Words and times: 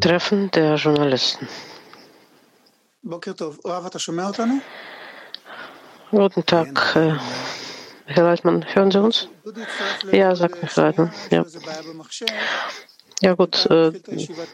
Treffen 0.00 0.50
der 0.52 0.76
Journalisten. 0.76 1.46
Guten 6.10 6.46
Tag, 6.46 6.96
äh, 6.96 7.12
Herr 8.06 8.24
Leitmann. 8.24 8.64
Hören 8.74 8.90
Sie 8.90 9.00
uns? 9.00 9.28
Ja, 10.10 10.34
sagt 10.34 10.62
mich 10.62 10.74
Leitmann. 10.74 11.12
Ja. 11.30 11.44
Ja 13.22 13.34
gut, 13.34 13.66
äh, 13.66 13.92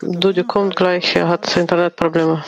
Dudi 0.02 0.42
kommt 0.42 0.74
gleich, 0.74 1.14
er 1.14 1.28
hat 1.28 1.56
Internetprobleme. 1.56 2.44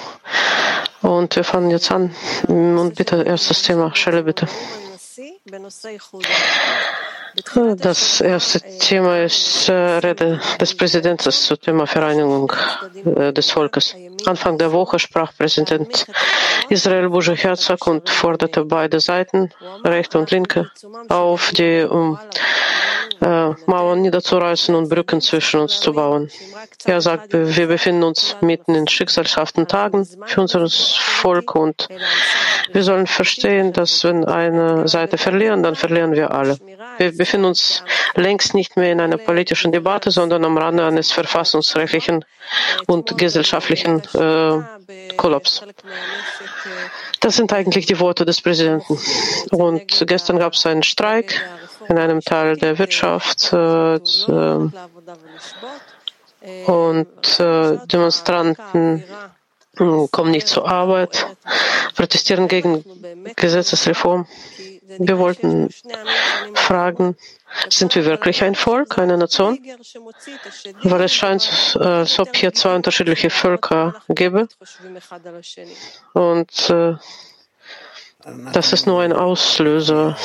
Und 1.03 1.37
wir 1.37 1.45
fangen 1.45 1.71
jetzt 1.71 1.93
an. 1.93 2.15
Und 2.49 2.97
bitte, 2.97 3.23
erstes 3.23 3.63
Thema, 3.63 3.95
Schelle 3.95 4.25
bitte. 4.25 4.49
Das 7.45 8.21
erste 8.21 8.61
Thema 8.79 9.19
ist 9.23 9.69
äh, 9.69 9.73
Rede 9.73 10.41
des 10.61 10.75
Präsidenten 10.77 11.31
zum 11.31 11.61
Thema 11.61 11.87
Vereinigung 11.87 12.53
äh, 13.05 13.33
des 13.33 13.51
Volkes. 13.51 13.95
Anfang 14.27 14.59
der 14.59 14.73
Woche 14.73 14.99
sprach 14.99 15.33
Präsident 15.37 16.07
Israel 16.69 17.09
Bujo 17.09 17.35
Herzog 17.35 17.87
und 17.87 18.09
forderte 18.09 18.65
beide 18.65 18.99
Seiten, 18.99 19.51
rechte 19.85 20.19
und 20.19 20.31
linke, 20.31 20.71
auf, 21.09 21.53
die 21.53 21.87
um 21.89 22.19
äh, 23.21 23.51
Mauern 23.67 24.03
niederzureißen 24.03 24.75
und 24.75 24.89
Brücken 24.89 25.21
zwischen 25.21 25.61
uns 25.61 25.81
zu 25.81 25.93
bauen. 25.93 26.31
Er 26.85 27.01
sagt, 27.01 27.33
wir 27.33 27.67
befinden 27.67 28.03
uns 28.03 28.37
mitten 28.41 28.75
in 28.75 28.89
schicksalhaften 28.89 29.67
Tagen 29.67 30.07
für 30.27 30.41
unser 30.41 30.69
Volk 30.69 31.55
und 31.55 31.89
wir 32.73 32.83
sollen 32.83 33.07
verstehen, 33.07 33.73
dass 33.73 34.05
wenn 34.05 34.25
eine 34.25 34.89
Seite 34.89 35.19
verlieren, 35.19 35.63
dann 35.63 35.75
verlieren 35.75 36.13
wir 36.13 36.33
alle. 36.33 36.59
Wir 36.99 37.17
befinden 37.17 37.47
uns 37.47 37.83
längst 38.15 38.55
nicht 38.55 38.77
mehr 38.77 38.93
in 38.93 39.01
einer 39.01 39.17
politischen 39.19 39.73
Debatte, 39.73 40.11
sondern 40.11 40.45
am 40.45 40.59
Rande 40.59 40.85
eines 40.85 41.13
verfassungsrechtlichen 41.13 42.25
und 42.87 43.17
gesellschaftlichen 43.17 44.03
äh, 44.15 45.15
Kollaps. 45.17 45.63
Das 47.21 47.37
sind 47.37 47.53
eigentlich 47.53 47.87
die 47.87 48.01
Worte 48.01 48.25
des 48.25 48.41
Präsidenten. 48.41 48.99
Und 49.51 50.05
gestern 50.07 50.39
gab 50.39 50.55
es 50.55 50.67
einen 50.67 50.83
Streik 50.83 51.41
in 51.89 51.99
einem 51.99 52.21
Teil 52.21 52.57
der 52.57 52.79
Wirtschaft 52.79 53.53
äh, 53.53 53.95
äh 53.97 54.69
und 56.67 57.41
äh, 57.41 57.79
Demonstranten 57.87 59.05
hm, 59.77 60.09
kommen 60.11 60.31
nicht 60.31 60.47
zur 60.47 60.69
Arbeit, 60.69 61.27
protestieren 61.95 62.49
gegen 62.49 62.85
Gesetzesreform. 63.37 64.27
Wir 64.99 65.19
wollten 65.19 65.69
fragen, 66.55 67.17
sind 67.69 67.95
wir 67.95 68.05
wirklich 68.05 68.43
ein 68.43 68.55
Volk, 68.55 68.99
eine 68.99 69.19
Nation? 69.19 69.59
Weil 70.83 71.03
es 71.03 71.15
scheint, 71.15 71.77
als 71.79 72.19
ob 72.19 72.35
hier 72.35 72.53
zwei 72.55 72.75
unterschiedliche 72.75 73.31
Völker 73.31 74.01
gäbe. 74.09 74.49
Und 76.15 76.71
äh, 76.71 76.95
das 78.53 78.73
ist 78.73 78.87
nur 78.87 79.03
ein 79.03 79.13
Auslöser 79.13 80.17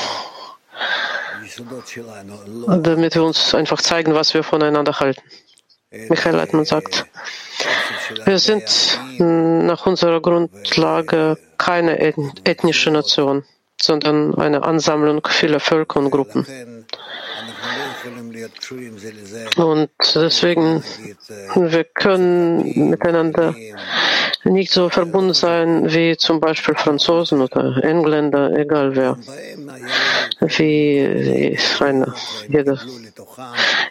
damit 2.78 3.14
wir 3.14 3.24
uns 3.24 3.54
einfach 3.54 3.80
zeigen, 3.80 4.14
was 4.14 4.34
wir 4.34 4.42
voneinander 4.42 4.98
halten. 5.00 5.22
Michael 6.08 6.36
Leitmann 6.36 6.64
sagt, 6.64 7.06
wir 8.24 8.38
sind 8.38 8.98
nach 9.18 9.86
unserer 9.86 10.20
Grundlage 10.20 11.38
keine 11.56 11.98
ethnische 12.00 12.90
Nation, 12.90 13.44
sondern 13.80 14.34
eine 14.36 14.62
Ansammlung 14.62 15.26
vieler 15.26 15.60
Völker 15.60 16.00
und 16.00 16.10
Gruppen. 16.10 16.86
Und 19.56 19.90
deswegen, 20.14 20.82
wir 21.54 21.84
können 21.84 22.90
miteinander 22.90 23.54
nicht 24.44 24.72
so 24.72 24.88
verbunden 24.88 25.34
sein 25.34 25.92
wie 25.92 26.16
zum 26.16 26.40
Beispiel 26.40 26.74
Franzosen 26.74 27.40
oder 27.40 27.82
Engländer, 27.82 28.52
egal 28.56 28.94
wer, 28.94 29.16
wie 30.40 31.56
eine, 31.80 32.12
jede, 32.48 32.78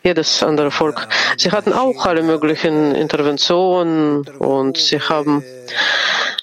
jedes 0.04 0.44
andere 0.44 0.72
Volk. 0.72 1.08
Sie 1.38 1.52
hatten 1.52 1.74
auch 1.74 2.06
alle 2.06 2.22
möglichen 2.22 2.94
Interventionen 2.94 4.28
und 4.38 4.78
sie 4.78 5.00
haben 5.00 5.44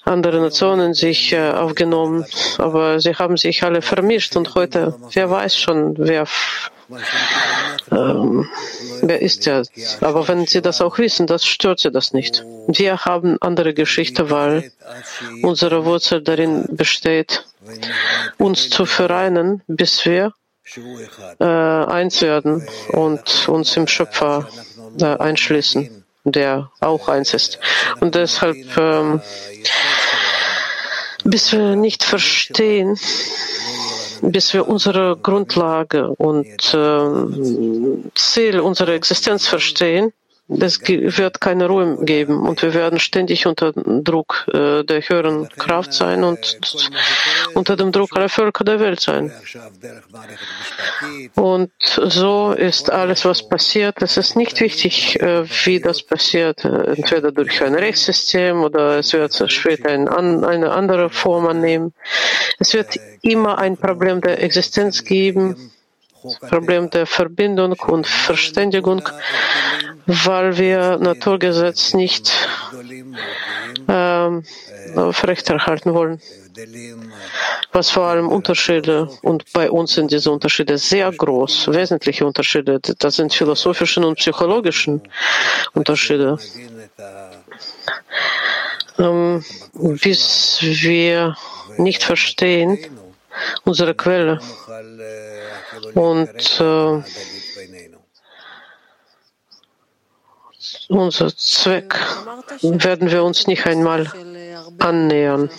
andere 0.05 0.41
Nationen 0.41 0.95
sich 0.95 1.33
äh, 1.33 1.51
aufgenommen, 1.51 2.25
aber 2.59 2.99
sie 3.01 3.15
haben 3.15 3.37
sich 3.37 3.63
alle 3.63 3.81
vermischt 3.83 4.35
und 4.35 4.55
heute, 4.55 4.95
wer 5.13 5.31
weiß 5.31 5.57
schon, 5.57 5.95
wer 5.99 6.27
ähm, 7.91 8.49
wer 9.03 9.23
ist 9.23 9.47
er? 9.47 9.65
Aber 10.01 10.27
wenn 10.29 10.47
Sie 10.47 10.61
das 10.61 10.81
auch 10.81 10.99
wissen, 10.99 11.27
das 11.27 11.45
stört 11.45 11.81
Sie 11.81 11.91
das 11.91 12.13
nicht. 12.13 12.45
Wir 12.67 13.05
haben 13.05 13.39
andere 13.41 13.75
Geschichte, 13.75 14.31
weil 14.31 14.73
unsere 15.43 15.85
Wurzel 15.85 16.23
darin 16.23 16.67
besteht, 16.71 17.45
uns 18.39 18.71
zu 18.71 18.87
vereinen, 18.87 19.63
bis 19.67 20.05
wir 20.05 20.33
äh, 21.39 21.45
eins 21.45 22.23
werden 22.23 22.67
und 22.93 23.49
uns 23.49 23.77
im 23.77 23.87
Schöpfer 23.87 24.49
äh, 25.01 25.05
einschließen, 25.05 26.05
der 26.25 26.71
auch 26.81 27.09
eins 27.09 27.35
ist. 27.35 27.59
Und 28.01 28.15
deshalb, 28.15 28.57
ähm, 28.77 29.21
bis 31.25 31.53
wir 31.53 31.77
nicht 31.77 32.05
verstehen, 32.05 32.99
bis 34.23 34.53
wir 34.53 34.69
unsere 34.69 35.17
Grundlage 35.17 36.09
und 36.09 36.75
äh, 36.75 38.11
Ziel 38.15 38.61
unserer 38.61 38.93
Existenz 38.93 39.47
verstehen, 39.47 40.13
es 40.59 40.81
wird 40.81 41.41
keine 41.41 41.67
Ruhe 41.67 42.05
geben 42.05 42.41
und 42.41 42.63
wir 42.63 42.75
werden 42.75 42.99
ständig 42.99 43.47
unter 43.47 43.73
Druck 43.73 44.47
äh, 44.53 44.83
der 44.83 45.01
höheren 45.01 45.49
Kraft 45.49 45.93
sein 45.93 46.25
und 46.25 46.59
unter 47.55 47.77
dem 47.77 47.93
Druck 47.93 48.17
aller 48.17 48.29
Völker 48.29 48.65
der 48.65 48.81
Welt 48.81 49.01
sein. 49.01 49.33
Und 51.37 51.71
so 51.81 52.53
ist 52.53 52.91
alles, 52.91 53.25
was 53.25 53.49
passiert. 53.49 54.03
Es 54.03 54.17
ist 54.17 54.37
nicht 54.37 54.61
wichtig, 54.61 55.21
äh, 55.21 55.45
wie 55.65 55.81
das 55.81 56.03
passiert, 56.03 56.65
entweder 56.65 57.31
durch 57.31 57.63
ein 57.63 57.75
Rechtssystem 57.75 58.63
oder 58.63 58.99
es 58.99 59.13
wird 59.13 59.33
später 59.51 59.91
ein, 59.91 60.09
eine 60.09 60.73
andere 60.73 61.11
Form 61.11 61.47
annehmen. 61.47 61.93
Es 62.59 62.75
wird 62.75 62.97
immer 63.23 63.59
ein 63.59 63.77
Problem 63.77 64.21
der 64.21 64.43
Existenz 64.43 65.05
geben 65.05 65.71
Problem 66.49 66.91
der 66.91 67.07
Verbindung 67.07 67.73
und 67.87 68.07
Verständigung, 68.07 69.03
weil 70.07 70.57
wir 70.59 70.99
Naturgesetz 70.99 71.95
nicht 71.95 72.33
ähm, 73.89 74.45
aufrechterhalten 74.97 75.95
wollen. 75.95 76.21
Was 77.73 77.91
vor 77.91 78.05
allem 78.05 78.29
Unterschiede, 78.29 79.09
und 79.23 79.53
bei 79.53 79.71
uns 79.71 79.95
sind 79.95 80.11
diese 80.11 80.31
Unterschiede 80.31 80.79
sehr 80.79 81.11
groß, 81.13 81.69
wesentliche 81.69 82.27
Unterschiede, 82.27 82.81
das 82.81 83.17
sind 83.17 83.33
philosophischen 83.33 84.05
und 84.05 84.17
psychologischen 84.17 85.01
Unterschiede. 85.75 86.39
Ähm, 88.99 89.45
bis 89.73 90.59
wir 90.61 91.37
nicht 91.79 92.03
verstehen, 92.03 92.79
unsere 93.65 93.95
Quelle 93.95 94.41
und 95.95 96.61
äh, 96.61 97.03
unser 100.89 101.37
Zweck 101.37 101.95
werden 102.63 103.11
wir 103.11 103.25
uns 103.25 103.47
nicht 103.47 103.67
einmal 103.67 104.07
annähern. 104.79 105.51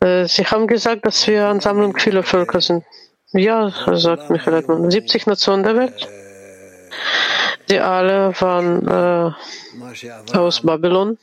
Äh, 0.00 0.26
Sie 0.26 0.44
haben 0.44 0.66
gesagt, 0.66 1.06
dass 1.06 1.26
wir 1.26 1.46
Ansammlung 1.46 1.96
vieler 1.96 2.22
Völker 2.22 2.60
sind. 2.60 2.84
Ja, 3.32 3.72
sagt 3.96 4.30
Michael 4.30 4.58
Edmund. 4.58 4.92
70 4.92 5.26
Nationen 5.26 5.62
der 5.64 5.76
Welt. 5.76 6.08
Die 7.68 7.78
alle 7.78 8.32
waren 8.40 8.86
äh, 8.86 10.36
aus 10.36 10.60
Babylon. 10.60 11.18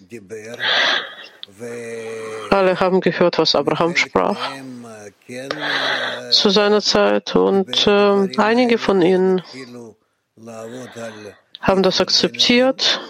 Alle 2.50 2.80
haben 2.80 3.02
gehört, 3.02 3.38
was 3.38 3.56
Abraham 3.56 3.96
sprach. 3.96 4.38
zu 6.32 6.50
seiner 6.50 6.82
Zeit 6.82 7.36
und 7.36 7.88
äh, 7.88 8.38
einige 8.38 8.78
von 8.78 9.02
ihnen 9.02 9.42
haben 11.62 11.84
das 11.84 12.02
akzeptiert, 12.02 13.02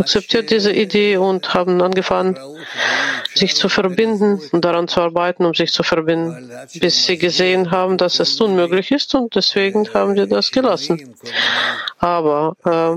akzeptiert 0.00 0.50
diese 0.50 0.72
Idee 0.72 1.16
und 1.16 1.54
haben 1.54 1.80
angefangen, 1.82 2.38
sich 3.34 3.54
zu 3.54 3.68
verbinden 3.68 4.40
und 4.52 4.64
daran 4.64 4.88
zu 4.88 5.00
arbeiten, 5.00 5.44
um 5.44 5.54
sich 5.54 5.72
zu 5.72 5.82
verbinden, 5.82 6.50
bis 6.80 7.06
sie 7.06 7.18
gesehen 7.18 7.70
haben, 7.70 7.96
dass 7.96 8.18
es 8.20 8.40
unmöglich 8.40 8.90
ist 8.90 9.14
und 9.14 9.34
deswegen 9.34 9.92
haben 9.94 10.14
wir 10.14 10.26
das 10.26 10.50
gelassen. 10.50 11.14
Aber 11.98 12.56
äh, 12.64 12.96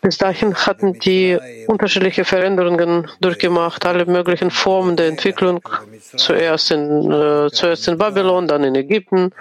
bis 0.00 0.18
dahin 0.18 0.54
hatten 0.54 0.98
die 0.98 1.38
unterschiedliche 1.66 2.24
Veränderungen 2.24 3.10
durchgemacht, 3.20 3.84
alle 3.84 4.06
möglichen 4.06 4.50
Formen 4.50 4.96
der 4.96 5.08
Entwicklung, 5.08 5.60
zuerst 6.16 6.70
in, 6.70 7.12
äh, 7.12 7.50
zuerst 7.52 7.88
in 7.88 7.98
Babylon, 7.98 8.48
dann 8.48 8.64
in 8.64 8.74
Ägypten, 8.74 9.32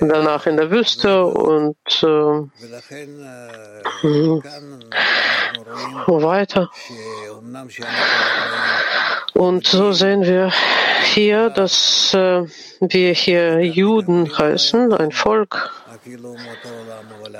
danach 0.00 0.46
in 0.46 0.56
der 0.58 0.70
Wüste 0.70 1.24
und 1.24 1.76
äh, 2.02 2.42
weiter. 6.06 6.70
Und 9.34 9.66
so 9.66 9.92
sehen 9.92 10.22
wir 10.24 10.52
hier, 11.04 11.50
dass 11.50 12.12
äh, 12.14 12.44
wir 12.80 13.12
hier 13.12 13.64
Juden 13.64 14.36
heißen, 14.36 14.92
ein 14.92 15.12
Volk. 15.12 15.70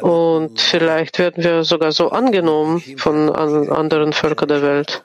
Und 0.01 0.61
vielleicht 0.61 1.19
werden 1.19 1.43
wir 1.43 1.65
sogar 1.65 1.93
so 1.93 2.11
angenommen 2.11 2.81
von 2.99 3.35
an 3.35 3.71
anderen 3.71 4.13
Völkern 4.13 4.49
der 4.49 4.63
Welt. 4.63 5.03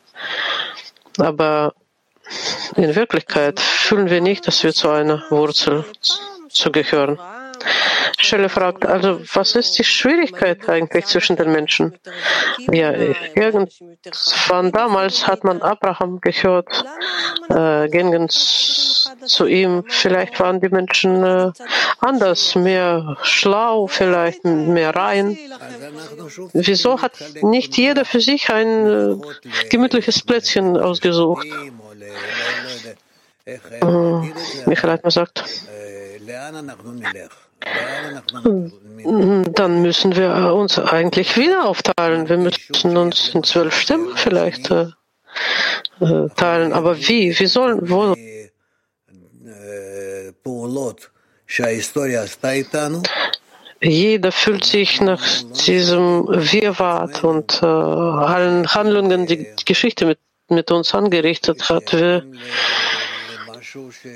Aber 1.17 1.73
in 2.75 2.95
Wirklichkeit 2.95 3.59
fühlen 3.59 4.09
wir 4.09 4.21
nicht, 4.21 4.47
dass 4.47 4.63
wir 4.63 4.73
zu 4.73 4.89
einer 4.89 5.23
Wurzel 5.29 5.85
zugehören. 6.49 7.19
Stelle 8.19 8.49
fragt, 8.49 8.85
also 8.85 9.19
was 9.33 9.55
ist 9.55 9.77
die 9.77 9.83
Schwierigkeit 9.83 10.67
eigentlich 10.69 11.05
zwischen 11.05 11.35
den 11.35 11.51
Menschen? 11.51 11.97
Ja, 12.71 12.91
irgendwann 12.91 14.71
damals 14.71 15.27
hat 15.27 15.43
man 15.43 15.61
Abraham 15.61 16.21
gehört, 16.21 16.85
äh, 17.49 17.89
gingen 17.89 18.29
zu 18.29 19.45
ihm. 19.45 19.83
Vielleicht 19.87 20.39
waren 20.39 20.61
die 20.61 20.69
Menschen 20.69 21.23
äh, 21.23 21.51
anders, 21.99 22.55
mehr 22.55 23.17
schlau, 23.23 23.87
vielleicht 23.87 24.43
mehr 24.45 24.95
rein. 24.95 25.37
Wieso 26.53 27.01
hat 27.01 27.13
nicht 27.41 27.77
jeder 27.77 28.05
für 28.05 28.21
sich 28.21 28.49
ein 28.49 28.87
äh, 28.87 29.67
gemütliches 29.69 30.23
Plätzchen 30.23 30.77
ausgesucht? 30.77 31.47
Äh, 33.45 33.57
Michael 34.65 34.91
hat 34.91 35.03
mir 35.03 35.09
gesagt, 35.09 35.43
dann 39.53 39.81
müssen 39.81 40.15
wir 40.15 40.53
uns 40.53 40.79
eigentlich 40.79 41.37
wieder 41.37 41.65
aufteilen. 41.65 42.29
Wir 42.29 42.37
müssen 42.37 42.97
uns 42.97 43.29
in 43.29 43.43
zwölf 43.43 43.75
Stimmen 43.75 44.15
vielleicht 44.15 44.71
äh, 44.71 44.87
äh 45.99 46.29
teilen. 46.35 46.73
Aber 46.73 46.97
wie? 46.97 47.37
Wie 47.37 47.45
sollen, 47.45 47.89
wo? 47.89 48.15
Jeder 53.81 54.31
fühlt 54.31 54.63
sich 54.63 55.01
nach 55.01 55.21
diesem 55.65 56.25
Wirrwarr 56.27 57.23
und 57.23 57.61
äh, 57.61 57.65
allen 57.65 58.73
Handlungen, 58.73 59.25
die 59.25 59.37
die 59.37 59.65
Geschichte 59.65 60.05
mit, 60.05 60.19
mit 60.49 60.71
uns 60.71 60.93
angerichtet 60.93 61.69
hat. 61.69 61.91
Wir, 61.91 62.25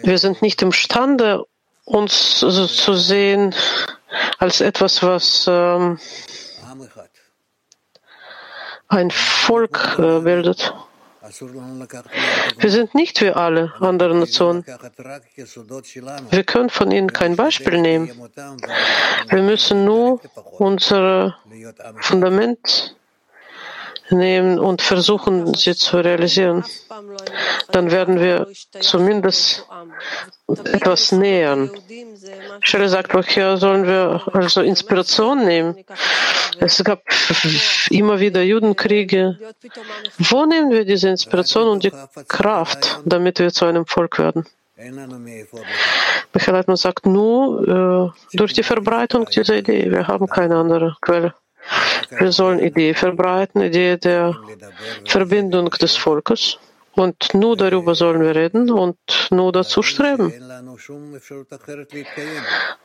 wir 0.03 0.17
sind 0.17 0.41
nicht 0.41 0.61
imstande, 0.61 1.45
uns 1.87 2.39
so 2.41 2.67
zu 2.67 2.93
sehen 2.93 3.55
als 4.39 4.61
etwas, 4.61 5.01
was 5.01 5.45
ähm, 5.47 5.97
ein 8.89 9.09
Volk 9.11 9.95
äh, 9.97 10.19
bildet. 10.19 10.73
Wir 12.59 12.69
sind 12.69 12.95
nicht 12.95 13.21
wie 13.21 13.31
alle 13.31 13.73
anderen 13.79 14.19
Nationen. 14.19 14.65
Wir 14.65 16.43
können 16.43 16.69
von 16.69 16.91
ihnen 16.91 17.11
kein 17.11 17.35
Beispiel 17.35 17.81
nehmen. 17.81 18.29
Wir 19.29 19.41
müssen 19.41 19.83
nur 19.83 20.21
unser 20.57 21.37
Fundament 21.99 22.95
nehmen 24.09 24.59
und 24.59 24.81
versuchen, 24.81 25.53
sie 25.53 25.75
zu 25.75 25.97
realisieren, 25.97 26.63
dann 27.71 27.91
werden 27.91 28.19
wir 28.19 28.47
zumindest 28.79 29.65
etwas 30.47 31.11
nähern. 31.11 31.71
Stelle 32.61 32.89
sagt, 32.89 33.13
woher 33.13 33.57
sollen 33.57 33.85
wir 33.85 34.21
also 34.33 34.61
Inspiration 34.61 35.45
nehmen? 35.45 35.75
Es 36.59 36.83
gab 36.83 37.03
immer 37.89 38.19
wieder 38.19 38.41
Judenkriege. 38.41 39.37
Wo 40.17 40.45
nehmen 40.45 40.71
wir 40.71 40.85
diese 40.85 41.09
Inspiration 41.09 41.67
und 41.67 41.83
die 41.83 41.91
Kraft, 42.27 42.99
damit 43.05 43.39
wir 43.39 43.51
zu 43.51 43.65
einem 43.65 43.85
Volk 43.85 44.17
werden? 44.19 44.45
Michael 46.33 46.53
Leitmann 46.53 46.77
sagt 46.77 47.05
nur 47.05 48.13
äh, 48.13 48.37
durch 48.37 48.53
die 48.53 48.63
Verbreitung 48.63 49.25
dieser 49.25 49.55
Idee. 49.57 49.89
Wir 49.89 50.07
haben 50.07 50.27
keine 50.27 50.55
andere 50.57 50.95
Quelle. 51.01 51.33
Wir 52.19 52.31
sollen 52.31 52.59
Idee 52.59 52.93
verbreiten, 52.93 53.61
Idee 53.61 53.97
der 53.97 54.35
Verbindung 55.05 55.69
des 55.69 55.95
Volkes. 55.95 56.57
Und 56.97 57.33
nur 57.35 57.55
darüber 57.55 57.93
sollen 57.93 58.21
wir 58.21 58.35
reden 58.35 58.71
und 58.71 58.97
nur 59.29 59.51
dazu 59.51 59.83
streben. 59.83 60.33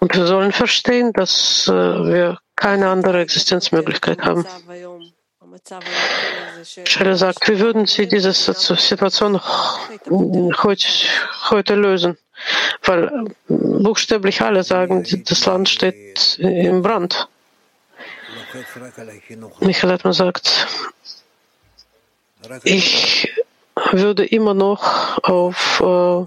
Und 0.00 0.14
wir 0.14 0.26
sollen 0.26 0.52
verstehen, 0.52 1.14
dass 1.14 1.66
äh, 1.66 1.72
wir 1.72 2.38
keine 2.54 2.90
andere 2.90 3.20
Existenzmöglichkeit 3.20 4.20
haben. 4.20 4.44
Scheller 6.84 7.16
sagt, 7.16 7.48
wie 7.48 7.58
würden 7.58 7.86
Sie 7.86 8.06
diese 8.06 8.32
Situation 8.32 9.40
heute, 10.62 10.86
heute 11.50 11.74
lösen? 11.74 12.18
Weil 12.82 13.04
äh, 13.04 13.30
buchstäblich 13.48 14.42
alle 14.42 14.62
sagen, 14.62 15.06
das 15.24 15.46
Land 15.46 15.70
steht 15.70 16.38
im 16.38 16.82
Brand. 16.82 17.28
Michael 19.60 19.92
Atman 19.92 20.12
sagt, 20.12 20.66
ich 22.64 23.32
würde 23.92 24.24
immer 24.24 24.54
noch 24.54 25.18
auf, 25.22 25.80
äh, 25.80 26.26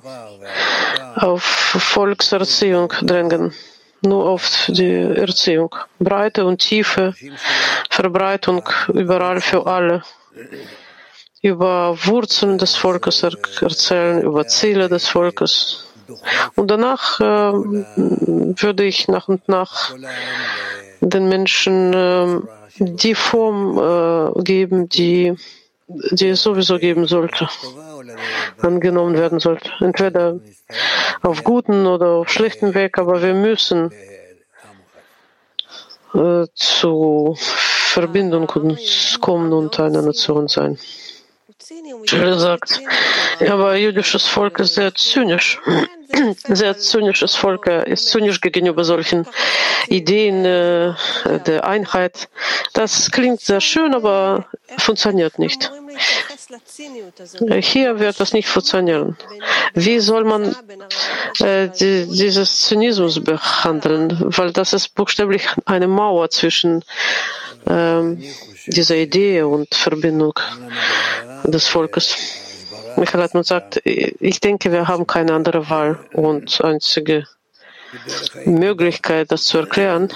auf 1.20 1.44
Volkserziehung 1.44 2.94
drängen, 3.02 3.54
nur 4.02 4.26
auf 4.26 4.66
die 4.68 4.94
Erziehung. 4.94 5.76
Breite 6.00 6.46
und 6.46 6.60
tiefe 6.60 7.14
Verbreitung 7.90 8.68
überall 8.94 9.42
für 9.42 9.66
alle. 9.68 10.04
Über 11.42 11.96
Wurzeln 12.06 12.58
des 12.58 12.76
Volkes 12.76 13.22
erzählen, 13.24 14.22
über 14.22 14.48
Ziele 14.48 14.90
des 14.90 15.08
Volkes. 15.08 15.86
Und 16.56 16.72
danach 16.72 17.20
äh, 17.20 17.24
würde 17.24 18.84
ich 18.84 19.08
nach 19.08 19.28
und 19.28 19.48
nach 19.48 19.94
den 21.10 21.30
Menschen 21.30 21.94
äh, 21.94 22.40
die 22.80 23.16
Form 23.16 23.78
äh, 23.78 24.44
geben, 24.44 24.90
die, 24.90 25.36
die 25.88 26.30
es 26.30 26.42
sowieso 26.42 26.78
geben 26.80 27.06
sollte, 27.06 27.48
angenommen 28.62 29.16
werden 29.16 29.40
sollte. 29.40 29.72
Entweder 29.80 30.40
auf 31.22 31.44
guten 31.44 31.86
oder 31.86 32.08
auf 32.10 32.30
schlechten 32.30 32.74
Weg, 32.74 32.98
aber 32.98 33.22
wir 33.22 33.34
müssen 33.34 33.92
äh, 36.14 36.46
zu 36.54 37.36
Verbindung 37.38 38.48
kommen 38.48 39.54
und 39.54 39.80
eine 39.80 40.02
Nation 40.02 40.48
sein. 40.48 40.78
Er 42.12 42.40
sagt, 42.40 42.82
aber 43.50 43.76
jüdisches 43.76 44.28
Volk 44.28 44.60
ist 44.60 44.76
sehr 44.76 44.94
zynisch. 44.94 45.60
Sehr 46.48 46.78
zynisches 46.78 47.36
Volk 47.36 47.68
ist 47.68 48.10
zynisch 48.10 48.40
gegenüber 48.40 48.84
solchen 48.84 49.28
Ideen 49.88 50.44
der 50.44 51.66
Einheit. 51.66 52.30
Das 52.74 53.10
klingt 53.12 53.42
sehr 53.42 53.62
schön, 53.62 53.96
aber 53.96 54.46
funktioniert 54.78 55.40
nicht. 55.40 55.72
Hier 57.62 58.00
wird 58.00 58.20
das 58.20 58.34
nicht 58.34 58.48
funktionieren. 58.48 59.18
Wie 59.74 60.00
soll 60.00 60.24
man 60.24 60.56
äh, 61.40 61.70
die, 61.70 62.08
dieses 62.08 62.62
Zynismus 62.62 63.24
behandeln? 63.24 64.18
Weil 64.20 64.52
das 64.52 64.74
ist 64.74 64.94
buchstäblich 64.96 65.48
eine 65.66 65.88
Mauer 65.88 66.30
zwischen 66.30 66.84
ähm, 67.68 68.24
dieser 68.68 68.96
Idee 68.96 69.44
und 69.44 69.74
Verbindung 69.74 70.34
des 71.44 71.68
Volkes. 71.68 72.16
Michael 72.98 73.22
Hartmann 73.22 73.44
sagt, 73.44 73.82
ich 73.86 74.40
denke, 74.40 74.72
wir 74.72 74.88
haben 74.88 75.06
keine 75.06 75.34
andere 75.34 75.70
Wahl 75.70 76.00
und 76.14 76.62
einzige 76.62 77.28
Möglichkeit, 78.46 79.32
das 79.32 79.44
zu 79.46 79.58
erklären, 79.58 80.12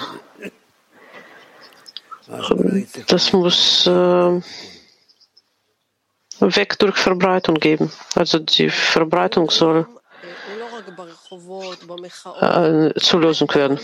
das 3.08 3.32
muss 3.32 3.86
äh, 3.86 4.40
weg 6.40 6.78
durch 6.78 6.96
Verbreitung 6.96 7.56
geben. 7.56 7.90
Also 8.14 8.38
die 8.38 8.70
Verbreitung 8.70 9.50
soll 9.50 9.86
äh, 12.40 13.00
zu 13.00 13.18
lösen 13.18 13.48
werden. 13.54 13.78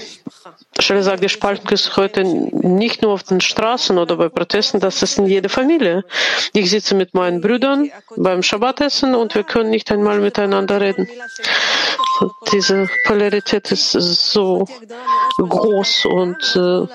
Stelle 0.78 1.02
sagt, 1.02 1.22
die 1.22 1.28
Spaltung 1.28 1.68
ist 1.70 1.96
heute 1.96 2.24
nicht 2.24 3.02
nur 3.02 3.12
auf 3.12 3.22
den 3.22 3.40
Straßen 3.40 3.98
oder 3.98 4.16
bei 4.16 4.28
Protesten, 4.28 4.80
das 4.80 5.02
ist 5.02 5.18
in 5.18 5.26
jeder 5.26 5.48
Familie. 5.48 6.04
Ich 6.52 6.70
sitze 6.70 6.94
mit 6.94 7.14
meinen 7.14 7.40
Brüdern 7.40 7.90
beim 8.16 8.42
Schabbatessen 8.42 9.14
und 9.14 9.34
wir 9.34 9.44
können 9.44 9.70
nicht 9.70 9.90
einmal 9.90 10.20
miteinander 10.20 10.80
reden. 10.80 11.08
Diese 12.52 12.88
Polarität 13.06 13.70
ist 13.72 13.92
so 13.92 14.66
groß 15.38 16.06
und 16.06 16.56
äh, 16.56 16.86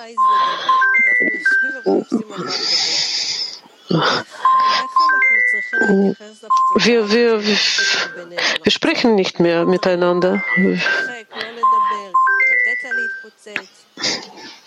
wir, 6.76 7.10
wir, 7.10 7.44
wir 7.44 8.70
sprechen 8.72 9.14
nicht 9.14 9.40
mehr 9.40 9.64
miteinander. 9.64 10.42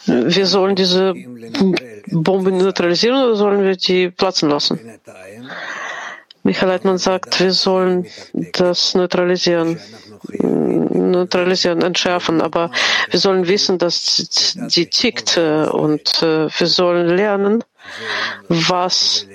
Wir 0.08 0.46
sollen 0.46 0.76
diese 0.76 1.14
Bomben 2.12 2.58
neutralisieren 2.58 3.24
oder 3.24 3.36
sollen 3.36 3.64
wir 3.64 3.76
die 3.76 4.10
platzen 4.10 4.50
lassen? 4.50 4.80
Michael 6.44 6.70
Leitmann 6.70 7.00
sagt, 7.00 7.40
wir 7.40 7.52
sollen 7.52 8.06
das 8.54 8.94
neutralisieren, 8.94 9.80
neutralisieren, 10.44 11.82
entschärfen, 11.82 12.40
aber 12.40 12.70
wir 13.10 13.20
sollen 13.20 13.48
wissen, 13.48 13.80
dass 13.80 14.54
die 14.54 14.86
tickt 14.88 15.38
äh, 15.38 15.66
und 15.66 16.22
äh, 16.22 16.48
wir 16.56 16.68
sollen 16.68 17.08
lernen, 17.08 17.64
was, 18.50 19.28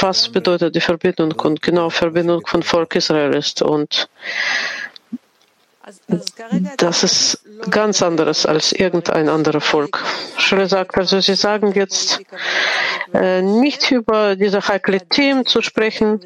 was 0.00 0.28
bedeutet 0.28 0.74
die 0.74 0.80
Verbindung 0.80 1.32
und 1.32 1.62
genau 1.62 1.90
Verbindung 1.90 2.46
von 2.46 2.62
Volk 2.62 2.94
Israel 2.96 3.34
ist. 3.34 3.62
Und 3.62 4.08
das 6.76 7.02
ist 7.04 7.44
ganz 7.70 8.02
anderes 8.02 8.46
als 8.46 8.72
irgendein 8.72 9.28
anderes 9.28 9.64
Volk. 9.64 10.02
Schule 10.36 10.66
sagt 10.66 10.96
also, 10.96 11.20
Sie 11.20 11.34
sagen 11.34 11.72
jetzt 11.74 12.20
äh, 13.14 13.42
nicht 13.42 13.90
über 13.90 14.36
diese 14.36 14.66
heikle 14.66 15.00
Themen 15.00 15.46
zu 15.46 15.62
sprechen, 15.62 16.20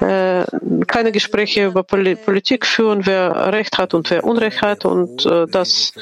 äh, 0.00 0.44
keine 0.86 1.12
Gespräche 1.12 1.66
über 1.66 1.82
Poli 1.82 2.16
Politik 2.16 2.66
führen, 2.66 3.06
wer 3.06 3.52
Recht 3.52 3.78
hat 3.78 3.94
und 3.94 4.10
wer 4.10 4.24
Unrecht 4.24 4.62
hat 4.62 4.84
und 4.84 5.26
äh, 5.26 5.46
das 5.46 5.92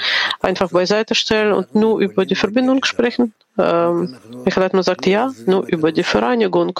einfach 0.40 0.71
beiseite 0.71 1.14
stellen 1.14 1.52
und 1.52 1.75
nur 1.75 2.00
über 2.00 2.26
die 2.26 2.37
Verbindung 2.37 2.85
sprechen. 2.85 3.35
Ähm, 3.59 4.16
Michael 4.45 4.64
Leitmann 4.64 4.83
sagt 4.83 5.07
ja, 5.07 5.33
nur 5.47 5.66
über 5.66 5.90
die 5.90 6.02
Vereinigung 6.02 6.78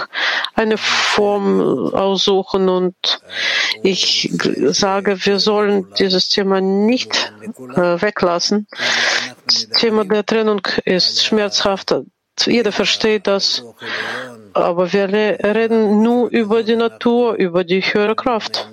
eine 0.55 0.77
Form 0.77 1.61
aussuchen 1.95 2.69
und 2.69 2.95
ich 3.83 4.31
sage, 4.73 5.25
wir 5.25 5.39
sollen 5.39 5.87
dieses 5.99 6.29
Thema 6.29 6.46
nicht 6.61 7.33
äh, 7.75 8.01
weglassen. 8.01 8.67
Das 9.47 9.69
Thema 9.69 10.05
der 10.05 10.25
Trennung 10.25 10.67
ist 10.85 11.25
schmerzhaft. 11.25 11.95
Jeder 12.45 12.73
versteht 12.73 13.27
das. 13.27 13.65
Aber 14.53 14.93
wir 14.93 15.09
reden 15.09 16.03
nur 16.03 16.31
über 16.31 16.63
die 16.63 16.77
Natur, 16.77 17.35
über 17.35 17.65
die 17.65 17.83
höhere 17.83 18.17
Kraft. 18.17 18.69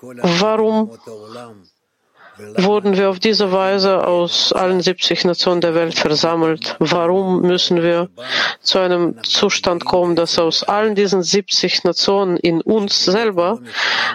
Warum 0.00 0.90
wurden 2.56 2.96
wir 2.96 3.10
auf 3.10 3.18
diese 3.18 3.52
Weise 3.52 4.06
aus 4.06 4.52
allen 4.52 4.80
70 4.80 5.24
Nationen 5.24 5.60
der 5.60 5.74
Welt 5.74 5.98
versammelt. 5.98 6.76
Warum 6.78 7.42
müssen 7.42 7.82
wir 7.82 8.08
zu 8.60 8.78
einem 8.78 9.22
Zustand 9.22 9.84
kommen, 9.84 10.16
dass 10.16 10.38
aus 10.38 10.62
allen 10.62 10.94
diesen 10.94 11.22
70 11.22 11.84
Nationen 11.84 12.36
in 12.36 12.60
uns 12.60 13.04
selber 13.04 13.60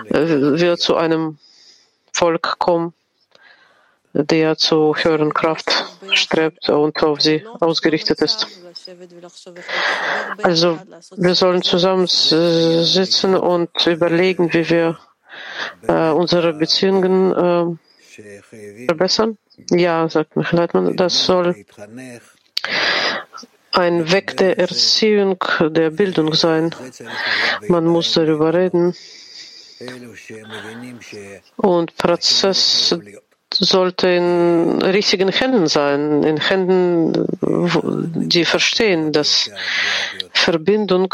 äh, 0.06 0.20
wir 0.20 0.78
zu 0.78 0.96
einem 0.96 1.38
Volk 2.18 2.58
kommen, 2.58 2.94
der 4.14 4.58
zu 4.58 4.96
höheren 4.96 5.34
Kraft 5.34 5.70
strebt 6.12 6.68
und 6.70 7.04
auf 7.04 7.22
sie 7.22 7.46
ausgerichtet 7.60 8.22
ist? 8.22 8.48
Also 10.42 10.80
wir 11.16 11.36
sollen 11.36 11.62
zusammensitzen 11.62 13.36
und 13.36 13.70
überlegen, 13.86 14.52
wie 14.54 14.68
wir 14.68 14.98
äh, 15.88 16.10
unsere 16.10 16.54
Beziehungen 16.54 17.78
äh, 18.18 18.86
verbessern? 18.88 19.38
Ja, 19.70 20.10
sagt 20.10 20.36
Michael 20.36 20.60
Leitmann, 20.60 20.98
das 20.98 21.26
soll 21.26 21.56
ein 23.74 24.12
Weg 24.12 24.38
der 24.38 24.58
Erziehung, 24.58 25.38
der 25.60 25.92
Bildung 25.92 26.34
sein. 26.34 26.74
Man 27.68 27.86
muss 27.86 28.14
darüber 28.14 28.54
reden. 28.56 28.96
Und 31.58 31.96
Prozess 31.98 32.96
sollte 33.54 34.08
in 34.10 34.82
richtigen 34.82 35.30
Händen 35.30 35.68
sein, 35.68 36.24
in 36.24 36.38
Händen, 36.38 37.28
die 38.30 38.46
verstehen, 38.46 39.12
dass 39.12 39.50
Verbindung 40.34 41.14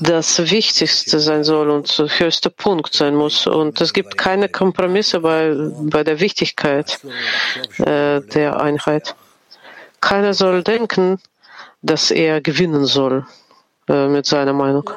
das 0.00 0.50
Wichtigste 0.50 1.18
sein 1.18 1.44
soll 1.44 1.70
und 1.70 1.88
höchste 2.18 2.48
Punkt 2.50 2.94
sein 2.94 3.14
muss. 3.14 3.46
Und 3.46 3.80
es 3.80 3.92
gibt 3.92 4.16
keine 4.16 4.48
Kompromisse 4.48 5.20
bei, 5.20 5.54
bei 5.82 6.04
der 6.04 6.20
Wichtigkeit 6.20 7.00
äh, 7.78 8.20
der 8.20 8.60
Einheit. 8.60 9.14
Keiner 10.00 10.32
soll 10.32 10.62
denken, 10.62 11.18
dass 11.82 12.10
er 12.10 12.40
gewinnen 12.40 12.86
soll 12.86 13.26
äh, 13.88 14.06
mit 14.08 14.26
seiner 14.26 14.52
Meinung. 14.52 14.88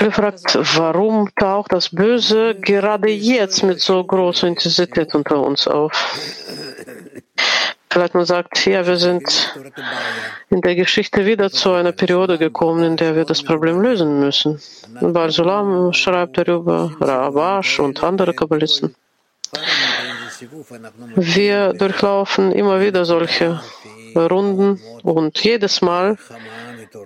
Ich 0.00 0.14
fragt, 0.14 0.58
warum 0.76 1.30
taucht 1.34 1.72
das 1.72 1.88
Böse 1.88 2.54
gerade 2.54 3.08
jetzt 3.08 3.62
mit 3.62 3.80
so 3.80 4.04
großer 4.04 4.46
Intensität 4.48 5.14
unter 5.14 5.40
uns 5.40 5.66
auf? 5.66 5.92
Vielleicht 7.90 8.14
man 8.14 8.24
sagt, 8.24 8.64
ja, 8.66 8.86
wir 8.86 8.96
sind 8.96 9.54
in 10.48 10.60
der 10.62 10.74
Geschichte 10.74 11.26
wieder 11.26 11.50
zu 11.50 11.72
einer 11.72 11.92
Periode 11.92 12.38
gekommen, 12.38 12.84
in 12.84 12.96
der 12.96 13.14
wir 13.16 13.24
das 13.24 13.42
Problem 13.42 13.80
lösen 13.82 14.18
müssen. 14.20 14.60
Bar 15.00 15.30
Sulam 15.30 15.92
schreibt 15.92 16.38
darüber, 16.38 16.90
Rabash 17.00 17.80
und 17.80 18.02
andere 18.02 18.32
Kabbalisten. 18.32 18.94
Wir 21.16 21.74
durchlaufen 21.74 22.52
immer 22.52 22.80
wieder 22.80 23.04
solche 23.04 23.60
Runden 24.16 24.80
und 25.02 25.38
jedes 25.44 25.82
Mal 25.82 26.16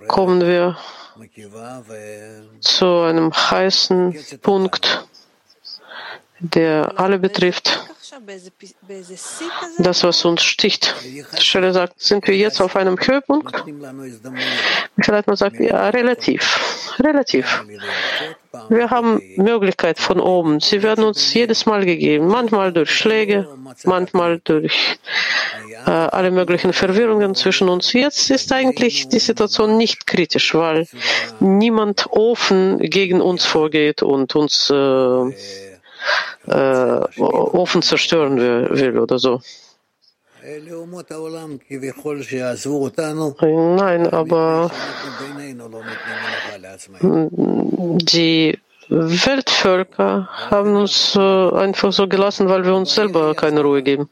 kommen 0.07 0.41
wir 0.41 0.77
zu 2.61 2.85
einem 3.01 3.33
heißen 3.33 4.15
Punkt, 4.41 5.07
der 6.39 6.99
alle 6.99 7.19
betrifft 7.19 7.79
das, 9.79 10.03
was 10.03 10.25
uns 10.25 10.43
sticht. 10.43 10.95
Stelle 11.39 11.73
sagt, 11.73 11.99
sind 12.01 12.27
wir 12.27 12.35
jetzt 12.35 12.61
auf 12.61 12.75
einem 12.75 12.97
Höhepunkt? 12.99 13.63
Vielleicht 14.99 15.27
man 15.27 15.35
sagt, 15.35 15.59
ja, 15.59 15.89
relativ. 15.89 16.95
Relativ. 16.99 17.63
Wir 18.69 18.89
haben 18.89 19.21
Möglichkeit 19.37 19.99
von 19.99 20.19
oben. 20.19 20.59
Sie 20.59 20.81
werden 20.81 21.03
uns 21.03 21.33
jedes 21.33 21.65
Mal 21.65 21.85
gegeben. 21.85 22.27
Manchmal 22.27 22.73
durch 22.73 22.91
Schläge, 22.91 23.47
manchmal 23.83 24.39
durch 24.39 24.99
äh, 25.85 25.89
alle 25.89 26.31
möglichen 26.31 26.73
Verwirrungen 26.73 27.35
zwischen 27.35 27.69
uns. 27.69 27.93
Jetzt 27.93 28.31
ist 28.31 28.51
eigentlich 28.51 29.09
die 29.09 29.19
Situation 29.19 29.77
nicht 29.77 30.07
kritisch, 30.07 30.53
weil 30.55 30.87
niemand 31.39 32.07
offen 32.09 32.79
gegen 32.79 33.21
uns 33.21 33.45
vorgeht 33.45 34.01
und 34.01 34.35
uns 34.35 34.69
äh, 34.69 35.33
äh, 36.47 37.21
offen 37.21 37.81
zerstören 37.81 38.37
will 38.37 38.99
oder 38.99 39.19
so. 39.19 39.41
Nein, 43.41 44.07
aber 44.13 44.71
die 48.13 48.57
Weltvölker 48.89 50.29
haben 50.49 50.75
uns 50.77 51.15
äh, 51.15 51.19
einfach 51.19 51.91
so 51.91 52.07
gelassen, 52.07 52.47
weil 52.47 52.63
wir 52.63 52.73
uns 52.75 52.95
selber 52.95 53.35
keine 53.35 53.61
Ruhe 53.61 53.83
geben. 53.83 54.09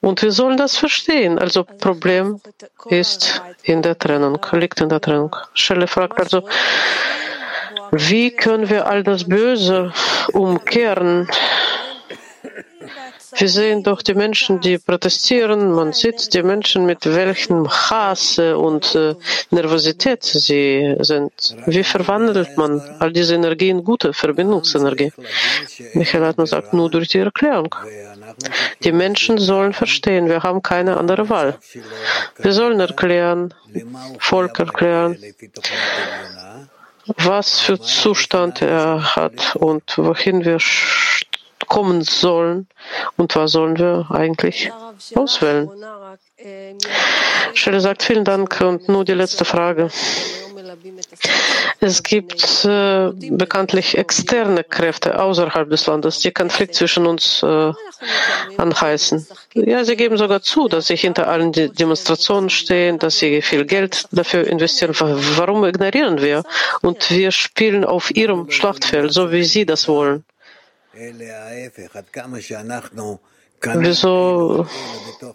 Und 0.00 0.22
wir 0.22 0.32
sollen 0.32 0.56
das 0.56 0.76
verstehen. 0.76 1.38
Also 1.38 1.62
Problem 1.62 2.40
ist 2.86 3.42
in 3.62 3.82
der 3.82 3.98
Trennung, 3.98 4.38
liegt 4.52 4.80
in 4.80 4.88
der 4.88 5.00
Trennung. 5.00 5.36
Schelle 5.54 5.86
fragt 5.86 6.18
also, 6.18 6.48
wie 7.92 8.30
können 8.30 8.68
wir 8.68 8.86
all 8.86 9.02
das 9.02 9.24
Böse 9.24 9.92
umkehren? 10.32 11.28
Wir 13.36 13.48
sehen 13.48 13.82
doch 13.82 14.02
die 14.02 14.14
Menschen, 14.14 14.60
die 14.60 14.78
protestieren. 14.78 15.72
Man 15.72 15.92
sieht 15.92 16.34
die 16.34 16.42
Menschen, 16.42 16.84
mit 16.84 17.06
welchem 17.06 17.68
Hass 17.68 18.38
und 18.38 18.94
äh, 18.94 19.14
Nervosität 19.50 20.24
sie 20.24 20.96
sind. 20.98 21.32
Wie 21.66 21.84
verwandelt 21.84 22.56
man 22.56 22.80
all 22.98 23.12
diese 23.12 23.34
Energie 23.36 23.70
in 23.70 23.84
gute 23.84 24.12
Verbindungsenergie? 24.12 25.12
Michael 25.94 26.24
Hartmann 26.24 26.46
sagt, 26.46 26.72
nur 26.74 26.90
durch 26.90 27.08
die 27.08 27.18
Erklärung. 27.18 27.74
Die 28.82 28.92
Menschen 28.92 29.38
sollen 29.38 29.72
verstehen, 29.72 30.28
wir 30.28 30.42
haben 30.42 30.62
keine 30.62 30.96
andere 30.96 31.28
Wahl. 31.28 31.58
Wir 32.38 32.52
sollen 32.52 32.80
erklären, 32.80 33.54
Volk 34.18 34.58
erklären, 34.58 35.16
was 37.06 37.60
für 37.60 37.80
Zustand 37.80 38.62
er 38.62 39.16
hat 39.16 39.56
und 39.56 39.96
wohin 39.96 40.44
wir 40.44 40.58
kommen 41.66 42.02
sollen 42.02 42.66
und 43.16 43.36
was 43.36 43.52
sollen 43.52 43.78
wir 43.78 44.06
eigentlich 44.10 44.72
auswählen. 45.14 45.70
Stelle 47.54 47.80
sagt 47.80 48.02
vielen 48.02 48.24
Dank 48.24 48.60
und 48.60 48.88
nur 48.88 49.04
die 49.04 49.14
letzte 49.14 49.44
Frage. 49.44 49.90
Es 51.80 52.02
gibt 52.02 52.64
äh, 52.64 53.10
bekanntlich 53.30 53.96
externe 53.96 54.64
Kräfte 54.64 55.20
außerhalb 55.20 55.68
des 55.70 55.86
Landes, 55.86 56.18
die 56.20 56.32
Konflikt 56.32 56.74
zwischen 56.74 57.06
uns 57.06 57.42
äh, 57.42 57.72
anheißen. 58.56 59.26
Ja, 59.54 59.84
sie 59.84 59.96
geben 59.96 60.16
sogar 60.16 60.42
zu, 60.42 60.68
dass 60.68 60.86
sie 60.88 60.96
hinter 60.96 61.28
allen 61.28 61.52
Demonstrationen 61.52 62.50
stehen, 62.50 62.98
dass 62.98 63.18
sie 63.18 63.42
viel 63.42 63.64
Geld 63.64 64.06
dafür 64.12 64.46
investieren. 64.46 64.94
Warum 64.98 65.64
ignorieren 65.64 66.20
wir? 66.20 66.42
Und 66.82 67.10
wir 67.10 67.30
spielen 67.30 67.84
auf 67.84 68.14
ihrem 68.14 68.50
Schlachtfeld, 68.50 69.12
so 69.12 69.32
wie 69.32 69.44
sie 69.44 69.66
das 69.66 69.88
wollen. 69.88 70.24
Wieso 73.62 74.66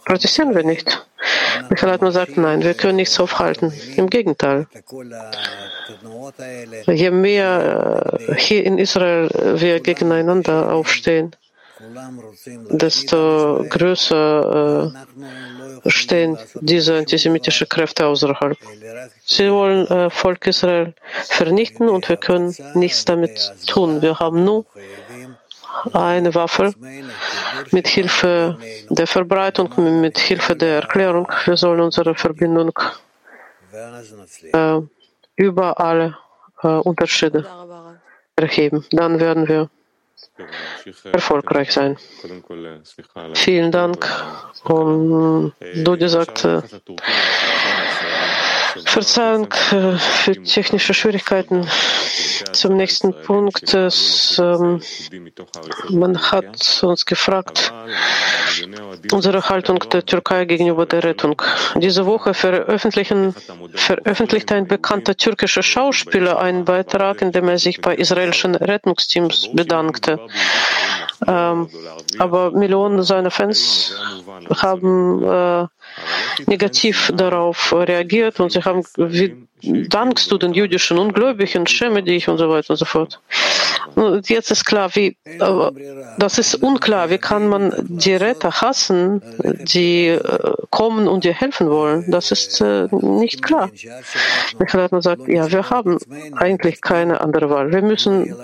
protestieren 0.05 0.55
wir 0.55 0.63
nicht? 0.63 1.05
Michael 1.69 1.91
Hartmann 1.91 2.11
sagt, 2.11 2.37
nein, 2.37 2.63
wir 2.63 2.73
können 2.73 2.97
nichts 2.97 3.19
aufhalten. 3.19 3.73
Im 3.95 4.09
Gegenteil. 4.09 4.67
Je 6.87 7.11
mehr 7.11 8.17
äh, 8.27 8.35
hier 8.35 8.63
in 8.63 8.77
Israel 8.77 9.29
wir 9.55 9.79
gegeneinander 9.79 10.73
aufstehen, 10.73 11.35
desto 12.69 13.65
größer 13.69 14.93
äh, 15.83 15.89
stehen 15.89 16.37
diese 16.55 16.97
antisemitischen 16.97 17.69
Kräfte 17.69 18.05
außerhalb. 18.05 18.57
Sie 19.23 19.51
wollen 19.51 19.87
äh, 19.87 20.09
Volk 20.09 20.47
Israel 20.47 20.93
vernichten 21.29 21.89
und 21.89 22.09
wir 22.09 22.17
können 22.17 22.55
nichts 22.73 23.05
damit 23.05 23.53
tun. 23.67 24.01
Wir 24.01 24.19
haben 24.19 24.43
nur 24.43 24.65
eine 25.93 26.33
Waffe 26.35 26.73
mit 27.71 27.87
Hilfe 27.87 28.57
der 28.89 29.07
Verbreitung, 29.07 29.69
mit 30.01 30.17
Hilfe 30.17 30.55
der 30.55 30.81
Erklärung. 30.81 31.27
Wir 31.45 31.57
sollen 31.57 31.81
unsere 31.81 32.15
Verbindung 32.15 32.71
äh, 34.53 34.79
über 35.35 35.79
alle 35.79 36.17
äh, 36.63 36.67
Unterschiede 36.67 37.45
erheben. 38.35 38.85
Dann 38.91 39.19
werden 39.19 39.47
wir 39.47 39.69
erfolgreich 41.11 41.71
sein. 41.71 41.97
Vielen 43.33 43.71
Dank. 43.71 44.05
Und 44.63 45.53
Dudi 45.75 46.09
sagt, 46.09 46.47
Verzeihung 48.95 49.51
für 49.51 50.41
technische 50.41 50.93
Schwierigkeiten. 50.93 51.67
Zum 52.53 52.77
nächsten 52.77 53.11
Punkt. 53.23 53.73
Es, 53.73 54.41
ähm, 54.41 54.81
man 55.89 56.31
hat 56.31 56.79
uns 56.81 57.05
gefragt, 57.05 57.73
unsere 59.11 59.49
Haltung 59.49 59.79
der 59.91 60.05
Türkei 60.05 60.45
gegenüber 60.45 60.85
der 60.85 61.03
Rettung. 61.03 61.41
Diese 61.75 62.05
Woche 62.05 62.33
veröffentlichte 62.33 63.33
ein 64.55 64.67
bekannter 64.67 65.17
türkischer 65.17 65.63
Schauspieler 65.63 66.39
einen 66.39 66.63
Beitrag, 66.63 67.21
in 67.21 67.33
dem 67.33 67.49
er 67.49 67.57
sich 67.57 67.81
bei 67.81 67.95
israelischen 67.95 68.55
Rettungsteams 68.55 69.49
bedankte. 69.51 70.21
Ähm, 71.27 71.69
aber 72.17 72.51
Millionen 72.51 73.03
seiner 73.03 73.31
Fans 73.31 73.93
haben 74.61 75.23
äh, 75.23 75.67
negativ 76.45 77.11
darauf 77.13 77.73
reagiert 77.73 78.39
und 78.39 78.51
sie 78.51 78.61
haben, 78.61 78.84
wie 78.97 79.45
dankst 79.89 80.31
du 80.31 80.37
den 80.37 80.53
jüdischen 80.53 80.97
Ungläubigen, 80.97 81.65
schäme 81.67 82.03
dich 82.03 82.27
und 82.27 82.37
so 82.37 82.49
weiter 82.49 82.71
und 82.71 82.77
so 82.77 82.85
fort. 82.85 83.19
Und 83.95 84.29
jetzt 84.29 84.51
ist 84.51 84.65
klar, 84.65 84.93
wie, 84.95 85.17
das 86.17 86.37
ist 86.37 86.55
unklar, 86.55 87.09
wie 87.09 87.17
kann 87.17 87.47
man 87.47 87.73
die 87.87 88.15
Retter 88.15 88.51
hassen, 88.51 89.21
die 89.73 90.07
äh, 90.07 90.53
kommen 90.69 91.07
und 91.07 91.23
dir 91.23 91.33
helfen 91.33 91.69
wollen? 91.69 92.11
Das 92.11 92.31
ist 92.31 92.61
äh, 92.61 92.87
nicht 92.91 93.41
klar. 93.41 93.69
Michael 94.59 94.83
hat 94.83 94.91
gesagt, 94.91 95.27
ja, 95.27 95.49
wir 95.51 95.69
haben 95.69 95.97
eigentlich 96.35 96.81
keine 96.81 97.21
andere 97.21 97.49
Wahl. 97.49 97.71
Wir 97.71 97.81
müssen 97.81 98.35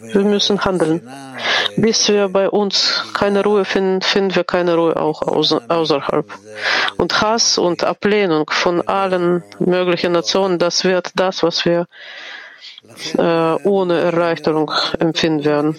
wir 0.00 0.22
müssen 0.22 0.64
handeln. 0.64 1.06
Bis 1.76 2.08
wir 2.08 2.28
bei 2.28 2.48
uns 2.48 3.04
keine 3.12 3.42
Ruhe 3.42 3.64
finden, 3.64 4.00
finden 4.02 4.34
wir 4.34 4.44
keine 4.44 4.76
Ruhe 4.76 4.96
auch 4.96 5.22
außerhalb. 5.22 6.26
Und 6.96 7.20
Hass 7.20 7.58
und 7.58 7.84
Ablehnung 7.84 8.48
von 8.50 8.86
allen 8.86 9.44
möglichen 9.58 10.12
Nationen, 10.12 10.58
das 10.58 10.84
wird 10.84 11.12
das, 11.14 11.42
was 11.42 11.64
wir 11.64 11.86
äh, 13.18 13.22
ohne 13.22 14.00
Erleichterung 14.00 14.70
empfinden 14.98 15.44
werden. 15.44 15.76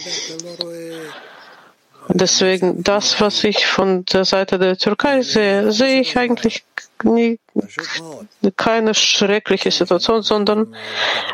Deswegen, 2.09 2.83
das, 2.83 3.19
was 3.19 3.43
ich 3.43 3.67
von 3.67 4.05
der 4.05 4.23
Seite 4.23 4.57
der 4.57 4.77
Türkei 4.77 5.21
sehe, 5.21 5.71
sehe 5.71 5.99
ich 5.99 6.17
eigentlich 6.17 6.63
nie, 7.03 7.39
keine 8.55 8.93
schreckliche 8.93 9.71
Situation, 9.71 10.21
sondern 10.21 10.73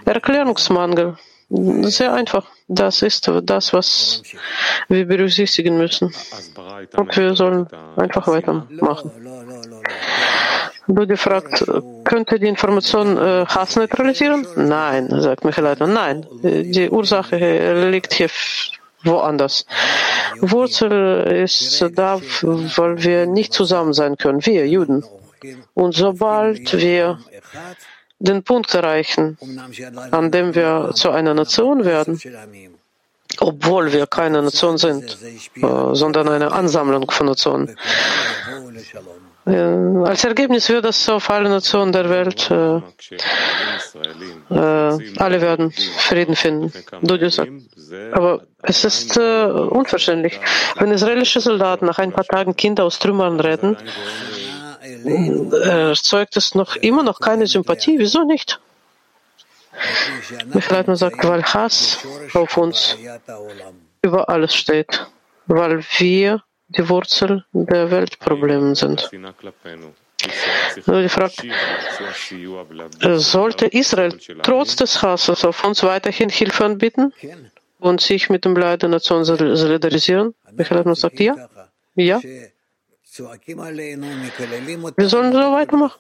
Erklärungsmangel. 0.06 1.18
Sehr 1.56 2.14
einfach. 2.14 2.46
Das 2.68 3.04
ist 3.04 3.30
das, 3.44 3.74
was 3.74 4.24
wir 4.90 5.06
berücksichtigen 5.06 5.78
müssen. 5.78 6.12
Und 6.98 7.16
wir 7.16 7.36
sollen 7.36 7.68
einfach 7.96 8.28
weitermachen. 8.28 9.12
Dudi 10.88 11.16
fragt, 11.16 11.64
könnte 12.04 12.40
die 12.40 12.48
Information 12.48 13.18
äh, 13.18 13.46
Hass 13.46 13.76
neutralisieren? 13.76 14.46
Nein, 14.56 15.10
sagt 15.22 15.46
Michael 15.46 15.64
Leitner. 15.66 15.88
Nein, 15.88 16.26
die 16.42 16.90
Ursache 16.90 17.90
liegt 17.90 18.14
hier 18.14 18.30
woanders. 19.04 19.66
Wurzel 20.40 21.42
ist 21.44 21.86
da, 21.94 22.20
weil 22.20 23.04
wir 23.04 23.26
nicht 23.28 23.54
zusammen 23.54 23.94
sein 23.94 24.18
können, 24.18 24.46
wir 24.46 24.68
Juden. 24.68 25.06
Und 25.74 25.94
sobald 25.94 26.74
wir 26.74 27.20
den 28.24 28.44
Punkt 28.44 28.74
erreichen, 28.74 29.38
an 30.12 30.32
dem 30.32 30.56
wir 30.56 30.92
zu 30.94 31.12
einer 31.12 31.34
Nation 31.34 31.84
werden, 31.84 32.20
obwohl 33.40 33.92
wir 33.92 34.08
keine 34.08 34.42
Nation 34.42 34.78
sind, 34.78 35.18
äh, 35.56 35.94
sondern 35.94 36.30
eine 36.30 36.52
Ansammlung 36.52 37.10
von 37.12 37.28
Nationen. 37.28 37.76
Äh, 39.46 39.52
als 40.06 40.24
Ergebnis 40.24 40.70
wird 40.70 40.86
es 40.86 41.10
auf 41.10 41.30
alle 41.30 41.50
Nationen 41.50 41.92
der 41.92 42.10
Welt, 42.10 42.50
äh, 42.50 42.78
äh, 44.50 45.18
alle 45.18 45.42
werden 45.42 45.74
Frieden 45.98 46.36
finden. 46.36 46.72
Aber 48.14 48.44
es 48.62 48.86
ist 48.86 49.18
äh, 49.18 49.46
unverständlich. 49.48 50.40
Wenn 50.78 50.92
israelische 50.92 51.42
Soldaten 51.42 51.86
nach 51.86 52.00
ein 52.00 52.14
paar 52.14 52.24
Tagen 52.24 52.56
Kinder 52.56 52.86
aus 52.86 53.00
Trümmern 53.00 53.42
retten, 53.42 53.76
erzeugt 54.84 56.38
es 56.38 56.56
noch 56.56 56.76
immer 56.76 57.04
noch 57.04 57.20
keine 57.20 57.48
Sympathie. 57.48 58.00
Wieso 58.00 58.24
nicht? 58.24 58.60
Michael 60.54 60.78
Leitner 60.78 60.96
sagt, 60.96 61.24
weil 61.28 61.44
Hass 61.44 62.06
auf 62.34 62.58
uns 62.58 62.98
über 64.02 64.30
alles 64.30 64.54
steht, 64.54 65.08
weil 65.48 65.84
wir 65.98 66.44
die 66.68 66.90
Wurzel 66.90 67.46
der 67.54 67.92
Weltprobleme 67.92 68.76
sind. 68.76 69.10
Die 70.88 71.10
Frage, 71.10 71.34
sollte 73.20 73.66
Israel 73.68 74.18
trotz 74.44 74.76
des 74.76 75.02
Hasses 75.02 75.44
auf 75.44 75.64
uns 75.64 75.84
weiterhin 75.84 76.30
Hilfe 76.30 76.66
anbieten 76.66 77.14
und 77.80 78.00
sich 78.00 78.30
mit 78.30 78.46
dem 78.46 78.56
Leid 78.56 78.84
der 78.84 78.90
Nation 78.90 79.26
solidarisieren? 79.26 80.34
Michael 80.52 80.78
Leitner 80.78 80.96
sagt, 80.96 81.20
ja. 81.20 81.50
Ja. 81.96 82.22
Wir 83.16 85.10
sollen 85.10 85.34
so 85.34 85.40
weitermachen. 85.40 86.00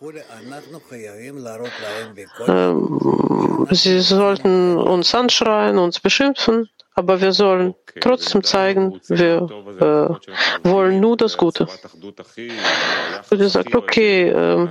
Ähm, 2.47 3.67
sie 3.69 3.99
sollten 3.99 4.77
uns 4.77 5.13
anschreien, 5.13 5.77
uns 5.77 5.99
beschimpfen, 5.99 6.69
aber 6.95 7.21
wir 7.21 7.31
sollen 7.33 7.75
trotzdem 8.01 8.43
zeigen, 8.43 8.99
wir 9.09 9.47
äh, 9.79 10.67
wollen 10.67 10.99
nur 11.01 11.15
das 11.15 11.37
Gute. 11.37 11.67
Und 13.29 13.39
er 13.41 13.49
sagt, 13.49 13.75
okay, 13.75 14.29
äh, 14.29 14.69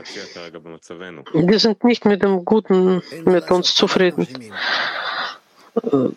wir 1.32 1.58
sind 1.60 1.84
nicht 1.84 2.04
mit 2.04 2.24
dem 2.24 2.44
Guten 2.44 3.02
mit 3.24 3.50
uns 3.52 3.74
zufrieden. 3.76 4.26
Äh, 5.76 6.08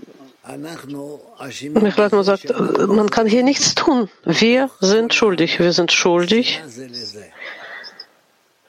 Mechlatma 0.48 2.24
sagt, 2.24 2.54
man 2.88 3.10
kann 3.10 3.28
hier 3.28 3.44
nichts 3.44 3.76
tun. 3.76 4.10
Wir 4.24 4.70
sind 4.80 5.14
schuldig. 5.14 5.60
Wir 5.60 5.74
sind 5.74 5.92
schuldig, 5.92 6.62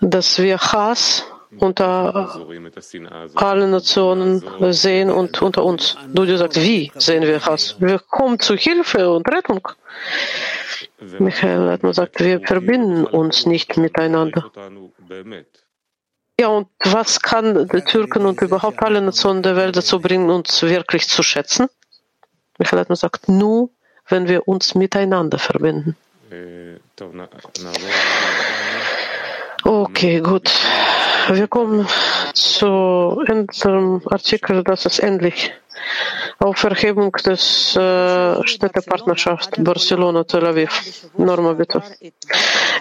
dass 0.00 0.38
wir 0.38 0.58
Hass 0.58 1.24
unter 1.58 2.40
allen 3.34 3.70
Nationen 3.70 4.42
sehen 4.72 5.10
und 5.10 5.42
unter 5.42 5.64
uns. 5.64 5.96
Du 6.12 6.36
sagst, 6.36 6.60
wie 6.60 6.92
sehen 6.96 7.22
wir 7.22 7.44
Hass? 7.44 7.76
Wir 7.78 7.98
kommen 7.98 8.38
zu 8.38 8.56
Hilfe 8.56 9.10
und 9.10 9.28
Rettung. 9.28 9.68
Michael 11.18 11.60
Latman 11.60 11.92
sagt, 11.92 12.20
wir 12.20 12.40
verbinden 12.40 13.04
uns 13.04 13.46
nicht 13.46 13.76
miteinander. 13.76 14.50
Ja, 16.38 16.49
und 16.49 16.68
was 16.85 17.20
kann 17.20 17.66
die 17.68 17.81
Türken 17.81 18.27
und 18.27 18.42
überhaupt 18.42 18.83
alle 18.83 19.01
Nationen 19.01 19.42
der 19.42 19.57
Welt 19.57 19.75
dazu 19.75 20.01
bringen, 20.01 20.29
uns 20.29 20.62
wirklich 20.62 21.09
zu 21.09 21.22
schätzen? 21.22 21.68
Michael 22.59 22.81
hat 22.81 22.99
sagt, 22.99 23.29
nur 23.29 23.70
wenn 24.09 24.29
wir 24.29 24.46
uns 24.46 24.75
miteinander 24.75 25.38
verbinden. 25.38 25.96
Okay, 29.64 30.20
gut. 30.20 30.51
Wir 31.29 31.49
kommen 31.49 31.88
zu 32.35 32.66
unserem 32.66 34.03
Artikel, 34.07 34.62
das 34.62 34.85
ist 34.85 34.99
endlich 34.99 35.53
auf 36.38 36.62
Erhebung 36.64 37.12
des 37.12 37.75
äh, 37.77 38.46
Städtepartnerschaft 38.46 39.62
Barcelona-Tel 39.64 40.46
Aviv. 40.46 41.09
Norma, 41.16 41.55
bitte. 41.55 41.83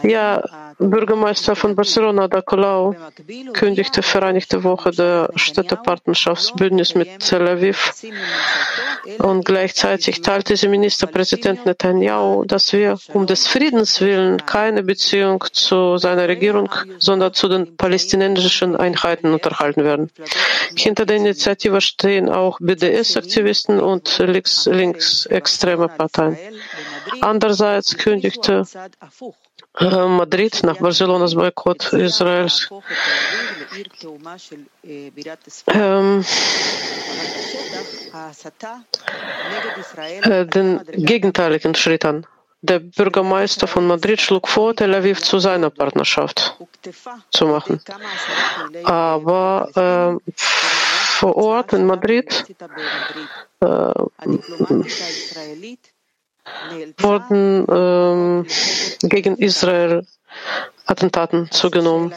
Ja, 0.04 0.44
Bürgermeister 0.78 1.56
von 1.56 1.76
Barcelona, 1.76 2.28
Da 2.28 2.42
Colau, 2.42 2.96
kündigte 3.54 4.02
Vereinigte 4.02 4.64
Woche 4.64 4.92
der 4.92 5.30
Städtepartnerschaftsbündnis 5.36 6.96
mit 6.96 7.20
Tel 7.20 7.48
Aviv 7.48 7.94
und 9.20 9.46
gleichzeitig 9.46 10.22
teilte 10.22 10.58
sie 10.58 10.68
Ministerpräsident 10.68 11.66
Netanyahu, 11.66 12.44
dass 12.46 12.74
wir 12.74 12.98
um 13.14 13.26
des 13.26 13.48
Friedens 13.48 14.02
willen 14.02 14.46
keine 14.46 14.84
Beziehung 14.84 15.44
zu 15.52 15.98
seiner 15.98 16.28
Regierung, 16.28 16.70
sondern 16.98 17.34
zu 17.34 17.48
den 17.48 17.78
palästinensischen 17.78 18.76
Einheiten 18.76 19.34
unterhalten 19.34 19.84
werden. 19.84 20.12
Hinter 20.76 21.06
der 21.06 21.18
Initiative 21.18 21.80
stehen 21.82 22.30
auch 22.30 22.58
BDS-Aktivisten 22.60 23.80
und 23.80 24.18
links, 24.20 24.66
linksextreme 24.66 25.88
Parteien. 25.88 26.38
Andererseits 27.22 27.98
kündigte 27.98 28.64
Madrid 29.80 30.64
nach 30.64 30.78
Barcelonas 30.78 31.36
Boykott 31.36 31.92
Israels 31.94 32.70
ähm, 35.68 36.26
äh, 40.24 40.46
den 40.46 40.82
gegenteiligen 40.94 41.76
Schritt 41.76 42.06
an. 42.06 42.26
Der 42.62 42.80
Bürgermeister 42.80 43.68
von 43.68 43.86
Madrid 43.86 44.22
schlug 44.22 44.48
vor, 44.48 44.76
Tel 44.76 44.96
Aviv 44.96 45.22
zu 45.22 45.40
seiner 45.40 45.70
Partnerschaft 45.70 46.58
zu 47.32 47.46
machen. 47.46 47.82
Aber 48.86 50.20
äh, 50.26 50.32
vor 50.36 51.36
Ort 51.36 51.74
in 51.74 51.86
Madrid 51.86 52.46
äh, 53.60 53.94
wurden 56.98 57.66
ähm, 57.70 58.46
gegen 59.02 59.38
Israel 59.38 60.06
Attentaten 60.86 61.50
zugenommen. 61.52 62.14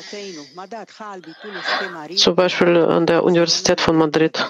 Zum 2.16 2.34
Beispiel 2.36 2.76
an 2.76 3.06
der 3.06 3.24
Universität 3.24 3.80
von 3.80 3.96
Madrid. 3.96 4.44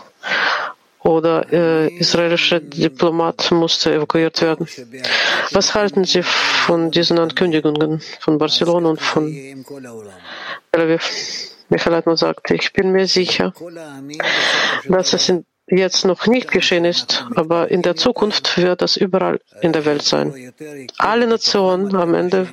Oder 1.00 1.46
äh, 1.52 1.88
israelischer 1.96 2.58
Diplomat 2.58 3.52
musste 3.52 3.94
evakuiert 3.94 4.42
werden. 4.42 4.66
Was 5.52 5.74
halten 5.74 6.04
Sie 6.04 6.22
von 6.22 6.90
diesen 6.90 7.18
Ankündigungen 7.18 8.00
von 8.20 8.36
Barcelona 8.36 8.90
und 8.90 9.00
von 9.00 9.32
Tel 10.72 10.80
Aviv? 10.82 11.54
Michael 11.68 11.92
Leitmann 11.92 12.16
sagte, 12.16 12.54
ich 12.54 12.72
bin 12.72 12.90
mir 12.90 13.06
sicher, 13.06 13.52
dass 14.88 15.12
es 15.12 15.28
in 15.28 15.44
jetzt 15.70 16.04
noch 16.04 16.26
nicht 16.26 16.50
geschehen 16.50 16.84
ist, 16.84 17.26
aber 17.34 17.70
in 17.70 17.82
der 17.82 17.96
Zukunft 17.96 18.56
wird 18.58 18.82
das 18.82 18.96
überall 18.96 19.40
in 19.60 19.72
der 19.72 19.84
Welt 19.84 20.02
sein. 20.02 20.52
Alle 20.98 21.26
Nationen 21.26 21.94
am 21.96 22.14
Ende 22.14 22.48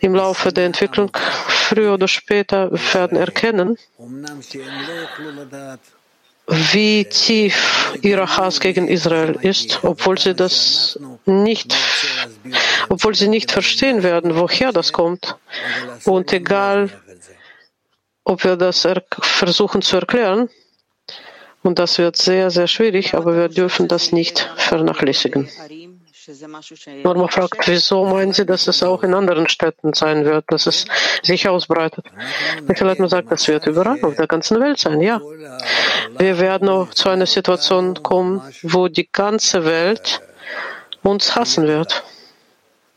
im 0.00 0.14
Laufe 0.14 0.52
der 0.52 0.66
Entwicklung 0.66 1.10
früher 1.14 1.94
oder 1.94 2.08
später 2.08 2.70
werden 2.92 3.18
erkennen, 3.18 3.76
wie 6.46 7.04
tief 7.04 7.92
ihr 8.00 8.26
Hass 8.36 8.58
gegen 8.60 8.88
Israel 8.88 9.38
ist, 9.42 9.80
obwohl 9.82 10.18
sie 10.18 10.34
das 10.34 10.98
nicht, 11.26 11.74
obwohl 12.88 13.14
sie 13.14 13.28
nicht 13.28 13.52
verstehen 13.52 14.02
werden, 14.02 14.34
woher 14.34 14.72
das 14.72 14.92
kommt. 14.92 15.36
Und 16.04 16.32
egal, 16.32 16.90
ob 18.24 18.44
wir 18.44 18.56
das 18.56 18.86
versuchen 19.20 19.82
zu 19.82 19.96
erklären, 19.96 20.48
und 21.62 21.78
das 21.78 21.98
wird 21.98 22.16
sehr, 22.16 22.50
sehr 22.50 22.66
schwierig, 22.66 23.14
aber 23.14 23.36
wir 23.36 23.48
dürfen 23.48 23.88
das 23.88 24.12
nicht 24.12 24.50
vernachlässigen. 24.56 25.48
Norma 27.04 27.28
fragt, 27.28 27.66
wieso 27.66 28.04
meinen 28.04 28.32
Sie, 28.32 28.44
dass 28.44 28.68
es 28.68 28.82
auch 28.82 29.02
in 29.02 29.14
anderen 29.14 29.48
Städten 29.48 29.94
sein 29.94 30.26
wird, 30.26 30.44
dass 30.48 30.66
es 30.66 30.84
sich 31.22 31.48
ausbreitet? 31.48 32.04
Michael 32.66 32.88
mir 32.88 32.96
gesagt, 32.96 33.32
das 33.32 33.48
wird 33.48 33.66
überall 33.66 34.02
auf 34.04 34.14
der 34.16 34.26
ganzen 34.26 34.60
Welt 34.60 34.78
sein, 34.78 35.00
ja. 35.00 35.20
Wir 36.18 36.38
werden 36.38 36.68
auch 36.68 36.90
zu 36.90 37.08
einer 37.08 37.26
Situation 37.26 38.02
kommen, 38.02 38.42
wo 38.62 38.88
die 38.88 39.08
ganze 39.10 39.64
Welt 39.64 40.20
uns 41.02 41.34
hassen 41.34 41.66
wird. 41.66 42.02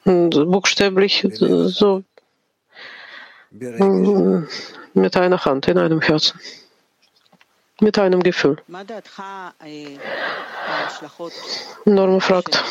Und 0.03 0.31
buchstäblich 0.31 1.25
so 1.31 2.03
mit 4.93 5.17
einer 5.17 5.45
Hand 5.45 5.67
in 5.67 5.77
einem 5.77 6.01
Herzen 6.01 6.39
mit 7.81 7.97
einem 7.99 8.21
Gefühl. 8.23 8.57
Norma 11.85 12.19
fragt, 12.19 12.63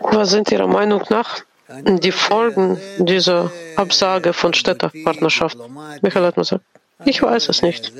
was 0.00 0.30
sind 0.30 0.50
Ihrer 0.52 0.66
Meinung 0.66 1.02
nach 1.10 1.40
die 1.84 2.12
Folgen 2.12 2.78
dieser 2.98 3.50
Absage 3.76 4.32
von 4.32 4.54
Städtepartnerschaft? 4.54 5.58
Michael 6.02 6.32
gesagt, 6.32 6.64
ich 7.04 7.22
weiß 7.22 7.48
es 7.50 7.62
nicht. 7.62 7.92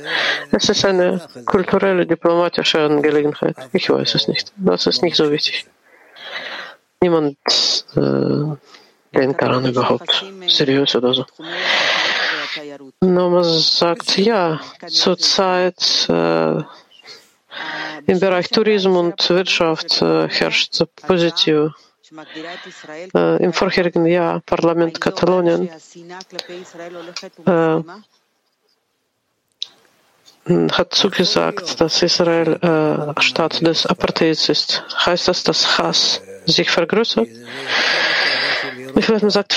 Es 0.53 0.69
ist 0.69 0.85
eine 0.85 1.21
kulturelle, 1.45 2.07
diplomatische 2.07 2.81
Angelegenheit. 2.81 3.57
Ich 3.73 3.91
weiß 3.91 4.15
es 4.15 4.29
nicht. 4.29 4.53
Das 4.57 4.87
ist 4.87 5.03
nicht 5.03 5.17
so 5.17 5.31
wichtig. 5.31 5.67
Niemand 7.01 7.37
äh, 7.95 8.57
denkt 9.15 9.43
daran 9.43 9.67
überhaupt 9.67 10.25
seriös 10.47 10.97
oder 10.97 11.13
so. 11.13 11.27
Norma 13.01 13.43
sagt, 13.45 14.19
ja, 14.19 14.61
zurzeit 14.87 16.07
äh, 16.09 16.63
im 18.07 18.21
Bereich 18.21 18.49
Tourismus 18.49 18.97
und 18.99 19.31
Wirtschaft 19.31 20.03
äh, 20.03 20.29
herrscht 20.29 20.83
positiv. 21.07 21.73
Äh, 23.15 23.43
Im 23.43 23.53
vorherigen 23.53 24.07
Jahr 24.07 24.41
Parlament 24.41 25.01
Katalonien 25.01 25.71
hat 30.73 30.95
zugesagt, 30.95 31.81
dass 31.81 32.03
Israel 32.03 32.55
äh, 32.63 33.21
Staat 33.21 33.67
des 33.67 33.85
Apartheids 33.87 34.49
ist. 34.49 34.85
Heißt 35.05 35.27
das, 35.27 35.43
dass 35.43 35.79
Hass 35.79 36.23
sich 36.47 36.71
vergrößert? 36.71 37.29
Ich 38.97 39.09
würde 39.09 39.31
sagen, 39.31 39.49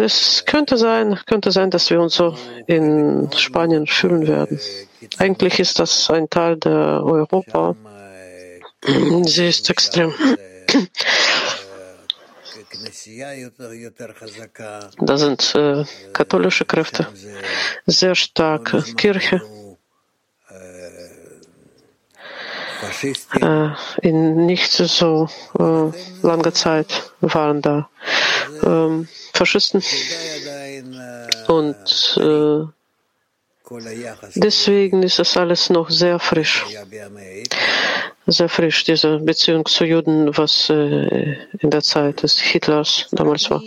es 0.00 0.44
könnte 0.46 0.76
sein, 0.76 1.18
könnte 1.26 1.50
sein, 1.50 1.70
dass 1.70 1.90
wir 1.90 2.00
uns 2.00 2.14
so 2.14 2.36
in 2.66 3.30
Spanien 3.36 3.86
fühlen 3.86 4.26
werden. 4.26 4.60
Eigentlich 5.18 5.58
ist 5.58 5.78
das 5.78 6.10
ein 6.10 6.28
Teil 6.30 6.56
der 6.56 7.02
Europa. 7.04 7.74
Sie 9.22 9.48
ist 9.48 9.68
extrem. 9.70 10.14
Da 15.00 15.16
sind 15.16 15.54
äh, 15.54 15.84
katholische 16.12 16.64
Kräfte, 16.64 17.06
sehr 17.86 18.14
starke 18.14 18.82
Kirche. 18.96 19.40
Äh, 20.50 21.08
in 24.02 24.46
nicht 24.46 24.72
so 24.72 25.28
äh, 25.58 26.26
langer 26.26 26.54
Zeit 26.54 27.12
waren 27.20 27.62
da 27.62 27.88
ähm, 28.62 29.08
Faschisten. 29.34 29.82
Und 31.48 32.18
äh, 32.20 32.64
deswegen 34.34 35.02
ist 35.02 35.18
das 35.18 35.36
alles 35.36 35.70
noch 35.70 35.90
sehr 35.90 36.18
frisch. 36.18 36.64
Sehr 38.26 38.48
frisch, 38.50 38.84
diese 38.84 39.18
Beziehung 39.20 39.64
zu 39.64 39.84
Juden, 39.84 40.36
was 40.36 40.68
äh, 40.68 41.36
in 41.60 41.70
der 41.70 41.82
Zeit 41.82 42.22
des 42.22 42.38
Hitlers 42.38 43.08
damals 43.12 43.50
war. 43.50 43.62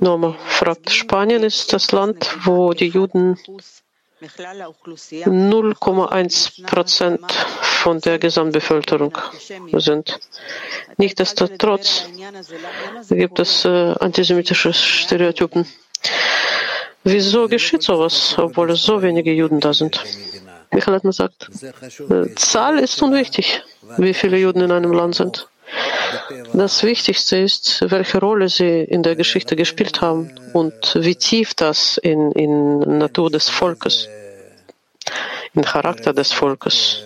Norma 0.00 0.36
fragt, 0.46 0.90
Spanien 0.90 1.42
ist 1.42 1.72
das 1.72 1.90
Land, 1.90 2.36
wo 2.44 2.72
die 2.72 2.88
Juden 2.88 3.36
0,1 4.22 6.66
Prozent 6.66 7.20
von 7.82 8.00
der 8.00 8.18
Gesamtbevölkerung 8.18 9.16
sind. 9.72 10.18
Nichtsdestotrotz 10.96 12.08
gibt 13.08 13.38
es 13.38 13.64
äh, 13.64 13.94
antisemitische 14.00 14.72
Stereotypen. 14.72 15.66
Wieso 17.04 17.48
geschieht 17.48 17.82
sowas, 17.82 18.36
obwohl 18.38 18.74
so 18.76 19.02
wenige 19.02 19.32
Juden 19.32 19.60
da 19.60 19.74
sind? 19.74 20.00
Michael 20.70 20.94
hat 20.94 21.04
mir 21.04 21.10
gesagt, 21.10 21.50
äh, 22.10 22.34
Zahl 22.36 22.78
ist 22.78 23.02
unwichtig, 23.02 23.62
wie 23.98 24.14
viele 24.14 24.38
Juden 24.38 24.62
in 24.62 24.70
einem 24.70 24.92
Land 24.92 25.16
sind. 25.16 25.48
Das 26.52 26.82
Wichtigste 26.82 27.38
ist, 27.38 27.84
welche 27.90 28.18
Rolle 28.18 28.48
sie 28.48 28.82
in 28.84 29.02
der 29.02 29.16
Geschichte 29.16 29.56
gespielt 29.56 30.00
haben 30.00 30.32
und 30.52 30.94
wie 30.94 31.16
tief 31.16 31.54
das 31.54 31.98
in, 31.98 32.32
in 32.32 32.98
Natur 32.98 33.30
des 33.30 33.48
Volkes, 33.48 34.08
im 35.54 35.62
Charakter 35.62 36.12
des 36.12 36.32
Volkes 36.32 37.04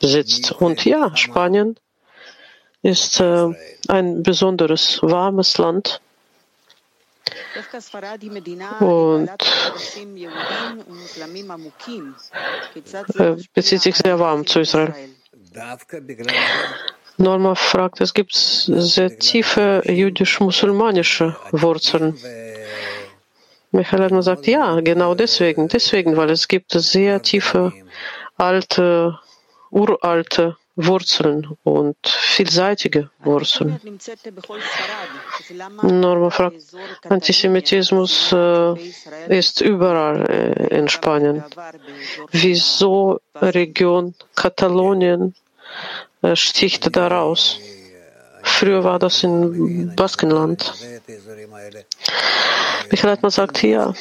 sitzt. 0.00 0.52
Und 0.52 0.84
ja, 0.84 1.16
Spanien 1.16 1.76
ist 2.82 3.20
äh, 3.20 3.48
ein 3.88 4.22
besonderes 4.22 5.02
warmes 5.02 5.58
Land. 5.58 6.00
Und 8.80 9.30
äh, 13.18 13.36
bezieht 13.54 13.82
sich 13.82 13.96
sehr 13.96 14.18
warm 14.18 14.46
zu 14.46 14.60
Israel. 14.60 14.94
Norma 17.18 17.54
fragt, 17.54 18.00
es 18.00 18.12
gibt 18.12 18.34
sehr 18.34 19.18
tiefe 19.18 19.82
jüdisch-musulmanische 19.86 21.36
Wurzeln. 21.52 22.18
Michael 23.72 24.22
sagt, 24.22 24.46
ja, 24.46 24.80
genau 24.80 25.14
deswegen, 25.14 25.68
deswegen, 25.68 26.16
weil 26.16 26.30
es 26.30 26.46
gibt 26.48 26.72
sehr 26.72 27.22
tiefe, 27.22 27.72
alte, 28.36 29.18
uralte 29.70 30.56
Wurzeln 30.76 31.56
und 31.64 31.96
vielseitige 32.06 33.10
Wurzeln. 33.24 33.80
Norma 35.82 36.28
fragt, 36.30 36.56
Antisemitismus 37.08 38.30
äh, 38.32 38.74
ist 39.28 39.62
überall 39.62 40.26
äh, 40.28 40.78
in 40.78 40.88
Spanien. 40.88 41.42
Wieso 42.30 43.20
Region 43.34 44.14
Katalonien 44.34 45.34
äh, 46.26 46.36
sticht 46.36 46.94
daraus? 46.96 47.58
Früher 48.42 48.84
war 48.84 48.98
das 48.98 49.22
in 49.24 49.94
Baskenland. 49.96 50.72
Michael 52.90 53.10
Leitmann 53.10 53.30
sagt, 53.30 53.62
ja, 53.62 53.92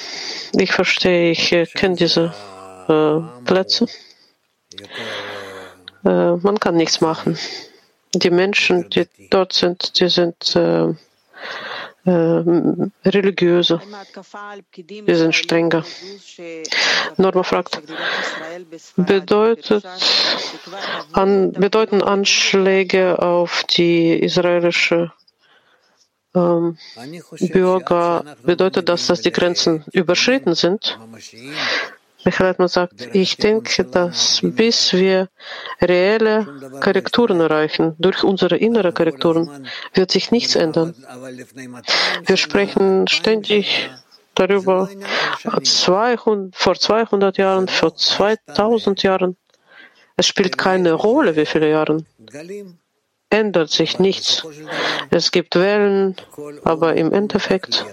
ich 0.58 0.72
verstehe, 0.72 1.32
ich 1.32 1.74
kenne 1.74 1.96
diese 1.96 2.34
äh, 2.88 3.44
Plätze. 3.46 3.88
Äh, 6.06 6.36
man 6.36 6.60
kann 6.60 6.76
nichts 6.76 7.02
machen. 7.02 7.38
Die 8.14 8.30
Menschen, 8.30 8.90
die 8.92 9.08
dort 9.30 9.54
sind, 9.54 10.00
die 10.00 10.10
sind 10.10 10.56
äh, 12.06 12.12
äh, 12.12 12.90
religiöse. 13.06 13.82
Die 14.78 15.16
sind 15.16 15.36
strenger. 15.36 15.84
Norma 17.18 17.44
fragt, 17.44 17.82
bedeutet, 18.96 19.86
an, 21.14 21.52
bedeuten 21.54 22.04
Anschläge 22.04 23.20
auf 23.20 23.64
die 23.64 24.20
israelische 24.20 25.12
ähm, 26.36 26.78
Bürger, 27.40 28.36
bedeutet 28.44 28.90
das, 28.90 29.08
dass 29.08 29.22
die 29.22 29.32
Grenzen 29.32 29.84
überschritten 29.92 30.54
sind? 30.54 31.00
Michael 32.26 32.48
Hartmann 32.48 32.68
sagt, 32.68 33.16
ich 33.16 33.38
denke, 33.38 33.84
dass 33.84 34.40
bis 34.42 34.94
wir 34.94 35.30
reelle 35.80 36.48
Korrekturen 36.82 37.40
erreichen, 37.40 37.96
durch 38.00 38.24
unsere 38.24 38.58
innere 38.58 38.92
Korrekturen, 38.92 39.68
wird 39.94 40.10
sich 40.12 40.32
nichts 40.32 40.56
ändern. 40.56 40.96
Wir 42.26 42.38
sprechen 42.38 43.08
ständig 43.08 43.92
darüber, 44.34 44.90
200, 45.64 46.56
vor 46.56 46.76
200 46.76 47.38
Jahren, 47.38 47.68
vor 47.68 47.96
2000 47.96 49.04
Jahren. 49.04 49.38
Es 50.18 50.26
spielt 50.26 50.58
keine 50.58 50.94
Rolle, 50.94 51.36
wie 51.36 51.46
viele 51.46 51.70
Jahre. 51.70 52.04
Ändert 53.30 53.70
sich 53.70 54.00
nichts. 54.00 54.44
Es 55.12 55.32
gibt 55.32 55.56
Wellen, 55.56 56.16
aber 56.64 56.96
im 56.96 57.12
Endeffekt 57.12 57.86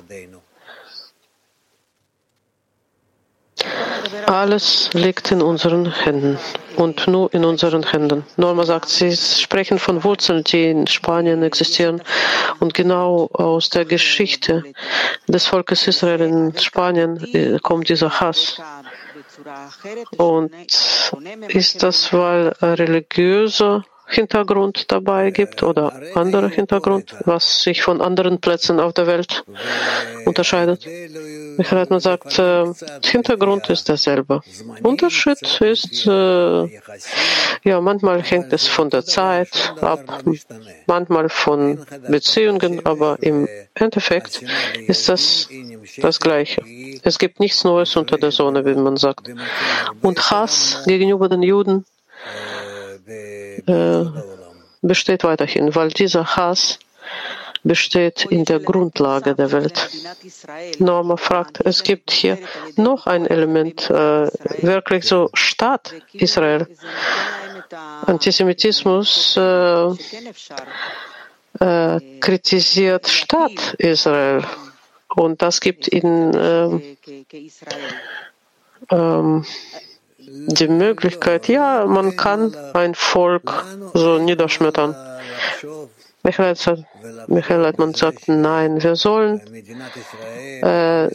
Alles 4.27 4.91
liegt 4.93 5.31
in 5.31 5.43
unseren 5.43 5.91
Händen 5.93 6.39
und 6.77 7.07
nur 7.07 7.33
in 7.35 7.45
unseren 7.45 7.83
Händen. 7.83 8.25
Norma 8.37 8.65
sagt, 8.65 8.89
Sie 8.89 9.15
sprechen 9.17 9.79
von 9.79 10.05
Wurzeln, 10.05 10.45
die 10.45 10.71
in 10.71 10.87
Spanien 10.87 11.43
existieren. 11.43 12.03
Und 12.61 12.75
genau 12.75 13.29
aus 13.33 13.71
der 13.71 13.85
Geschichte 13.85 14.63
des 15.29 15.47
Volkes 15.47 15.87
Israel 15.87 16.21
in 16.21 16.59
Spanien 16.59 17.23
äh, 17.35 17.59
kommt 17.63 17.89
dieser 17.89 18.21
Hass. 18.21 18.61
Und 20.17 20.53
ist 21.49 21.83
das, 21.83 22.13
weil 22.13 22.49
religiöse 22.61 23.85
Hintergrund 24.07 24.91
dabei 24.91 25.31
gibt 25.31 25.63
oder 25.63 25.93
anderer 26.15 26.49
Hintergrund, 26.49 27.15
was 27.25 27.63
sich 27.63 27.83
von 27.83 28.01
anderen 28.01 28.41
Plätzen 28.41 28.81
auf 28.81 28.93
der 28.93 29.07
Welt 29.07 29.45
unterscheidet. 30.25 30.87
Michael 31.57 31.79
Hartmann 31.79 32.01
sagt, 32.01 32.39
äh, 32.39 32.65
Hintergrund 33.05 33.69
ist 33.71 33.89
derselbe. 33.89 34.41
Unterschied 34.83 35.61
ist, 35.61 36.07
äh, 36.07 36.81
ja, 37.65 37.81
manchmal 37.81 38.23
hängt 38.23 38.53
es 38.53 38.67
von 38.69 38.91
der 38.91 39.05
Zeit 39.05 39.75
ab, 39.81 40.23
manchmal 40.87 41.29
von 41.29 41.85
Beziehungen, 42.09 42.85
aber 42.85 43.19
im 43.21 43.49
Endeffekt 43.75 44.43
ist 44.87 45.09
das 45.09 45.49
das 45.99 46.21
Gleiche. 46.21 46.63
Es 47.03 47.19
gibt 47.19 47.41
nichts 47.41 47.65
Neues 47.65 47.97
unter 47.97 48.19
der 48.19 48.31
Sonne, 48.31 48.65
wie 48.65 48.75
man 48.75 48.97
sagt. 48.97 49.31
Und 50.01 50.31
Hass 50.31 50.83
gegenüber 50.87 51.29
den 51.29 51.43
Juden 51.43 51.85
äh, 53.07 54.05
besteht 54.83 55.25
weiterhin, 55.25 55.75
weil 55.75 55.89
dieser 55.89 56.37
Hass 56.37 56.79
besteht 57.65 58.25
in 58.27 58.45
der 58.45 58.61
Grundlage 58.61 59.35
der 59.35 59.53
Welt. 59.53 59.89
Norma 60.79 61.17
fragt, 61.17 61.61
es 61.65 61.83
gibt 61.83 62.11
hier 62.11 62.39
noch 62.77 63.07
ein 63.07 63.27
Element, 63.27 63.89
äh, 63.89 64.29
wirklich 64.63 65.05
so 65.05 65.31
Staat 65.35 65.95
Israel. 66.13 66.67
Antisemitismus 68.07 69.37
äh, 69.37 69.87
äh, 71.61 72.01
kritisiert 72.21 73.09
Staat 73.09 73.75
Israel 73.79 74.45
und 75.15 75.41
das 75.41 75.61
gibt 75.61 75.93
äh, 75.93 75.99
ähm, 78.91 79.45
die 80.33 80.69
Möglichkeit, 80.69 81.49
ja, 81.49 81.85
man 81.87 82.17
kann 82.17 82.57
ein 82.73 82.95
Volk 82.95 83.65
so 83.93 84.19
niederschmettern. 84.19 84.97
Michael, 86.23 87.61
Leitmann 87.61 87.95
sagt, 87.95 88.29
nein, 88.29 88.83
wir 88.83 88.95
sollen 88.95 89.41
äh, 90.63 91.09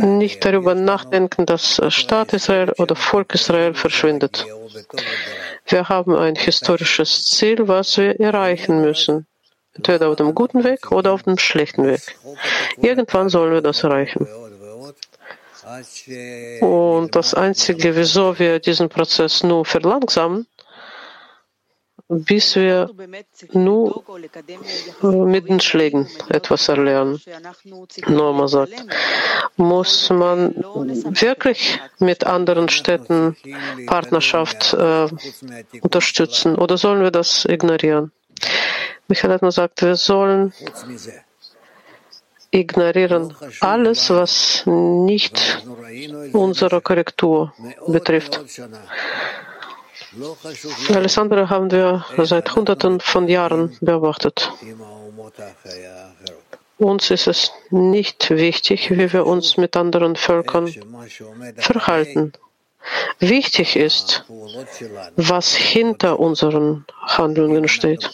nicht 0.00 0.44
darüber 0.44 0.74
nachdenken, 0.74 1.44
dass 1.44 1.80
Staat 1.88 2.32
Israel 2.32 2.72
oder 2.78 2.96
Volk 2.96 3.34
Israel 3.34 3.74
verschwindet. 3.74 4.46
Wir 5.66 5.88
haben 5.88 6.16
ein 6.16 6.36
historisches 6.36 7.24
Ziel, 7.24 7.68
was 7.68 7.98
wir 7.98 8.18
erreichen 8.18 8.80
müssen. 8.80 9.26
Entweder 9.74 10.08
auf 10.08 10.16
dem 10.16 10.34
guten 10.34 10.64
Weg 10.64 10.90
oder 10.90 11.12
auf 11.12 11.22
dem 11.22 11.38
schlechten 11.38 11.86
Weg. 11.86 12.00
Irgendwann 12.80 13.28
sollen 13.28 13.52
wir 13.52 13.60
das 13.60 13.84
erreichen. 13.84 14.26
Und 16.60 17.14
das 17.14 17.34
Einzige, 17.34 17.94
wieso 17.96 18.38
wir 18.38 18.58
diesen 18.58 18.88
Prozess 18.88 19.42
nur 19.42 19.64
verlangsamen, 19.64 20.46
bis 22.08 22.56
wir 22.56 22.90
nur 23.52 24.02
mit 25.02 25.48
den 25.48 25.60
Schlägen 25.60 26.08
etwas 26.30 26.68
erlernen. 26.68 27.20
Norma 28.06 28.48
sagt, 28.48 28.72
muss 29.56 30.08
man 30.08 30.54
wirklich 30.56 31.78
mit 31.98 32.24
anderen 32.24 32.70
Städten 32.70 33.36
Partnerschaft 33.86 34.72
äh, 34.72 35.08
unterstützen 35.82 36.56
oder 36.56 36.78
sollen 36.78 37.02
wir 37.02 37.10
das 37.10 37.44
ignorieren? 37.44 38.10
Michael 39.08 39.32
Edner 39.32 39.52
sagt, 39.52 39.82
wir 39.82 39.96
sollen 39.96 40.52
ignorieren 42.50 43.34
alles, 43.60 44.10
was 44.10 44.62
nicht 44.66 45.62
unsere 46.32 46.80
Korrektur 46.80 47.52
betrifft. 47.86 48.40
Alles 50.94 51.18
andere 51.18 51.50
haben 51.50 51.70
wir 51.70 52.04
seit 52.18 52.54
Hunderten 52.54 53.00
von 53.00 53.28
Jahren 53.28 53.76
beobachtet. 53.80 54.50
Uns 56.78 57.10
ist 57.10 57.26
es 57.26 57.52
nicht 57.70 58.30
wichtig, 58.30 58.90
wie 58.90 59.12
wir 59.12 59.26
uns 59.26 59.56
mit 59.56 59.76
anderen 59.76 60.16
Völkern 60.16 60.72
verhalten. 61.56 62.32
Wichtig 63.18 63.76
ist, 63.76 64.24
was 65.16 65.54
hinter 65.54 66.20
unseren 66.20 66.86
Handlungen 67.02 67.66
steht, 67.68 68.10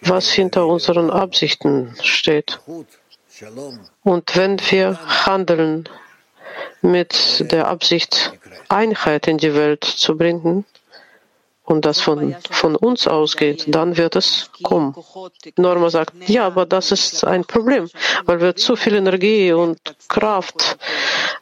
was 0.00 0.30
hinter 0.30 0.66
unseren 0.66 1.10
Absichten 1.10 1.94
steht. 2.02 2.58
Und 4.02 4.36
wenn 4.36 4.58
wir 4.70 4.98
handeln 5.26 5.88
mit 6.82 7.50
der 7.52 7.68
Absicht, 7.68 8.32
Einheit 8.68 9.26
in 9.26 9.38
die 9.38 9.54
Welt 9.54 9.84
zu 9.84 10.16
bringen, 10.16 10.64
und 11.70 11.84
das 11.84 12.00
von, 12.00 12.34
von 12.50 12.74
uns 12.74 13.06
ausgeht, 13.06 13.64
dann 13.68 13.96
wird 13.96 14.16
es 14.16 14.50
kommen. 14.64 14.92
Norma 15.56 15.88
sagt, 15.88 16.12
ja, 16.28 16.46
aber 16.46 16.66
das 16.66 16.90
ist 16.90 17.24
ein 17.24 17.44
Problem, 17.44 17.88
weil 18.24 18.40
wir 18.40 18.56
zu 18.56 18.74
viel 18.74 18.94
Energie 18.94 19.52
und 19.52 19.78
Kraft 20.08 20.78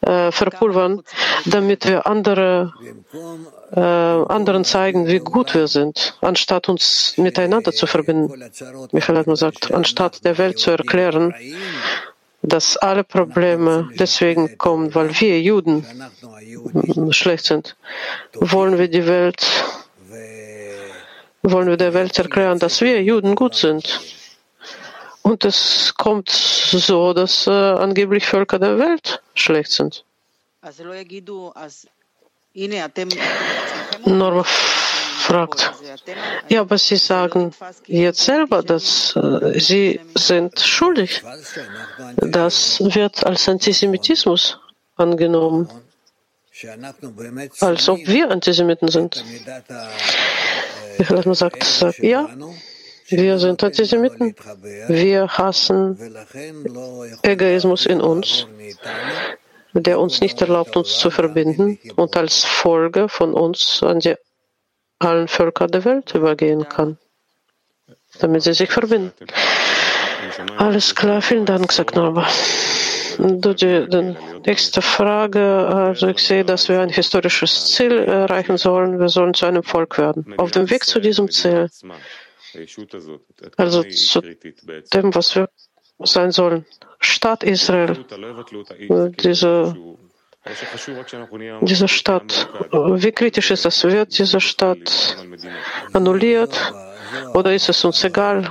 äh, 0.03 0.31
verpulvern, 0.31 1.03
damit 1.47 1.87
wir 1.87 2.07
andere, 2.07 2.75
äh, 3.73 3.81
anderen 3.81 4.65
zeigen, 4.65 5.07
wie 5.07 5.19
gut 5.19 5.55
wir 5.55 5.69
sind, 5.69 6.17
anstatt 6.21 6.69
uns 6.69 7.15
miteinander 7.17 7.73
zu 7.73 7.87
verbinden. 7.87 8.51
Michael 8.93 9.19
Atman 9.19 9.37
sagt, 9.37 9.73
anstatt 9.73 10.25
der 10.25 10.39
Welt 10.39 10.59
zu 10.59 10.71
erklären, 10.71 11.35
dass 12.43 12.77
alle 12.77 13.05
Probleme 13.05 13.89
deswegen 13.99 14.57
kommen, 14.59 14.95
weil 14.95 15.11
wir 15.21 15.41
Juden 15.41 15.85
schlecht 17.11 17.45
sind. 17.45 17.77
Wollen 18.35 18.79
wir 18.79 18.89
die 18.89 19.07
Welt, 19.07 19.45
wollen 21.43 21.69
wir 21.69 21.77
der 21.77 21.95
Welt 21.95 22.19
erklären, 22.19 22.59
dass 22.59 22.81
wir 22.81 23.03
Juden 23.03 23.35
gut 23.35 23.55
sind. 23.55 24.01
Und 25.23 25.45
es 25.45 25.93
kommt 25.97 26.31
so, 26.31 27.13
dass 27.13 27.47
äh, 27.47 27.51
angeblich 27.51 28.25
Völker 28.25 28.59
der 28.59 28.79
Welt 28.79 29.21
schlecht 29.35 29.73
sind. 29.73 30.05
Norma 34.05 34.45
fragt, 34.45 35.73
ja, 36.49 36.61
aber 36.63 36.79
Sie 36.79 36.97
sagen 36.97 37.53
jetzt 37.87 38.25
selber, 38.25 38.63
dass 38.63 39.15
äh, 39.17 39.59
Sie 39.61 40.01
sind 40.15 40.59
schuldig. 40.59 41.23
Das 42.17 42.81
wird 42.81 43.27
als 43.27 43.49
Antisemitismus 43.49 44.59
angenommen, 44.97 45.69
als 47.61 47.89
ob 47.89 47.99
wir 48.07 48.31
Antisemiten 48.31 48.89
sind. 48.89 49.23
Michael 50.99 51.35
sagt, 51.35 51.63
sagt, 51.65 51.99
ja, 51.99 52.29
wir 53.09 53.39
sind 53.39 53.63
Antisemiten. 53.63 54.35
Wir 54.89 55.29
hassen 55.29 55.99
Egoismus 57.23 57.87
in 57.87 58.01
uns, 58.01 58.47
der 59.73 60.01
uns 60.01 60.21
nicht 60.21 60.41
erlaubt, 60.41 60.77
uns 60.77 60.99
zu 60.99 61.11
verbinden 61.11 61.79
und 61.97 62.17
als 62.17 62.45
Folge 62.45 63.09
von 63.09 63.35
uns 63.35 63.83
an 63.83 64.01
die 64.01 64.15
allen 64.99 65.29
Völker 65.29 65.67
der 65.67 65.85
Welt 65.85 66.15
übergehen 66.15 66.69
kann, 66.69 66.99
damit 68.19 68.43
sie 68.43 68.55
sich 68.55 68.71
verbinden. 68.71 69.13
Alles 70.57 70.95
klar, 70.95 71.23
vielen 71.23 71.47
Dank, 71.47 71.71
sagt 71.73 71.95
Norbert. 71.95 72.33
Die 73.19 74.17
nächste 74.47 74.81
Frage. 74.81 75.67
Also 75.67 76.09
ich 76.09 76.19
sehe, 76.19 76.45
dass 76.45 76.69
wir 76.69 76.81
ein 76.81 76.89
historisches 76.89 77.73
Ziel 77.73 77.93
erreichen 77.93 78.57
sollen. 78.57 79.01
Wir 79.01 79.09
sollen 79.09 79.35
zu 79.35 79.47
einem 79.47 79.65
Volk 79.65 79.99
werden. 79.99 80.35
Auf 80.37 80.53
dem 80.53 80.71
Weg 80.71 80.85
zu 80.85 81.01
diesem 81.01 81.29
Ziel, 81.31 81.69
also 83.57 83.83
zu 83.83 84.21
dem, 84.23 85.15
was 85.15 85.35
wir 85.35 85.49
sein 85.99 86.31
sollen, 86.31 86.65
Staat 87.01 87.43
Israel, 87.45 88.05
diese 89.19 89.75
diese 91.61 91.89
Stadt, 91.89 92.49
wie 92.73 93.13
kritisch 93.13 93.51
ist 93.51 93.65
das? 93.65 93.85
Wird 93.85 94.19
diese 94.19 94.41
Stadt 94.41 95.17
annulliert 95.93 96.73
oder 97.35 97.53
ist 97.55 97.69
es 97.69 97.85
uns 97.85 98.03
egal? 98.05 98.51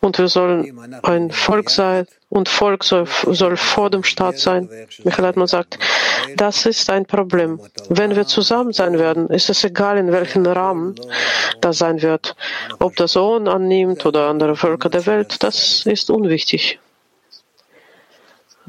Und 0.00 0.18
wir 0.18 0.28
sollen 0.28 0.98
ein 1.02 1.30
Volk 1.30 1.68
sein 1.68 2.06
und 2.30 2.48
Volk 2.48 2.84
soll, 2.84 3.06
soll 3.06 3.56
vor 3.56 3.90
dem 3.90 4.02
Staat 4.02 4.38
sein. 4.38 4.68
Michael 5.04 5.26
Hartmann 5.26 5.46
sagt, 5.46 5.78
das 6.36 6.64
ist 6.64 6.88
ein 6.88 7.04
Problem. 7.04 7.60
Wenn 7.90 8.16
wir 8.16 8.26
zusammen 8.26 8.72
sein 8.72 8.98
werden, 8.98 9.28
ist 9.28 9.50
es 9.50 9.62
egal, 9.62 9.98
in 9.98 10.10
welchem 10.10 10.46
Rahmen 10.46 10.94
das 11.60 11.78
sein 11.78 12.00
wird. 12.00 12.34
Ob 12.78 12.96
das 12.96 13.12
Sohn 13.12 13.46
annimmt 13.46 14.06
oder 14.06 14.28
andere 14.28 14.56
Völker 14.56 14.88
der 14.88 15.04
Welt, 15.04 15.42
das 15.42 15.84
ist 15.84 16.08
unwichtig. 16.08 16.78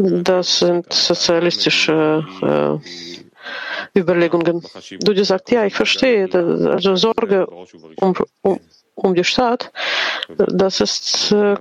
Das 0.03 0.59
sind 0.59 0.91
sozialistische 0.91 2.25
äh, 2.41 3.99
Überlegungen. 3.99 4.63
Du 5.01 5.13
dir 5.13 5.25
sagst, 5.25 5.51
ja, 5.51 5.65
ich 5.65 5.75
verstehe, 5.75 6.27
also 6.33 6.95
Sorge 6.95 7.45
um, 7.47 8.15
um, 8.41 8.59
um 8.95 9.15
die 9.15 9.23
Stadt, 9.23 9.71
das 10.37 10.79
ist, 10.79 11.31
äh, 11.31 11.55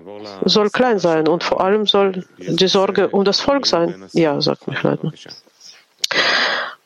soll 0.44 0.70
klein 0.70 0.98
sein 0.98 1.28
und 1.28 1.44
vor 1.44 1.60
allem 1.60 1.86
soll 1.86 2.24
die 2.38 2.68
Sorge 2.68 3.08
um 3.08 3.24
das 3.24 3.40
Volk 3.40 3.66
sein. 3.66 4.08
Ja, 4.12 4.40
sagt 4.40 4.66
mich 4.68 4.82
Leitner. 4.82 5.12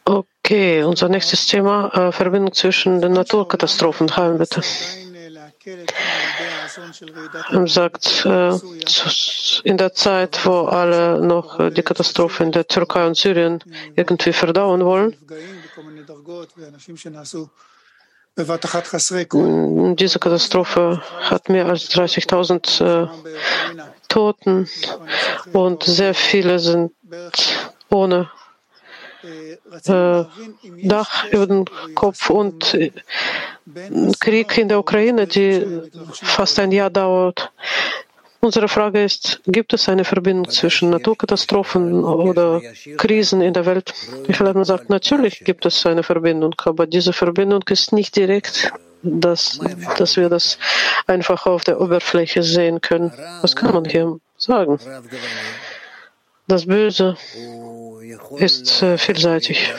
Okay, 0.05 0.83
unser 0.83 1.09
nächstes 1.09 1.47
Thema, 1.47 1.89
äh, 1.95 2.13
Verbindung 2.13 2.53
zwischen 2.53 3.01
den 3.01 3.13
Naturkatastrophen. 3.13 4.15
Heim, 4.17 4.39
bitte. 4.39 4.61
Er 7.51 7.67
sagt, 7.67 8.25
äh, 8.27 8.59
in 9.65 9.77
der 9.77 9.95
Zeit, 9.95 10.45
wo 10.45 10.67
alle 10.67 11.21
noch 11.21 11.71
die 11.71 11.83
Katastrophe 11.83 12.45
in 12.45 12.53
der 12.53 12.67
Türkei 12.67 13.07
und 13.07 13.17
Syrien 13.17 13.63
irgendwie 13.97 14.33
verdauen 14.33 14.85
wollen, 14.85 15.17
diese 19.97 20.19
Katastrophe 20.19 21.03
hat 21.21 21.49
mehr 21.49 21.67
als 21.67 21.91
30.000 21.91 22.85
äh, 22.85 23.09
Toten 24.09 24.69
und 25.53 25.83
sehr 25.85 26.15
viele 26.15 26.59
sind 26.59 26.93
ohne 27.91 28.23
äh, 28.23 28.44
Dach 30.83 31.25
über 31.31 31.47
den 31.47 31.65
Kopf 31.95 32.31
und 32.31 32.75
äh, 32.75 32.93
Krieg 34.21 34.59
in 34.59 34.69
der 34.69 34.79
Ukraine, 34.79 35.27
die 35.27 35.83
fast 36.13 36.59
ein 36.59 36.73
Jahr 36.73 36.91
dauert. 36.91 37.51
Unsere 38.41 38.69
Frage 38.69 39.03
ist, 39.03 39.41
gibt 39.47 39.73
es 39.73 39.89
eine 39.89 40.05
Verbindung 40.05 40.51
zwischen 40.51 40.91
Naturkatastrophen 40.91 42.05
oder 42.05 42.61
Krisen 42.99 43.41
in 43.41 43.55
der 43.55 43.65
Welt? 43.65 43.95
Michael 44.29 44.49
Adman 44.49 44.67
sagt, 44.67 44.91
natürlich 44.91 45.45
gibt 45.45 45.65
es 45.65 45.87
eine 45.87 46.03
Verbindung, 46.03 46.55
aber 46.67 46.87
diese 46.87 47.15
Verbindung 47.15 47.63
ist 47.71 47.93
nicht 47.95 48.15
direkt, 48.17 48.71
dass, 49.03 49.59
dass 49.97 50.19
wir 50.19 50.29
das 50.29 50.59
einfach 51.07 51.47
auf 51.47 51.65
der 51.65 51.81
Oberfläche 51.81 52.43
sehen 52.43 52.83
können. 52.83 53.15
Was 53.41 53.57
kann 53.57 53.73
man 53.73 53.87
hier 53.87 54.19
sagen? 54.37 54.79
Das 56.47 56.67
Böse 56.67 57.17
ist 58.37 58.83
äh, 58.83 58.99
vielseitig. 58.99 59.73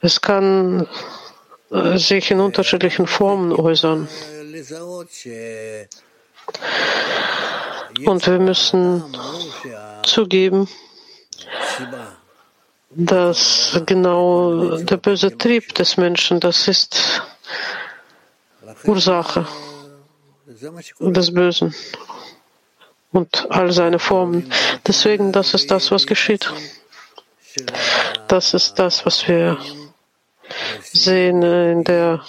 Es 0.00 0.20
kann 0.20 0.88
äh, 1.70 1.98
sich 1.98 2.30
in 2.30 2.40
unterschiedlichen 2.40 3.06
Formen 3.06 3.52
äußern. 3.52 4.08
Und 8.04 8.26
wir 8.26 8.38
müssen 8.38 9.04
zugeben, 10.04 10.68
dass 12.90 13.80
genau 13.86 14.78
der 14.78 14.96
böse 14.96 15.36
Trieb 15.36 15.74
des 15.74 15.96
Menschen, 15.96 16.40
das 16.40 16.66
ist 16.66 17.22
Ursache 18.84 19.46
des 21.00 21.34
Bösen 21.34 21.74
und 23.12 23.46
all 23.50 23.72
seine 23.72 23.98
Formen. 23.98 24.50
Deswegen, 24.86 25.32
das 25.32 25.54
ist 25.54 25.70
das, 25.70 25.90
was 25.90 26.06
geschieht. 26.06 26.50
Das 28.28 28.54
ist 28.54 28.78
das, 28.78 29.04
was 29.04 29.26
wir 29.26 29.58
sehen 30.82 31.42
in 31.42 31.84
der 31.84 32.22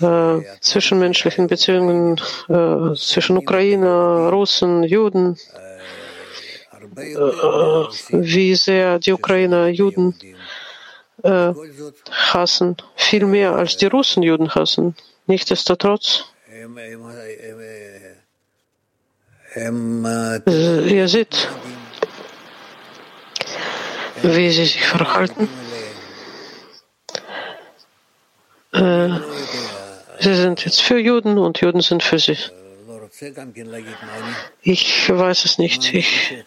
äh, 0.00 0.40
zwischenmenschlichen 0.60 1.46
Beziehungen 1.46 2.20
äh, 2.48 2.94
zwischen 2.94 3.36
Ukrainer, 3.38 4.30
Russen, 4.30 4.82
Juden, 4.84 5.38
äh, 6.96 7.14
wie 8.10 8.54
sehr 8.54 8.98
die 8.98 9.12
Ukrainer 9.12 9.68
Juden 9.68 10.14
äh, 11.22 11.52
hassen, 12.10 12.76
viel 12.96 13.24
mehr 13.24 13.54
als 13.54 13.76
die 13.76 13.86
Russen 13.86 14.22
Juden 14.22 14.54
hassen. 14.54 14.96
Nichtsdestotrotz, 15.26 16.24
äh, 16.50 16.66
ihr 19.56 21.08
seht, 21.08 21.48
wie 24.22 24.50
sie 24.50 24.64
sich 24.64 24.84
verhalten. 24.84 25.48
Äh, 28.72 29.10
sie 30.18 30.34
sind 30.34 30.64
jetzt 30.64 30.82
für 30.82 30.98
Juden 30.98 31.38
und 31.38 31.60
Juden 31.60 31.80
sind 31.80 32.02
für 32.02 32.18
sie. 32.18 32.36
Ich 34.62 35.08
weiß 35.08 35.44
es 35.44 35.58
nicht. 35.58 35.94
Ich, 35.94 36.44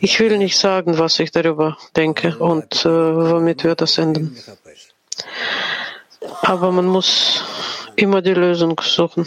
ich 0.00 0.20
will 0.20 0.38
nicht 0.38 0.56
sagen, 0.56 0.98
was 0.98 1.18
ich 1.18 1.32
darüber 1.32 1.76
denke 1.96 2.38
und 2.38 2.84
äh, 2.84 2.88
womit 2.88 3.64
wir 3.64 3.74
das 3.74 3.98
enden. 3.98 4.36
Aber 6.42 6.70
man 6.70 6.86
muss 6.86 7.42
immer 7.96 8.22
die 8.22 8.34
Lösung 8.34 8.80
suchen. 8.80 9.26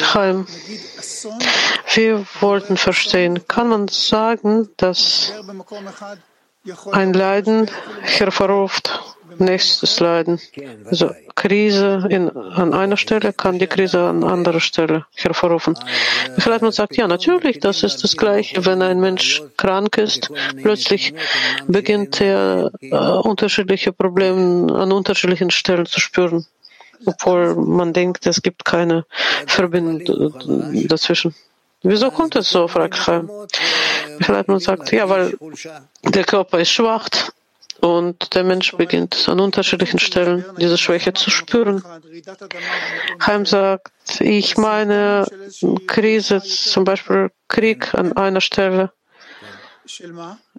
Chaim, 0.00 0.46
wir 1.94 2.26
wollten 2.40 2.76
verstehen, 2.76 3.46
kann 3.48 3.68
man 3.68 3.88
sagen, 3.88 4.68
dass 4.76 5.32
ein 6.92 7.12
Leiden 7.12 7.70
hervorruft 8.02 9.16
nächstes 9.38 10.00
Leiden. 10.00 10.40
Also 10.86 11.10
Krise 11.34 12.06
in, 12.08 12.30
an 12.30 12.72
einer 12.74 12.96
Stelle 12.96 13.32
kann 13.32 13.58
die 13.58 13.66
Krise 13.66 14.00
an 14.00 14.24
anderer 14.24 14.60
Stelle 14.60 15.06
hervorrufen. 15.14 15.78
Vielleicht 16.38 16.62
man 16.62 16.72
sagt, 16.72 16.96
ja, 16.96 17.06
natürlich, 17.06 17.60
das 17.60 17.82
ist 17.82 18.02
das 18.02 18.16
Gleiche. 18.16 18.64
Wenn 18.64 18.82
ein 18.82 19.00
Mensch 19.00 19.42
krank 19.56 19.98
ist, 19.98 20.30
plötzlich 20.62 21.14
beginnt 21.66 22.20
er 22.20 22.70
äh, 22.80 22.96
unterschiedliche 22.96 23.92
Probleme 23.92 24.72
an 24.74 24.92
unterschiedlichen 24.92 25.50
Stellen 25.50 25.86
zu 25.86 26.00
spüren, 26.00 26.46
obwohl 27.04 27.54
man 27.54 27.92
denkt, 27.92 28.26
es 28.26 28.42
gibt 28.42 28.64
keine 28.64 29.04
Verbindung 29.46 30.32
dazwischen. 30.88 31.34
Wieso 31.88 32.10
kommt 32.10 32.34
es 32.36 32.50
so, 32.50 32.66
fragt 32.66 32.96
Chaim. 32.96 33.30
Vielleicht 34.20 34.48
man 34.48 34.58
sagt, 34.58 34.90
ja, 34.92 35.08
weil 35.08 35.38
der 36.02 36.24
Körper 36.24 36.58
ist 36.58 36.70
schwach 36.70 37.08
und 37.80 38.34
der 38.34 38.42
Mensch 38.42 38.72
beginnt 38.72 39.28
an 39.28 39.38
unterschiedlichen 39.38 39.98
Stellen 39.98 40.44
diese 40.58 40.78
Schwäche 40.78 41.12
zu 41.12 41.30
spüren. 41.30 41.84
Chaim 43.18 43.46
sagt, 43.46 43.92
ich 44.20 44.56
meine 44.56 45.26
Krise, 45.86 46.42
zum 46.42 46.84
Beispiel 46.84 47.30
Krieg 47.48 47.94
an 47.94 48.12
einer 48.16 48.40
Stelle. 48.40 48.92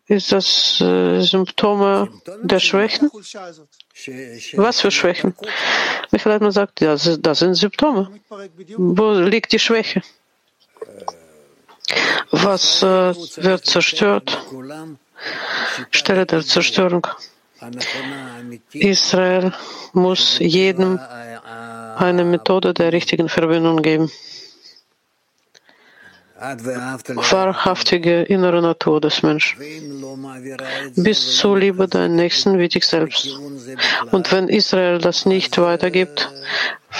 Ist 0.05 0.31
das 0.31 0.79
äh, 0.79 1.19
Symptome 1.19 2.07
der 2.43 2.59
Schwächen? 2.59 3.11
Was 4.53 4.79
für 4.79 4.91
Schwächen? 4.91 5.35
Michael 6.11 6.31
Leitner 6.31 6.53
sagt, 6.53 6.79
ja, 6.79 6.95
das 6.95 7.39
sind 7.39 7.55
Symptome. 7.55 8.09
Wo 8.77 9.11
liegt 9.11 9.51
die 9.51 9.59
Schwäche? 9.59 10.01
Was 12.31 12.83
äh, 12.83 13.15
wird 13.43 13.65
zerstört? 13.65 14.37
Stelle 15.91 16.25
der 16.25 16.43
Zerstörung. 16.43 17.07
Israel 18.73 19.53
muss 19.93 20.37
jedem 20.39 20.99
eine 21.97 22.23
Methode 22.23 22.73
der 22.73 22.93
richtigen 22.93 23.29
Verbindung 23.29 23.81
geben. 23.81 24.11
Wahrhaftige 26.39 28.21
innere 28.23 28.61
Natur 28.61 29.01
des 29.01 29.23
Menschen. 29.23 29.59
Bis 30.95 31.35
zur 31.37 31.57
Liebe 31.57 31.87
deinen 31.87 32.15
Nächsten 32.15 32.59
wie 32.59 32.67
dich 32.67 32.85
selbst. 32.85 33.27
Und 34.11 34.31
wenn 34.31 34.47
Israel 34.47 34.99
das 34.99 35.25
nicht 35.25 35.57
weitergibt, 35.57 36.29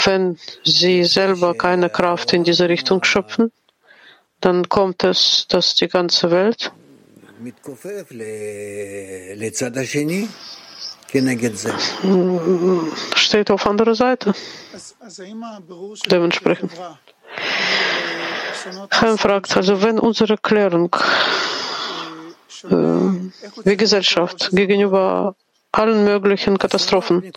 wenn 0.06 0.40
sie 0.64 1.04
selber 1.04 1.54
keine 1.54 1.92
Kraft 1.92 2.34
in 2.34 2.44
diese 2.44 2.68
Richtung 2.68 3.04
schöpfen, 3.04 3.52
dann 4.42 4.70
kommt 4.70 5.04
es, 5.04 5.46
dass 5.48 5.76
die 5.76 5.88
ganze 5.88 6.32
Welt 6.32 6.72
steht 13.16 13.52
auf 13.52 13.68
anderer 13.68 13.96
Seite. 13.96 14.34
Dementsprechend. 16.10 16.72
Chaim 18.90 19.18
fragt, 19.18 19.56
also 19.56 19.82
wenn 19.82 20.00
unsere 20.00 20.34
Erklärung 20.34 20.96
äh, 22.64 22.76
wie 23.64 23.78
Gesellschaft 23.78 24.50
gegenüber 24.52 25.36
allen 25.78 26.04
möglichen 26.04 26.58
Katastrophen. 26.58 27.32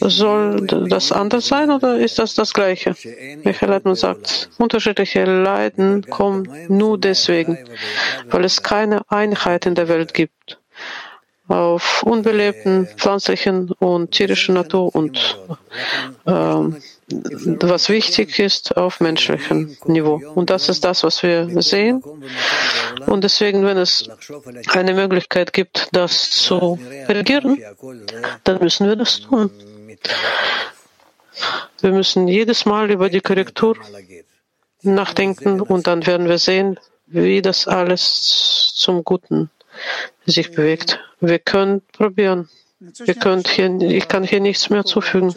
Soll 0.00 0.66
das 0.66 1.12
anders 1.12 1.46
sein 1.46 1.70
oder 1.70 1.98
ist 1.98 2.18
das 2.18 2.34
das 2.34 2.52
Gleiche? 2.52 2.94
Michael 3.44 3.70
Leitmann 3.70 3.94
sagt, 3.94 4.50
unterschiedliche 4.58 5.24
Leiden 5.24 6.02
kommen 6.02 6.48
nur 6.68 6.98
deswegen, 6.98 7.58
weil 8.30 8.44
es 8.44 8.62
keine 8.62 9.02
Einheit 9.08 9.66
in 9.66 9.74
der 9.74 9.88
Welt 9.88 10.14
gibt. 10.14 10.58
Auf 11.46 12.02
unbelebten 12.02 12.88
pflanzlichen 12.96 13.70
und 13.72 14.12
tierischen 14.12 14.54
Natur 14.54 14.94
und 14.94 15.38
äh, 16.24 16.60
was 17.08 17.88
wichtig 17.88 18.38
ist 18.38 18.76
auf 18.76 19.00
menschlichem 19.00 19.76
Niveau. 19.86 20.20
Und 20.34 20.50
das 20.50 20.68
ist 20.68 20.84
das, 20.84 21.02
was 21.02 21.22
wir 21.22 21.62
sehen. 21.62 22.02
Und 23.06 23.24
deswegen, 23.24 23.64
wenn 23.64 23.76
es 23.76 24.08
eine 24.68 24.94
Möglichkeit 24.94 25.52
gibt, 25.52 25.88
das 25.92 26.30
zu 26.30 26.78
regieren, 27.08 27.58
dann 28.44 28.60
müssen 28.60 28.86
wir 28.86 28.96
das 28.96 29.20
tun. 29.20 29.50
Wir 31.80 31.90
müssen 31.90 32.28
jedes 32.28 32.64
Mal 32.64 32.90
über 32.90 33.10
die 33.10 33.20
Korrektur 33.20 33.76
nachdenken 34.82 35.60
und 35.60 35.86
dann 35.86 36.06
werden 36.06 36.28
wir 36.28 36.38
sehen, 36.38 36.78
wie 37.06 37.42
das 37.42 37.68
alles 37.68 38.72
zum 38.74 39.04
Guten 39.04 39.50
sich 40.26 40.52
bewegt. 40.52 41.00
Wir 41.20 41.38
können 41.38 41.82
probieren. 41.92 42.48
Wir 42.78 43.14
können 43.14 43.42
hier, 43.46 43.80
ich 43.80 44.08
kann 44.08 44.24
hier 44.24 44.40
nichts 44.40 44.70
mehr 44.70 44.84
zufügen. 44.84 45.34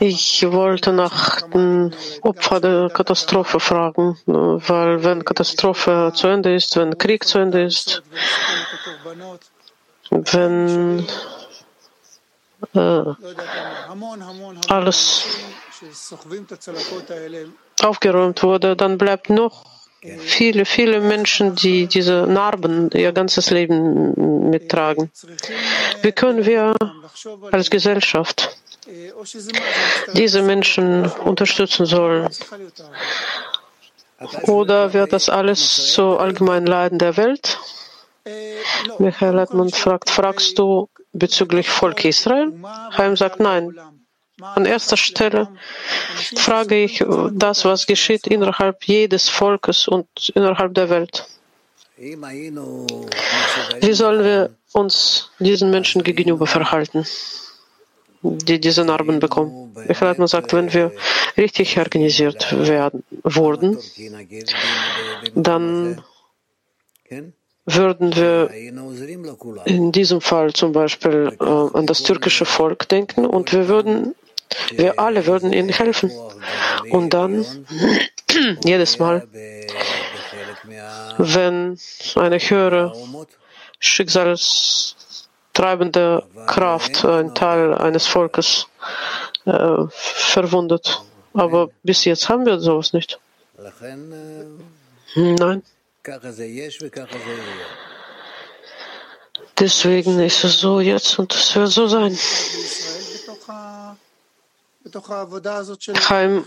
Ich 0.00 0.42
wollte 0.52 0.92
nach 0.92 1.42
dem 1.50 1.92
Opfer 2.22 2.60
der 2.60 2.90
Katastrophe 2.90 3.58
fragen, 3.58 4.16
weil 4.26 5.02
wenn 5.02 5.24
Katastrophe 5.24 6.12
zu 6.14 6.28
Ende 6.28 6.54
ist, 6.54 6.76
wenn 6.76 6.96
Krieg 6.96 7.24
zu 7.24 7.38
Ende 7.38 7.64
ist, 7.64 8.04
wenn 10.10 11.04
äh, 12.72 13.04
alles 14.68 15.24
aufgeräumt 17.82 18.42
wurde, 18.44 18.76
dann 18.76 18.96
bleibt 18.96 19.28
noch 19.30 19.73
viele, 20.18 20.64
viele 20.64 21.00
Menschen, 21.00 21.54
die 21.54 21.86
diese 21.86 22.26
Narben 22.26 22.90
ihr 22.92 23.12
ganzes 23.12 23.50
Leben 23.50 24.50
mittragen. 24.50 25.10
Wie 26.02 26.12
können 26.12 26.44
wir 26.44 26.74
als 27.50 27.70
Gesellschaft 27.70 28.56
diese 30.12 30.42
Menschen 30.42 31.06
unterstützen 31.06 31.86
sollen? 31.86 32.28
Oder 34.42 34.92
wird 34.92 35.12
das 35.12 35.28
alles 35.28 35.92
zu 35.92 36.18
allgemeinen 36.18 36.66
Leiden 36.66 36.98
der 36.98 37.16
Welt? 37.16 37.58
Michael 38.98 39.34
Leitmann 39.34 39.70
fragt, 39.70 40.10
fragst 40.10 40.58
du 40.58 40.88
bezüglich 41.12 41.68
Volk 41.68 42.04
Israel? 42.04 42.52
Chaim 42.96 43.16
sagt 43.16 43.40
nein. 43.40 43.74
An 44.40 44.66
erster 44.66 44.96
Stelle 44.96 45.48
frage 46.34 46.82
ich 46.82 47.04
das, 47.32 47.64
was 47.64 47.86
geschieht 47.86 48.26
innerhalb 48.26 48.82
jedes 48.84 49.28
Volkes 49.28 49.86
und 49.86 50.08
innerhalb 50.34 50.74
der 50.74 50.90
Welt. 50.90 51.24
Wie 51.96 53.92
sollen 53.92 54.24
wir 54.24 54.50
uns 54.72 55.30
diesen 55.38 55.70
Menschen 55.70 56.02
gegenüber 56.02 56.48
verhalten, 56.48 57.06
die 58.22 58.58
diese 58.58 58.84
Narben 58.84 59.20
bekommen? 59.20 59.72
Michael 59.86 60.26
sagt, 60.26 60.52
wenn 60.52 60.72
wir 60.72 60.90
richtig 61.36 61.78
organisiert 61.78 62.50
werden, 62.58 63.04
wurden, 63.22 63.78
dann 65.36 66.02
würden 67.66 68.16
wir 68.16 68.50
in 69.64 69.92
diesem 69.92 70.20
Fall 70.20 70.52
zum 70.52 70.72
Beispiel 70.72 71.36
äh, 71.40 71.44
an 71.44 71.86
das 71.86 72.02
türkische 72.02 72.44
Volk 72.44 72.88
denken 72.88 73.24
und 73.24 73.52
wir 73.52 73.68
würden 73.68 74.14
wir 74.70 74.98
alle 74.98 75.26
würden 75.26 75.52
ihnen 75.52 75.68
helfen. 75.68 76.10
Und 76.90 77.10
dann, 77.10 77.44
jedes 78.64 78.98
Mal, 78.98 79.28
wenn 81.18 81.78
eine 82.16 82.38
höhere 82.38 82.94
schicksalstreibende 83.78 86.24
Kraft 86.46 87.04
ein 87.04 87.34
Teil 87.34 87.74
eines 87.74 88.06
Volkes 88.06 88.66
äh, 89.44 89.84
verwundet. 89.90 91.02
Aber 91.34 91.68
bis 91.82 92.04
jetzt 92.04 92.28
haben 92.28 92.46
wir 92.46 92.60
sowas 92.60 92.92
nicht. 92.92 93.18
Nein. 95.14 95.62
Deswegen 99.58 100.20
ist 100.20 100.44
es 100.44 100.60
so 100.60 100.80
jetzt 100.80 101.18
und 101.18 101.34
es 101.34 101.54
wird 101.54 101.68
so 101.68 101.86
sein. 101.86 102.18
Chaim 105.94 106.44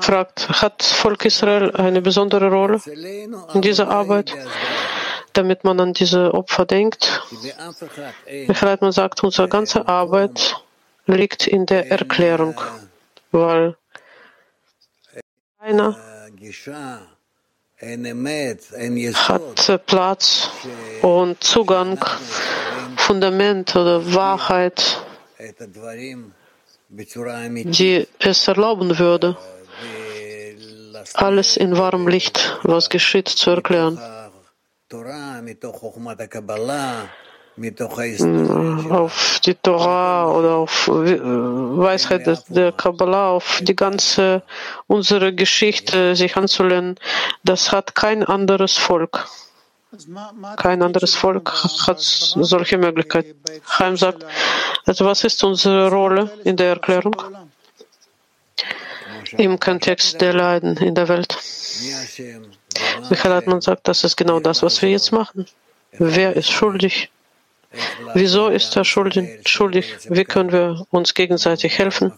fragt, 0.00 0.48
hat 0.62 0.82
Volk 0.82 1.24
Israel 1.24 1.70
eine 1.76 2.00
besondere 2.00 2.48
Rolle. 2.50 2.80
in 3.54 3.60
dieser 3.62 3.88
Arbeit, 3.88 4.34
damit 5.32 5.64
man 5.64 5.80
an 5.80 5.92
diese 5.92 6.34
Opfer 6.34 6.64
denkt? 6.64 7.22
Michael 8.26 8.92
sagt, 8.92 9.22
unsere 9.22 9.48
ganze 9.48 9.86
Arbeit 9.88 10.56
liegt 11.06 11.46
in 11.46 11.66
der 11.66 11.90
Erklärung, 11.90 12.60
weil 13.32 13.76
keiner 15.58 15.96
hat 19.28 19.86
Platz 19.86 20.50
und 21.02 21.44
Zugang 21.44 22.04
Fundament 22.96 23.76
oder 23.76 24.14
Wahrheit, 24.14 25.00
die 26.88 28.06
es 28.18 28.48
erlauben 28.48 28.98
würde, 28.98 29.36
alles 31.14 31.56
in 31.56 31.76
wahrem 31.76 32.08
Licht, 32.08 32.58
was 32.62 32.88
geschieht, 32.88 33.28
zu 33.28 33.50
erklären. 33.50 33.98
Auf 38.90 39.40
die 39.44 39.54
Torah 39.54 40.30
oder 40.32 40.54
auf 40.54 40.88
Weisheit 40.88 42.26
der 42.48 42.72
Kabbalah, 42.72 43.30
auf 43.32 43.60
die 43.62 43.76
ganze 43.76 44.42
unsere 44.86 45.34
Geschichte 45.34 46.16
sich 46.16 46.36
anzulernen, 46.36 46.98
das 47.44 47.70
hat 47.72 47.94
kein 47.94 48.24
anderes 48.24 48.78
Volk. 48.78 49.26
Kein 50.56 50.82
anderes 50.82 51.14
Volk 51.14 51.50
hat 51.86 52.00
solche 52.00 52.76
Möglichkeiten. 52.76 53.40
Chaim 53.64 53.96
sagt, 53.96 54.24
also 54.84 55.06
was 55.06 55.24
ist 55.24 55.42
unsere 55.44 55.90
Rolle 55.90 56.30
in 56.44 56.56
der 56.56 56.68
Erklärung? 56.70 57.16
Im 59.32 59.58
Kontext 59.58 60.20
der 60.20 60.34
Leiden 60.34 60.76
in 60.76 60.94
der 60.94 61.08
Welt. 61.08 61.36
Michael 63.08 63.32
Hartmann 63.32 63.60
sagt, 63.60 63.88
das 63.88 64.04
ist 64.04 64.16
genau 64.16 64.40
das, 64.40 64.62
was 64.62 64.80
wir 64.82 64.90
jetzt 64.90 65.12
machen. 65.12 65.46
Wer 65.92 66.36
ist 66.36 66.50
schuldig? 66.50 67.10
Wieso 68.14 68.48
ist 68.48 68.76
er 68.76 68.84
schuldig? 68.84 69.44
Wie 70.08 70.24
können 70.24 70.52
wir 70.52 70.86
uns 70.90 71.14
gegenseitig 71.14 71.78
helfen? 71.78 72.12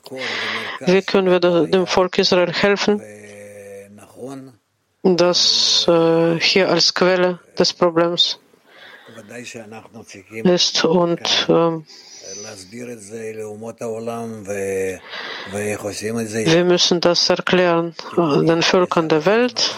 Wie 0.81 1.03
können 1.03 1.31
wir 1.31 1.41
dem 1.41 1.87
Volk 1.87 2.19
Israel 2.19 2.53
helfen? 2.53 3.01
Das 5.03 5.87
äh, 5.89 6.39
hier 6.41 6.69
als 6.69 6.93
Quelle 6.95 7.39
des 7.59 7.73
Problems 7.73 8.39
ist 10.45 10.85
und 10.85 11.47
äh, 11.49 11.81
wir 16.45 16.65
müssen 16.65 17.01
das 17.01 17.29
erklären 17.29 17.95
den 18.17 18.63
Völkern 18.63 19.09
der 19.09 19.27
Welt. 19.27 19.75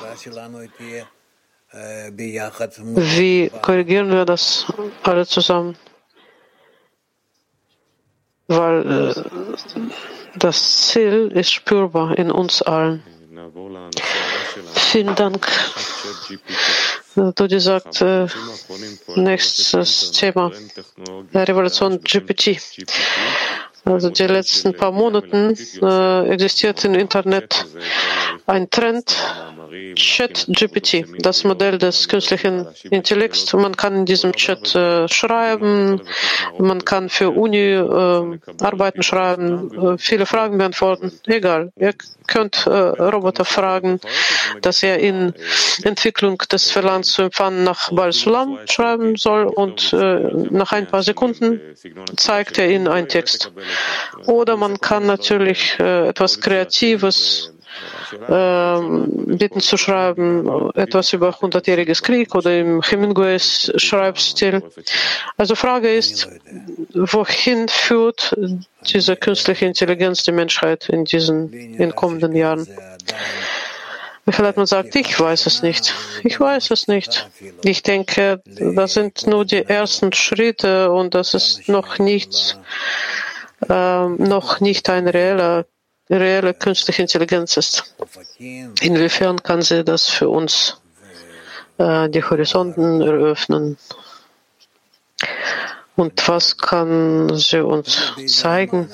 Wie 2.94 3.50
korrigieren 3.62 4.10
wir 4.10 4.24
das 4.26 4.66
alle 5.02 5.26
zusammen? 5.26 5.76
Weil 8.48 8.90
äh, 8.90 9.14
das 10.36 10.88
Ziel 10.88 11.32
ist 11.34 11.52
spürbar 11.52 12.18
in 12.18 12.30
uns 12.30 12.60
allen. 12.60 13.02
Vielen 14.74 15.14
Dank. 15.14 15.46
Dodi 17.14 17.60
sagt, 17.60 18.00
äh, 18.00 18.26
nächstes 19.16 20.12
Thema, 20.12 20.50
Revolution 21.34 22.00
GPT. 22.02 22.58
Also 23.84 24.10
die 24.10 24.24
letzten 24.24 24.74
paar 24.74 24.92
Monate 24.92 25.54
äh, 25.82 26.28
existiert 26.30 26.84
im 26.84 26.94
Internet 26.94 27.66
ein 28.46 28.70
Trend, 28.70 29.16
Chat 29.94 30.46
GPT, 30.48 31.04
das 31.18 31.44
Modell 31.44 31.78
des 31.78 32.08
künstlichen 32.08 32.66
Intellekts. 32.90 33.52
Man 33.54 33.76
kann 33.76 33.96
in 33.96 34.04
diesem 34.04 34.32
Chat 34.32 34.74
äh, 34.74 35.08
schreiben, 35.08 36.00
man 36.58 36.84
kann 36.84 37.08
für 37.08 37.30
Uni 37.30 37.72
äh, 37.72 38.38
Arbeiten 38.60 39.02
schreiben, 39.02 39.94
äh, 39.94 39.98
viele 39.98 40.26
Fragen 40.26 40.58
beantworten. 40.58 41.12
Egal, 41.26 41.72
ihr 41.76 41.94
könnt 42.26 42.66
äh, 42.66 42.70
Roboter 42.70 43.44
fragen, 43.44 44.00
dass 44.60 44.82
er 44.82 44.98
in 44.98 45.32
Entwicklung 45.82 46.38
des 46.50 46.70
Verlangens 46.70 47.12
zu 47.12 47.22
empfangen 47.22 47.64
nach 47.64 47.90
Bal-Sulam 47.90 48.58
schreiben 48.68 49.16
soll 49.16 49.44
und 49.46 49.92
äh, 49.92 50.20
nach 50.50 50.72
ein 50.72 50.86
paar 50.86 51.02
Sekunden 51.02 51.60
zeigt 52.16 52.58
er 52.58 52.70
Ihnen 52.70 52.88
einen 52.88 53.08
Text. 53.08 53.52
Oder 54.26 54.56
man 54.56 54.80
kann 54.80 55.06
natürlich 55.06 55.78
äh, 55.78 56.08
etwas 56.08 56.40
Kreatives 56.40 57.52
ähm, 58.28 59.08
bitten 59.38 59.60
zu 59.60 59.76
schreiben, 59.76 60.70
etwas 60.74 61.12
über 61.12 61.32
hundertjähriges 61.40 62.02
Krieg 62.02 62.34
oder 62.34 62.58
im 62.58 62.82
Hemingways 62.82 63.72
Schreibstil. 63.76 64.62
Also 65.36 65.54
Frage 65.54 65.92
ist, 65.92 66.28
wohin 66.92 67.68
führt 67.68 68.36
diese 68.86 69.16
künstliche 69.16 69.64
Intelligenz 69.64 70.24
die 70.24 70.32
Menschheit 70.32 70.88
in 70.88 71.04
diesen 71.04 71.52
in 71.52 71.94
kommenden 71.94 72.36
Jahren? 72.36 72.66
Michael 74.24 74.46
Hartmann 74.46 74.66
sagt, 74.66 74.94
ich 74.94 75.18
weiß 75.18 75.46
es 75.46 75.62
nicht. 75.62 75.92
Ich 76.22 76.38
weiß 76.38 76.70
es 76.70 76.86
nicht. 76.86 77.28
Ich 77.64 77.82
denke, 77.82 78.40
das 78.44 78.94
sind 78.94 79.26
nur 79.26 79.44
die 79.44 79.64
ersten 79.64 80.12
Schritte 80.12 80.92
und 80.92 81.14
das 81.14 81.34
ist 81.34 81.68
noch 81.68 81.98
nichts, 81.98 82.56
äh, 83.68 84.08
noch 84.08 84.60
nicht 84.60 84.88
ein 84.90 85.08
reeller 85.08 85.66
reelle 86.10 86.54
künstliche 86.54 87.02
Intelligenz 87.02 87.56
ist. 87.56 87.94
Inwiefern 88.38 89.42
kann 89.42 89.62
sie 89.62 89.84
das 89.84 90.08
für 90.08 90.28
uns 90.28 90.80
äh, 91.78 92.08
die 92.08 92.22
Horizonten 92.22 93.00
eröffnen? 93.00 93.78
Und 95.96 96.26
was 96.28 96.56
kann 96.56 97.36
sie 97.36 97.64
uns 97.64 98.12
zeigen? 98.26 98.90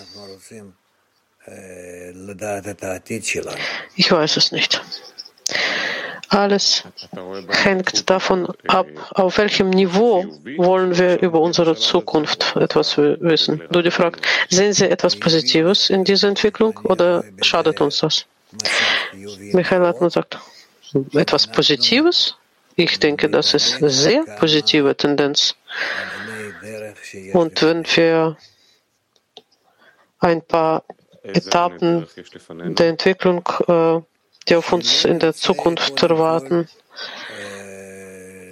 Ich 3.96 4.10
weiß 4.10 4.36
es 4.36 4.52
nicht. 4.52 4.82
Alles 6.28 6.84
hängt 7.48 8.10
davon 8.10 8.48
ab, 8.66 8.86
auf 9.14 9.38
welchem 9.38 9.70
Niveau 9.70 10.26
wollen 10.56 10.96
wir 10.98 11.20
über 11.20 11.40
unsere 11.40 11.74
Zukunft 11.74 12.54
etwas 12.56 12.98
wissen. 12.98 13.62
Du 13.70 13.80
die 13.82 13.90
fragst, 13.90 14.22
sehen 14.50 14.72
Sie 14.72 14.90
etwas 14.90 15.16
Positives 15.16 15.90
in 15.90 16.04
dieser 16.04 16.28
Entwicklung 16.28 16.78
oder 16.84 17.24
schadet 17.40 17.80
uns 17.80 18.00
das? 18.00 18.26
Michael 19.52 19.84
Atman 19.84 20.10
sagt, 20.10 20.38
etwas 21.14 21.46
Positives? 21.46 22.36
Ich 22.76 22.98
denke, 23.00 23.28
das 23.28 23.54
ist 23.54 23.78
eine 23.78 23.90
sehr 23.90 24.24
positive 24.38 24.96
Tendenz. 24.96 25.56
Und 27.32 27.62
wenn 27.62 27.84
wir 27.86 28.36
ein 30.20 30.42
paar 30.42 30.84
Etappen 31.22 32.06
der 32.48 32.88
Entwicklung 32.88 33.42
äh, 33.66 34.00
die 34.48 34.56
auf 34.56 34.72
uns 34.72 35.04
in 35.04 35.18
der 35.18 35.34
Zukunft 35.34 36.02
erwarten. 36.02 36.68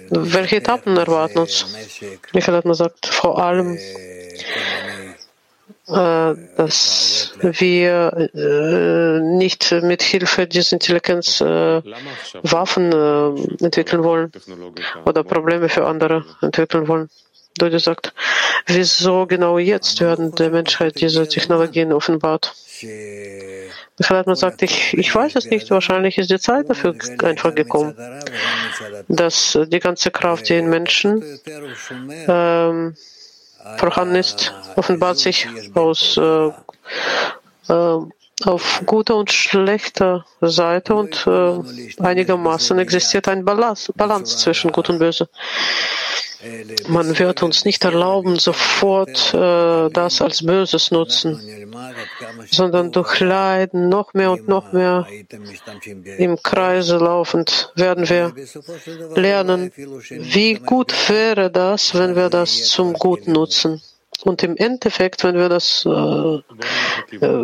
Welche 0.09 0.57
Etappen 0.57 0.95
erwarten 0.97 1.39
uns? 1.39 1.65
Michael 2.33 2.57
hat 2.57 2.63
gesagt, 2.63 3.07
vor 3.07 3.43
allem, 3.43 3.77
äh, 5.89 6.35
dass 6.57 7.33
wir 7.41 8.29
äh, 8.33 9.19
nicht 9.21 9.71
mit 9.83 10.01
Hilfe 10.01 10.47
dieser 10.47 10.73
Intelligenz 10.73 11.41
äh, 11.41 11.81
Waffen 12.43 12.91
entwickeln 13.61 14.03
wollen 14.03 14.31
oder 15.05 15.23
Probleme 15.23 15.69
für 15.69 15.85
andere 15.85 16.25
entwickeln 16.41 16.87
wollen. 16.87 17.09
Dodi 17.57 17.79
sagt, 17.79 18.13
wieso 18.65 19.25
genau 19.25 19.57
jetzt 19.57 19.99
werden 20.01 20.33
der 20.35 20.49
Menschheit 20.49 20.99
diese 20.99 21.27
Technologien 21.27 21.93
offenbart? 21.93 22.55
Michael 23.99 24.35
sagt, 24.35 24.61
ich, 24.61 24.93
ich 24.93 25.13
weiß 25.13 25.35
es 25.35 25.45
nicht, 25.45 25.69
wahrscheinlich 25.71 26.17
ist 26.17 26.29
die 26.29 26.39
Zeit 26.39 26.69
dafür 26.69 26.95
einfach 27.23 27.55
gekommen, 27.55 27.95
dass 29.07 29.57
die 29.67 29.79
ganze 29.79 30.11
Kraft, 30.11 30.49
die 30.49 30.57
in 30.57 30.69
Menschen 30.69 31.23
ähm, 32.27 32.95
vorhanden 33.77 34.15
ist, 34.15 34.53
offenbart 34.75 35.17
sich 35.17 35.47
aus 35.73 36.17
äh, 36.17 36.47
äh, 37.69 37.99
auf 38.43 38.83
guter 38.85 39.15
und 39.15 39.31
schlechter 39.31 40.25
Seite 40.41 40.95
und 40.95 41.25
äh, 41.25 42.01
einigermaßen 42.01 42.77
existiert 42.77 43.27
ein 43.27 43.43
Balance, 43.43 43.91
Balance 43.93 44.37
zwischen 44.37 44.71
Gut 44.71 44.89
und 44.89 44.99
Böse. 44.99 45.27
Man 46.87 47.17
wird 47.17 47.41
uns 47.41 47.65
nicht 47.65 47.83
erlauben, 47.83 48.37
sofort 48.37 49.33
äh, 49.33 49.89
das 49.89 50.21
als 50.21 50.45
Böses 50.45 50.91
nutzen, 50.91 51.41
sondern 52.51 52.91
durch 52.91 53.19
Leiden 53.19 53.89
noch 53.89 54.13
mehr 54.13 54.31
und 54.31 54.47
noch 54.47 54.71
mehr 54.71 55.07
im 56.17 56.41
Kreise 56.41 56.97
laufend 56.97 57.71
werden 57.75 58.07
wir 58.07 58.33
lernen, 59.15 59.71
wie 59.75 60.53
gut 60.55 60.93
wäre 61.09 61.49
das, 61.49 61.95
wenn 61.95 62.15
wir 62.15 62.29
das 62.29 62.65
zum 62.65 62.93
Guten 62.93 63.31
nutzen. 63.31 63.81
Und 64.23 64.41
im 64.43 64.57
Endeffekt, 64.57 65.23
wenn 65.23 65.35
wir 65.35 65.47
das 65.49 65.85
äh, 65.85 66.39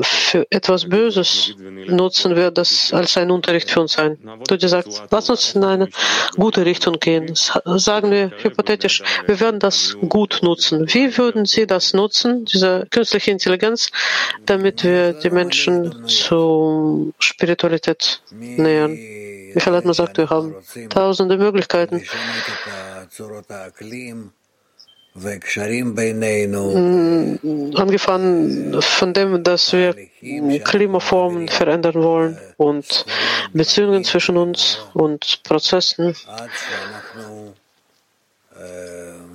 für 0.02 0.48
etwas 0.50 0.90
Böses 0.90 1.54
nutzen, 1.88 2.36
wird 2.36 2.58
das 2.58 2.92
als 2.94 3.16
ein 3.18 3.30
Unterricht 3.32 3.70
für 3.70 3.82
uns 3.82 3.94
sein. 3.94 4.18
Du 4.48 4.68
sagst, 4.68 5.04
lass 5.12 5.30
uns 5.30 5.56
in 5.56 5.64
eine 5.64 5.90
gute 6.36 6.66
Richtung 6.66 7.00
gehen. 7.00 7.34
Sagen 7.36 8.12
wir 8.12 8.32
hypothetisch, 8.42 9.04
wir 9.28 9.40
werden 9.40 9.60
das 9.60 9.96
gut 10.10 10.40
nutzen. 10.42 10.88
Wie 10.94 11.16
würden 11.18 11.46
Sie 11.46 11.68
das 11.68 11.94
nutzen, 11.94 12.46
diese 12.46 12.88
künstliche 12.90 13.32
Intelligenz, 13.32 13.92
damit 14.46 14.84
wir 14.84 15.14
die 15.14 15.30
Menschen 15.30 16.08
zur 16.08 17.14
Spiritualität 17.20 18.22
nähern? 18.32 18.98
Michael 19.54 19.76
hat 19.76 19.86
mir 19.86 19.92
gesagt, 19.92 20.18
wir 20.18 20.30
haben 20.30 20.56
tausende 20.90 21.38
Möglichkeiten 21.38 22.04
angefangen 27.76 28.82
von 28.82 29.14
dem, 29.14 29.44
dass 29.44 29.72
wir 29.72 29.96
Klimaformen 30.64 31.48
verändern 31.50 31.96
wollen 31.96 32.38
und 32.58 33.06
Beziehungen 33.54 34.04
zwischen 34.04 34.38
uns 34.38 34.80
und 34.94 35.44
Prozessen, 35.44 36.16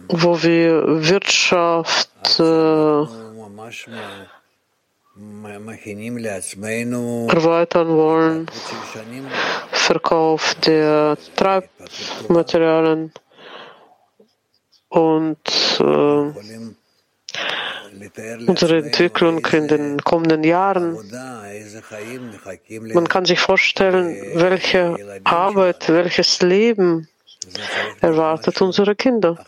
wo 0.08 0.42
wir 0.42 0.82
Wirtschaft 1.08 2.10
äh, 2.40 3.06
erweitern 7.28 7.88
wollen, 7.88 8.46
Verkauf 9.70 10.54
der 10.56 11.16
Treibmaterialien 11.36 13.12
und 14.88 15.38
äh, 15.80 15.84
unsere 18.46 18.78
Entwicklung 18.78 19.44
in 19.46 19.68
den 19.68 19.98
kommenden 20.02 20.44
Jahren. 20.44 20.96
Man 22.94 23.08
kann 23.08 23.24
sich 23.24 23.40
vorstellen, 23.40 24.16
welche 24.34 25.20
Arbeit, 25.24 25.88
welches 25.88 26.40
Leben 26.42 27.08
erwartet 28.00 28.60
unsere 28.60 28.94
Kinder 28.94 29.38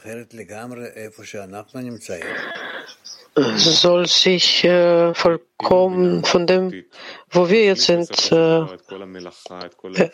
soll 3.34 4.07
sich 4.07 4.64
äh, 4.64 5.14
vollkommen 5.14 6.24
von 6.24 6.47
dem, 6.47 6.84
wo 7.30 7.48
wir 7.48 7.64
jetzt 7.64 7.82
sind, 7.82 8.32
äh, 8.32 8.66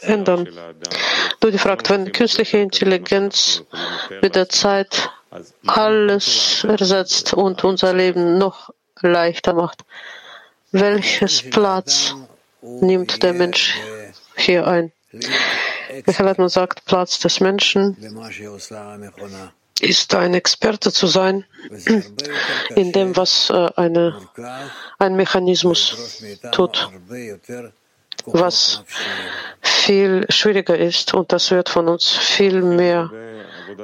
ändern. 0.03 0.49
Du 1.41 1.51
die 1.51 1.59
fragt, 1.59 1.89
wenn 1.91 2.13
künstliche 2.13 2.59
Intelligenz 2.59 3.63
mit 4.23 4.35
der 4.35 4.49
Zeit 4.49 5.11
alles 5.67 6.65
ersetzt 6.65 7.35
und 7.35 7.65
unser 7.65 7.95
Leben 7.95 8.39
noch 8.39 8.71
leichter 9.01 9.55
macht, 9.55 9.85
welches 10.73 11.43
Platz 11.43 12.15
nimmt 12.61 13.23
der 13.23 13.33
Mensch 13.33 13.77
hier 14.37 14.67
ein? 14.67 14.93
Michael 16.07 16.27
Hartmann 16.27 16.49
sagt, 16.49 16.85
Platz 16.85 17.19
des 17.21 17.41
Menschen 17.41 17.97
ist 19.81 20.15
ein 20.15 20.35
Experte 20.35 20.93
zu 20.93 21.07
sein 21.07 21.45
in 22.75 22.93
dem, 22.93 23.17
was 23.17 23.51
äh, 23.51 23.69
eine, 23.77 24.21
ein 24.99 25.17
Mechanismus 25.17 26.23
tut, 26.53 26.91
was 28.25 28.83
viel 29.61 30.27
schwieriger 30.31 30.79
ist 30.79 31.15
und 31.15 31.33
das 31.33 31.51
wird 31.51 31.69
von 31.69 31.89
uns 31.89 32.11
viel 32.11 32.63
mehr 32.63 33.11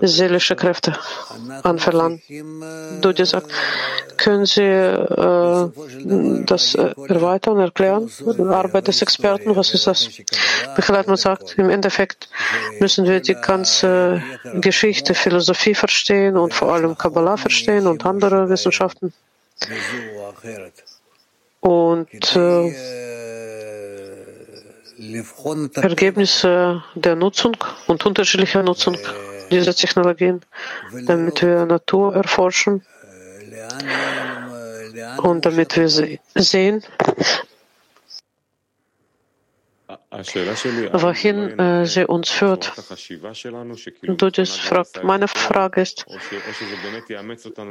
seelische 0.03 0.57
Kräfte 0.57 0.97
anverlangen. 1.63 2.21
Du 3.01 3.13
dir 3.13 3.27
sagst, 3.27 3.51
können 4.17 4.47
Sie 4.47 4.63
äh, 4.63 5.71
das 6.47 6.75
erweitern, 6.75 7.59
erklären? 7.59 8.11
Arbeit 8.51 8.89
des 8.89 9.03
Experten, 9.03 9.57
was 9.57 9.75
ist 9.75 9.87
das? 9.87 10.09
Michael 10.77 10.97
Hartmann 10.97 11.17
sagt, 11.17 11.59
im 11.59 11.71
Endeffekt 11.71 12.29
müssen 12.81 13.07
wir 13.07 13.21
die 13.21 13.35
ganze 13.35 14.23
Geschichte, 14.55 15.15
Philosophie 15.15 15.75
verstehen 15.75 16.37
und 16.37 16.55
vor 16.55 16.73
allem 16.73 16.97
Kabbalah 16.97 17.37
verstehen 17.37 17.87
und 17.87 18.05
andere 18.05 18.49
Wissenschaften. 18.49 19.13
Und 21.61 22.37
äh, 22.37 22.73
Ergebnisse 25.75 26.83
der 26.95 27.17
Nutzung 27.17 27.57
und 27.87 28.07
unterschiedlicher 28.07 28.63
Nutzung 28.63 28.97
dieser 29.53 29.75
Technologien, 29.75 30.41
damit 31.07 31.43
wir 31.43 31.67
Natur 31.67 32.15
erforschen 32.15 32.85
und 35.19 35.45
damit 35.47 35.77
wir 35.77 35.89
sehen, 36.35 36.83
wohin 40.93 41.59
äh, 41.59 41.87
sie 41.87 42.07
uns 42.07 42.31
führt. 42.31 42.73
Du 44.03 44.31
das 44.31 44.57
fragt. 44.57 45.03
Meine 45.05 45.29
Frage 45.29 45.81
ist, 45.81 46.07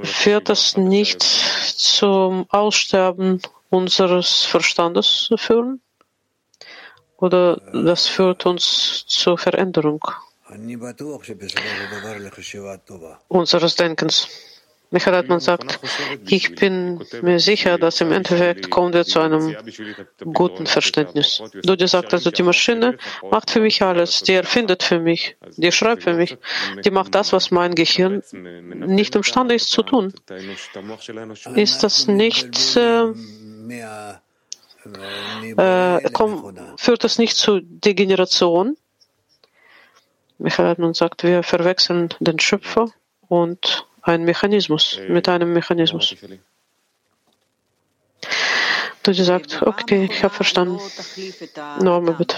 führt 0.03 0.49
das 0.49 0.77
nicht 0.77 1.21
zum 1.21 2.45
Aussterben 2.49 3.41
unseres 3.69 4.45
Verstandes 4.45 5.29
führen? 5.35 5.81
Oder 7.17 7.57
das 7.73 8.07
führt 8.07 8.45
uns 8.47 9.05
zur 9.07 9.37
Veränderung 9.37 10.03
unseres 13.27 13.75
Denkens? 13.75 14.27
Michael 14.93 15.15
Hartmann 15.15 15.39
sagt, 15.39 15.79
ich 16.27 16.53
bin 16.55 17.01
mir 17.21 17.39
sicher, 17.39 17.77
dass 17.77 18.01
im 18.01 18.11
Endeffekt 18.11 18.69
kommen 18.69 18.93
wir 18.93 19.05
zu 19.05 19.21
einem 19.21 19.55
guten 20.33 20.67
Verständnis. 20.67 21.41
Dudi 21.63 21.87
sagt 21.87 22.13
also, 22.13 22.29
die 22.29 22.43
Maschine 22.43 22.97
macht 23.31 23.51
für 23.51 23.61
mich 23.61 23.81
alles, 23.81 24.21
die 24.23 24.33
erfindet 24.33 24.83
für 24.83 24.99
mich, 24.99 25.37
die 25.55 25.71
schreibt 25.71 26.03
für 26.03 26.13
mich, 26.13 26.37
die 26.83 26.91
macht 26.91 27.15
das, 27.15 27.31
was 27.31 27.51
mein 27.51 27.73
Gehirn 27.73 28.21
nicht 28.33 29.15
imstande 29.15 29.55
ist 29.55 29.71
zu 29.71 29.81
tun. 29.81 30.13
Ist 31.55 31.83
das 31.83 32.07
nicht, 32.07 32.75
äh, 32.75 33.13
äh, 35.55 36.09
komm, 36.11 36.57
führt 36.75 37.05
das 37.05 37.17
nicht 37.17 37.37
zu 37.37 37.61
Degeneration? 37.61 38.75
Michael 40.41 40.69
Hartmann 40.69 40.95
sagt, 40.95 41.23
wir 41.23 41.43
verwechseln 41.43 42.09
den 42.19 42.39
Schöpfer 42.39 42.91
und 43.27 43.85
ein 44.01 44.23
Mechanismus, 44.23 44.99
mit 45.07 45.29
einem 45.29 45.53
Mechanismus. 45.53 46.15
Du 49.03 49.13
sagst, 49.13 49.61
okay, 49.61 50.09
ich 50.11 50.23
habe 50.23 50.33
verstanden. 50.33 50.79
Norma, 51.79 52.11
bitte. 52.13 52.37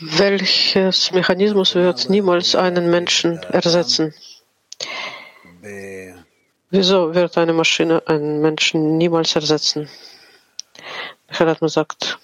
Welches 0.00 1.12
Mechanismus 1.12 1.74
wird 1.74 2.08
niemals 2.08 2.54
einen 2.54 2.90
Menschen 2.90 3.42
ersetzen? 3.42 4.14
Wieso 6.70 7.14
wird 7.14 7.36
eine 7.36 7.52
Maschine 7.52 8.02
einen 8.06 8.40
Menschen 8.40 8.96
niemals 8.96 9.36
ersetzen? 9.36 9.90
Michael 11.28 11.56
gesagt, 11.56 12.18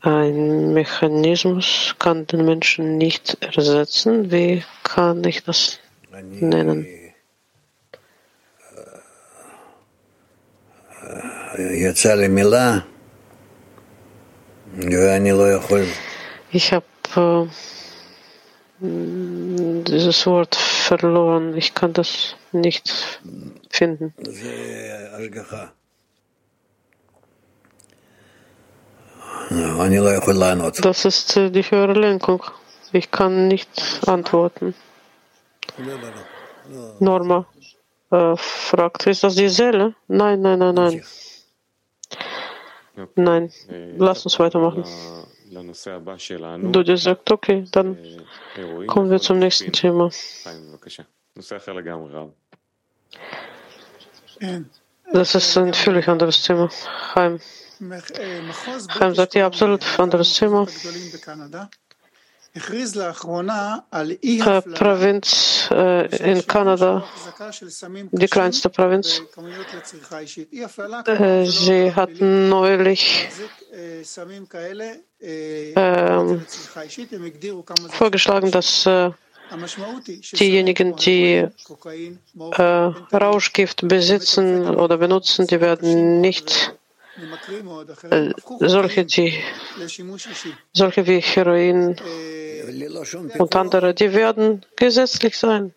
ein 0.00 0.74
Mechanismus 0.74 1.94
kann 1.98 2.26
den 2.26 2.44
Menschen 2.44 2.98
nicht 2.98 3.36
ersetzen. 3.40 4.30
Wie 4.30 4.62
kann 4.84 5.24
ich 5.24 5.42
das 5.42 5.80
nennen? 6.12 6.86
Ich 16.52 16.72
habe 16.72 16.86
äh, 17.16 17.46
dieses 18.80 20.26
Wort 20.26 20.54
verloren. 20.54 21.56
Ich 21.56 21.74
kann 21.74 21.92
das 21.92 22.36
nicht 22.52 23.20
finden. 23.70 24.14
Das 30.82 31.04
ist 31.04 31.36
äh, 31.36 31.50
die 31.50 31.62
höhere 31.62 31.94
Lenkung. 31.94 32.42
Ich 32.92 33.10
kann 33.10 33.48
nicht 33.48 33.68
antworten. 34.06 34.74
Norma 37.00 37.46
äh, 38.10 38.36
fragt, 38.36 39.06
ist 39.06 39.22
das 39.24 39.34
die 39.36 39.48
Seele? 39.48 39.94
Nein, 40.08 40.40
nein, 40.42 40.58
nein, 40.58 40.74
nein. 40.74 41.02
Nein, 43.14 43.52
lass 43.96 44.24
uns 44.24 44.38
weitermachen. 44.38 44.84
Dudi 46.72 46.96
sagt, 46.96 47.30
okay, 47.30 47.64
dann 47.70 47.96
kommen 48.86 49.10
wir 49.10 49.20
zum 49.20 49.38
nächsten 49.38 49.72
Thema. 49.72 50.10
Das 55.12 55.34
ist 55.34 55.56
ein 55.56 55.72
völlig 55.72 56.08
anderes 56.08 56.42
Thema. 56.42 56.68
Heim. 57.14 57.40
Chaim 58.88 59.14
sagt, 59.14 59.34
ja, 59.34 59.46
absolut 59.46 59.84
anderes 59.98 60.34
Thema. 60.34 60.66
Provinz 64.74 65.68
äh, 65.70 66.32
in 66.32 66.46
Kanada, 66.46 67.04
die 68.10 68.26
kleinste 68.26 68.68
Provinz. 68.70 69.22
Äh, 71.06 71.44
sie 71.46 71.94
hatten 71.94 72.48
neulich 72.48 73.28
äh, 73.72 74.02
vorgeschlagen, 77.90 78.50
dass 78.50 78.86
äh, 78.86 79.10
diejenigen, 80.32 80.96
die 80.96 81.46
äh, 82.56 82.62
Rauschgift 82.62 83.86
besitzen 83.88 84.76
oder 84.76 84.98
benutzen, 84.98 85.46
die 85.46 85.60
werden 85.60 86.20
nicht 86.20 86.74
solche, 88.60 89.04
die, 89.04 89.42
solche 90.72 91.06
wie 91.06 91.20
Heroin 91.20 91.96
und 93.38 93.56
andere, 93.56 93.94
die 93.94 94.12
werden 94.12 94.64
gesetzlich 94.76 95.36
sein. 95.36 95.74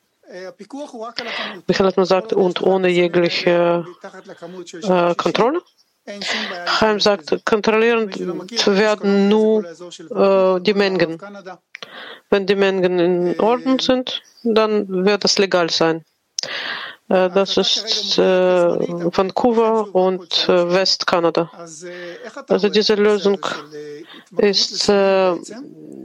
Michael 1.67 1.87
hat 1.87 1.95
gesagt, 1.95 2.33
und 2.33 2.61
ohne 2.61 2.87
jegliche 2.89 3.85
äh, 4.83 5.15
Kontrolle. 5.15 5.61
Chaim 6.79 6.99
sagt, 6.99 7.45
kontrollieren 7.45 8.09
werden 8.65 9.29
nur 9.29 9.63
äh, 9.65 10.59
die 10.61 10.73
Mengen. 10.73 11.17
Wenn 12.29 12.45
die 12.47 12.55
Mengen 12.55 12.99
in 12.99 13.39
Ordnung 13.39 13.79
sind, 13.79 14.21
dann 14.43 15.05
wird 15.05 15.23
es 15.25 15.37
legal 15.37 15.69
sein. 15.69 16.03
Äh, 17.07 17.29
das 17.29 17.55
ist 17.57 18.17
äh, 18.17 18.21
Vancouver 18.23 19.93
und 19.93 20.49
äh, 20.49 20.73
Westkanada. 20.73 21.51
Also 22.47 22.69
diese 22.69 22.95
Lösung 22.95 23.39
ist 24.37 24.89
äh, 24.89 25.35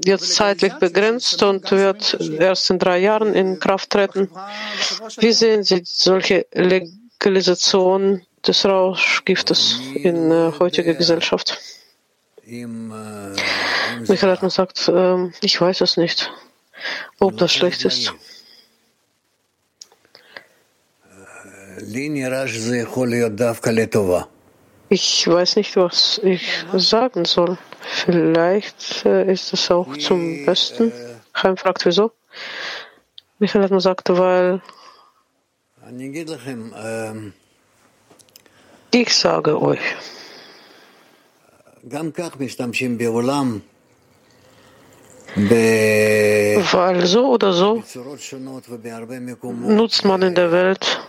jetzt 0.05 0.35
zeitlich 0.35 0.75
begrenzt 0.75 1.43
und 1.43 1.71
wird 1.71 2.19
erst 2.39 2.69
in 2.71 2.79
drei 2.79 2.99
Jahren 2.99 3.33
in 3.35 3.59
Kraft 3.61 3.91
treten. 3.91 4.31
Wie 5.19 5.33
sehen 5.33 5.63
Sie 5.63 5.81
solche 5.85 6.47
Legalisation 6.53 8.23
des 8.49 8.65
Rauschgiftes 8.65 9.81
in 9.95 10.31
äh, 10.31 10.53
heutiger 10.59 10.95
Gesellschaft? 10.95 11.59
Michael 12.47 14.31
hat 14.31 14.43
mir 14.43 14.49
gesagt, 14.49 14.89
äh, 14.89 15.31
ich 15.41 15.61
weiß 15.61 15.81
es 15.81 15.97
nicht, 15.97 16.31
ob 17.19 17.37
das 17.39 17.53
schlecht 17.53 17.85
ist. 17.85 18.13
Ich 24.89 25.27
weiß 25.27 25.57
nicht, 25.57 25.77
was 25.77 26.21
ich 26.23 26.65
sagen 26.75 27.25
soll. 27.25 27.59
Vielleicht 27.81 29.05
äh, 29.05 29.33
ist 29.33 29.53
es 29.53 29.71
auch 29.71 29.97
zum 29.97 30.47
Besten. 30.47 30.93
Chaim 31.33 31.57
fragt, 31.57 31.85
wieso? 31.85 32.13
Michael 33.39 33.65
hat 33.65 33.71
mir 33.71 33.79
gesagt, 33.79 34.09
weil 34.11 34.63
ich 39.03 39.15
sage 39.15 39.61
euch, 39.61 39.81
weil 46.73 47.07
so 47.07 47.27
oder 47.27 47.53
so 47.53 47.83
nutzt 49.43 50.05
man 50.05 50.23
in 50.23 50.35
der 50.35 50.51
Welt 50.53 51.01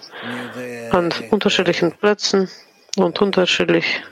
an 0.91 1.13
unterschiedlichen 1.31 1.91
Plätzen 1.93 2.49
und 2.97 3.21
unterschiedlich. 3.21 4.03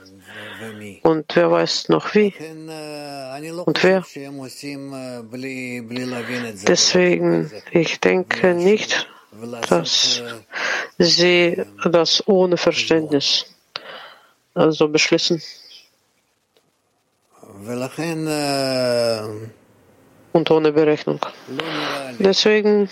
Und 1.02 1.36
wer 1.36 1.50
weiß 1.50 1.90
noch 1.90 2.14
wie. 2.14 2.32
Und 3.66 3.84
wer. 3.84 4.02
Deswegen, 6.66 7.50
ich 7.72 8.00
denke 8.00 8.54
nicht, 8.54 9.06
dass 9.68 10.22
sie 10.98 11.62
das 11.84 12.26
ohne 12.26 12.56
Verständnis 12.56 13.55
also 14.56 14.70
so 14.70 14.88
Beschlüssen. 14.88 15.42
Und 20.32 20.50
ohne 20.50 20.72
Berechnung. 20.72 21.20
Deswegen 22.18 22.88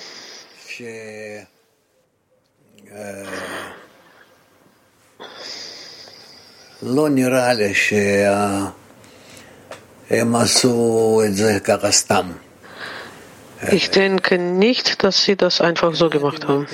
ich 13.71 13.91
denke 13.91 14.39
nicht, 14.39 15.03
dass 15.03 15.25
sie 15.25 15.37
das 15.37 15.61
einfach 15.63 15.95
so 15.95 16.11
gemacht 16.11 16.47
haben. 16.47 16.67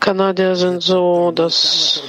Kanadier 0.00 0.56
sind 0.56 0.82
so, 0.82 1.30
dass 1.32 2.02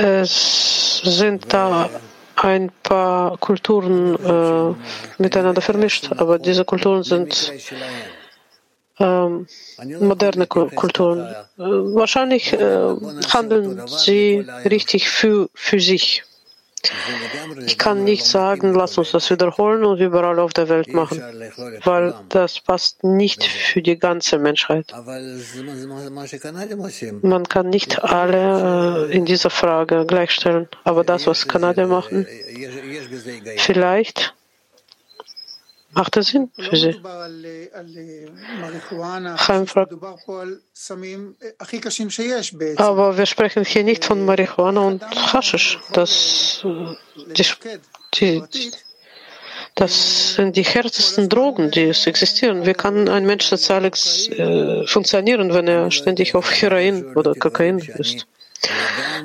es 0.00 1.00
sind 1.02 1.52
da 1.52 1.90
ein 2.36 2.70
paar 2.82 3.36
Kulturen 3.38 4.14
äh, 4.14 4.74
miteinander 5.22 5.60
vermischt, 5.60 6.10
aber 6.16 6.38
diese 6.38 6.64
Kulturen 6.64 7.02
sind 7.02 7.52
ähm, 9.00 9.46
moderne 10.00 10.46
Kulturen. 10.46 11.34
Wahrscheinlich 11.56 12.52
äh, 12.52 12.94
handeln 13.32 13.86
sie 13.86 14.46
richtig 14.64 15.08
für, 15.08 15.48
für 15.54 15.80
sich. 15.80 16.24
Ich 17.66 17.78
kann 17.78 18.04
nicht 18.04 18.24
sagen, 18.24 18.74
lass 18.74 18.98
uns 18.98 19.10
das 19.12 19.30
wiederholen 19.30 19.84
und 19.84 20.00
überall 20.00 20.38
auf 20.38 20.52
der 20.52 20.68
Welt 20.68 20.92
machen, 20.92 21.22
weil 21.84 22.14
das 22.28 22.60
passt 22.60 23.04
nicht 23.04 23.44
für 23.44 23.82
die 23.82 23.98
ganze 23.98 24.38
Menschheit. 24.38 24.92
Man 27.22 27.48
kann 27.48 27.68
nicht 27.70 28.02
alle 28.02 29.08
äh, 29.08 29.16
in 29.16 29.24
dieser 29.24 29.50
Frage 29.50 30.06
gleichstellen, 30.06 30.68
aber 30.84 31.04
das, 31.04 31.26
was 31.26 31.48
Kanadier 31.48 31.86
machen, 31.86 32.26
vielleicht 33.56 34.34
macht 35.92 36.16
es 36.16 36.28
Sinn 36.28 36.50
für 36.56 36.76
sie. 36.76 37.00
Chaim 39.36 39.66
fragt, 39.66 39.92
aber 42.76 43.18
wir 43.18 43.26
sprechen 43.26 43.64
hier 43.64 43.84
nicht 43.84 44.04
von 44.04 44.24
Marihuana 44.24 44.80
und 44.80 45.02
Haschisch. 45.32 45.78
Das, 45.92 46.64
die, 47.36 47.44
die, 48.14 48.42
das 49.74 50.34
sind 50.34 50.56
die 50.56 50.64
härtesten 50.64 51.28
Drogen, 51.28 51.70
die 51.70 51.84
es 51.84 52.06
existieren. 52.06 52.66
Wie 52.66 52.74
kann 52.74 53.08
ein 53.08 53.24
Mensch 53.24 53.46
sozial 53.46 53.84
äh, 53.84 54.86
funktionieren, 54.86 55.54
wenn 55.54 55.68
er 55.68 55.90
ständig 55.90 56.34
auf 56.34 56.50
Heroin 56.50 57.14
oder 57.14 57.34
Kokain 57.34 57.78
ist? 57.78 58.26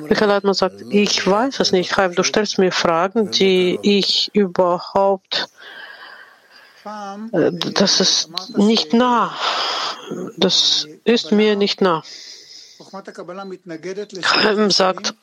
Michael 0.08 0.30
Altmann 0.30 0.54
sagt, 0.54 0.76
ich 0.90 1.26
weiß 1.26 1.60
es 1.60 1.72
nicht. 1.72 1.92
Chaim, 1.92 2.14
du 2.14 2.22
stellst 2.22 2.58
mir 2.58 2.70
Fragen, 2.70 3.30
die 3.30 3.78
ich 3.82 4.30
überhaupt 4.32 5.48
das 6.84 8.00
ist 8.00 8.28
nicht 8.56 8.92
nah. 8.92 9.34
Das 10.36 10.86
ist 11.04 11.32
mir 11.32 11.56
nicht 11.56 11.80
nah. 11.80 12.02
Chaim 14.22 14.70
sagt, 14.70 15.14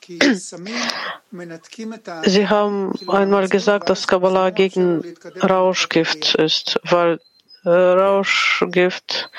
Sie 2.24 2.48
haben 2.48 2.92
einmal 3.08 3.48
gesagt, 3.48 3.90
dass 3.90 4.08
Kabbalah 4.08 4.50
gegen 4.50 5.14
Rauschgift 5.42 6.34
ist, 6.34 6.80
weil 6.84 7.20
äh, 7.64 7.68
Rauschgift 7.68 9.30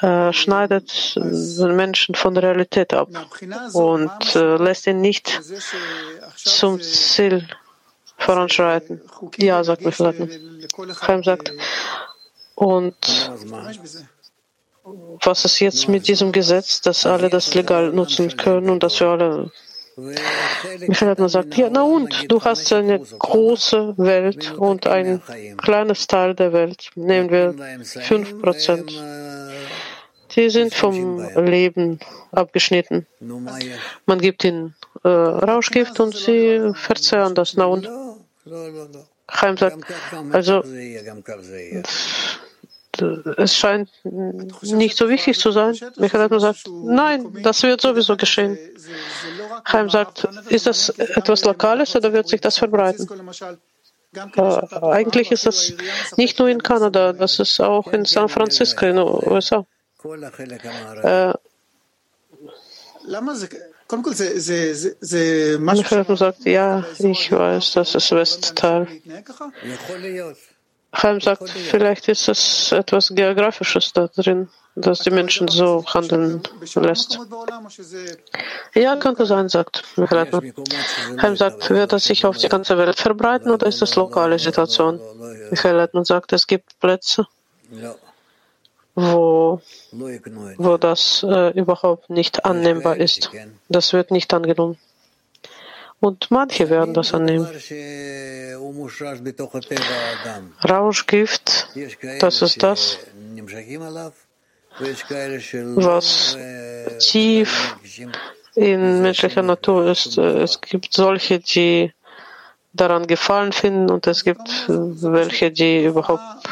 äh, 0.00 0.32
schneidet 0.32 1.16
den 1.16 1.74
Menschen 1.74 2.14
von 2.14 2.34
der 2.34 2.42
Realität 2.44 2.94
ab 2.94 3.08
und 3.72 4.36
äh, 4.36 4.56
lässt 4.56 4.86
ihn 4.86 5.00
nicht 5.00 5.40
zum 6.36 6.80
Ziel 6.80 7.48
voranschreiten. 8.18 9.00
Ja, 9.36 9.64
sagt 9.64 9.84
Michlaten. 9.84 10.30
Chaim 11.00 11.22
sagt, 11.24 11.52
und 12.54 12.96
was 15.22 15.44
ist 15.44 15.60
jetzt 15.60 15.88
mit 15.88 16.08
diesem 16.08 16.32
Gesetz, 16.32 16.80
dass 16.80 17.06
alle 17.06 17.30
das 17.30 17.54
legal 17.54 17.92
nutzen 17.92 18.36
können 18.36 18.70
und 18.70 18.82
dass 18.82 19.00
wir 19.00 19.08
alle 19.08 19.50
Michael 20.86 21.28
sagt, 21.28 21.56
ja, 21.56 21.68
na 21.70 21.82
und, 21.82 22.30
du 22.30 22.40
hast 22.42 22.72
eine 22.72 23.00
große 23.00 23.94
Welt 23.96 24.52
und 24.56 24.86
ein 24.86 25.20
kleines 25.56 26.06
Teil 26.06 26.34
der 26.34 26.52
Welt, 26.52 26.90
nehmen 26.94 27.30
wir 27.30 27.54
5 27.84 28.40
Prozent. 28.40 28.92
Die 30.36 30.50
sind 30.50 30.72
vom 30.74 31.20
Leben 31.44 31.98
abgeschnitten. 32.30 33.06
Man 34.06 34.20
gibt 34.20 34.44
ihnen 34.44 34.74
äh, 35.02 35.08
Rauschgift 35.08 35.98
und 36.00 36.14
sie 36.14 36.72
verzehren 36.74 37.34
das. 37.34 37.54
Na 37.56 37.64
und? 37.64 37.88
Chaim 39.30 39.56
sagt, 39.56 39.84
also 40.32 40.62
es 43.36 43.54
scheint 43.54 43.90
nicht 44.62 44.96
so 44.96 45.08
wichtig 45.08 45.38
zu 45.38 45.52
sein. 45.52 45.78
Michael 45.96 46.24
hat 46.24 46.30
gesagt, 46.30 46.64
nein, 46.68 47.42
das 47.42 47.62
wird 47.62 47.80
sowieso 47.80 48.16
geschehen. 48.16 48.58
Chaim 49.64 49.88
sagt, 49.90 50.26
ist 50.48 50.66
das 50.66 50.88
etwas 50.90 51.44
Lokales 51.44 51.94
oder 51.94 52.12
wird 52.12 52.28
sich 52.28 52.40
das 52.40 52.58
verbreiten? 52.58 53.06
Äh, 54.14 54.40
eigentlich 54.80 55.30
ist 55.30 55.46
das 55.46 55.74
nicht 56.16 56.38
nur 56.38 56.48
in 56.48 56.62
Kanada, 56.62 57.12
das 57.12 57.38
ist 57.38 57.60
auch 57.60 57.92
in 57.92 58.04
San 58.06 58.28
Francisco 58.28 58.86
in 58.86 58.96
den 58.96 59.04
USA. 59.04 59.66
Äh, 61.02 61.34
Michael 65.58 66.16
sagt, 66.16 66.44
ja, 66.44 66.84
ich 66.98 67.32
weiß, 67.32 67.72
das 67.72 67.94
ist 67.94 68.10
Westteil. 68.12 68.86
Chaim 70.92 71.20
sagt, 71.20 71.50
vielleicht 71.50 72.08
ist 72.08 72.28
es 72.28 72.72
etwas 72.72 73.08
Geografisches 73.14 73.92
da 73.92 74.08
drin, 74.08 74.48
das 74.74 75.00
die 75.00 75.10
Menschen 75.10 75.48
so 75.48 75.84
handeln 75.86 76.42
lässt. 76.74 77.18
Ja, 78.74 78.96
könnte 78.96 79.26
sein, 79.26 79.48
sagt 79.48 79.84
Michael. 79.96 80.52
Chaim 81.18 81.36
sagt, 81.36 81.70
wird 81.70 81.92
das 81.92 82.04
sich 82.04 82.24
auf 82.24 82.36
die 82.38 82.48
ganze 82.48 82.76
Welt 82.78 82.98
verbreiten 82.98 83.50
oder 83.50 83.66
ist 83.66 83.80
das 83.82 83.96
lokale 83.96 84.38
Situation? 84.38 85.00
Michael 85.50 85.76
Leitner 85.76 86.04
sagt, 86.04 86.32
es 86.32 86.46
gibt 86.46 86.78
Plätze, 86.80 87.26
wo, 88.98 89.60
wo 90.56 90.76
das 90.76 91.24
äh, 91.28 91.50
überhaupt 91.58 92.10
nicht 92.10 92.44
annehmbar 92.44 92.96
ist. 92.96 93.30
Das 93.68 93.92
wird 93.92 94.10
nicht 94.10 94.32
angenommen. 94.34 94.76
Und 96.00 96.30
manche 96.30 96.70
werden 96.70 96.94
das 96.94 97.12
annehmen. 97.12 97.48
Rauschgift, 100.68 101.68
das 102.20 102.42
ist 102.42 102.62
das, 102.62 102.98
was 105.74 106.38
tief 107.00 107.76
in 108.54 109.02
menschlicher 109.02 109.42
Natur 109.42 109.90
ist. 109.90 110.18
Es 110.18 110.60
gibt 110.60 110.92
solche, 110.92 111.40
die 111.40 111.92
daran 112.72 113.06
Gefallen 113.06 113.52
finden 113.52 113.90
und 113.90 114.06
es 114.06 114.22
gibt 114.22 114.48
welche, 114.68 115.50
die 115.50 115.84
überhaupt 115.84 116.48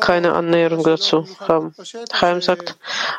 keine 0.00 0.32
Annäherung 0.34 0.82
dazu 0.82 1.26
haben. 1.40 1.74
Chaim 2.12 2.40
sagt, 2.40 2.76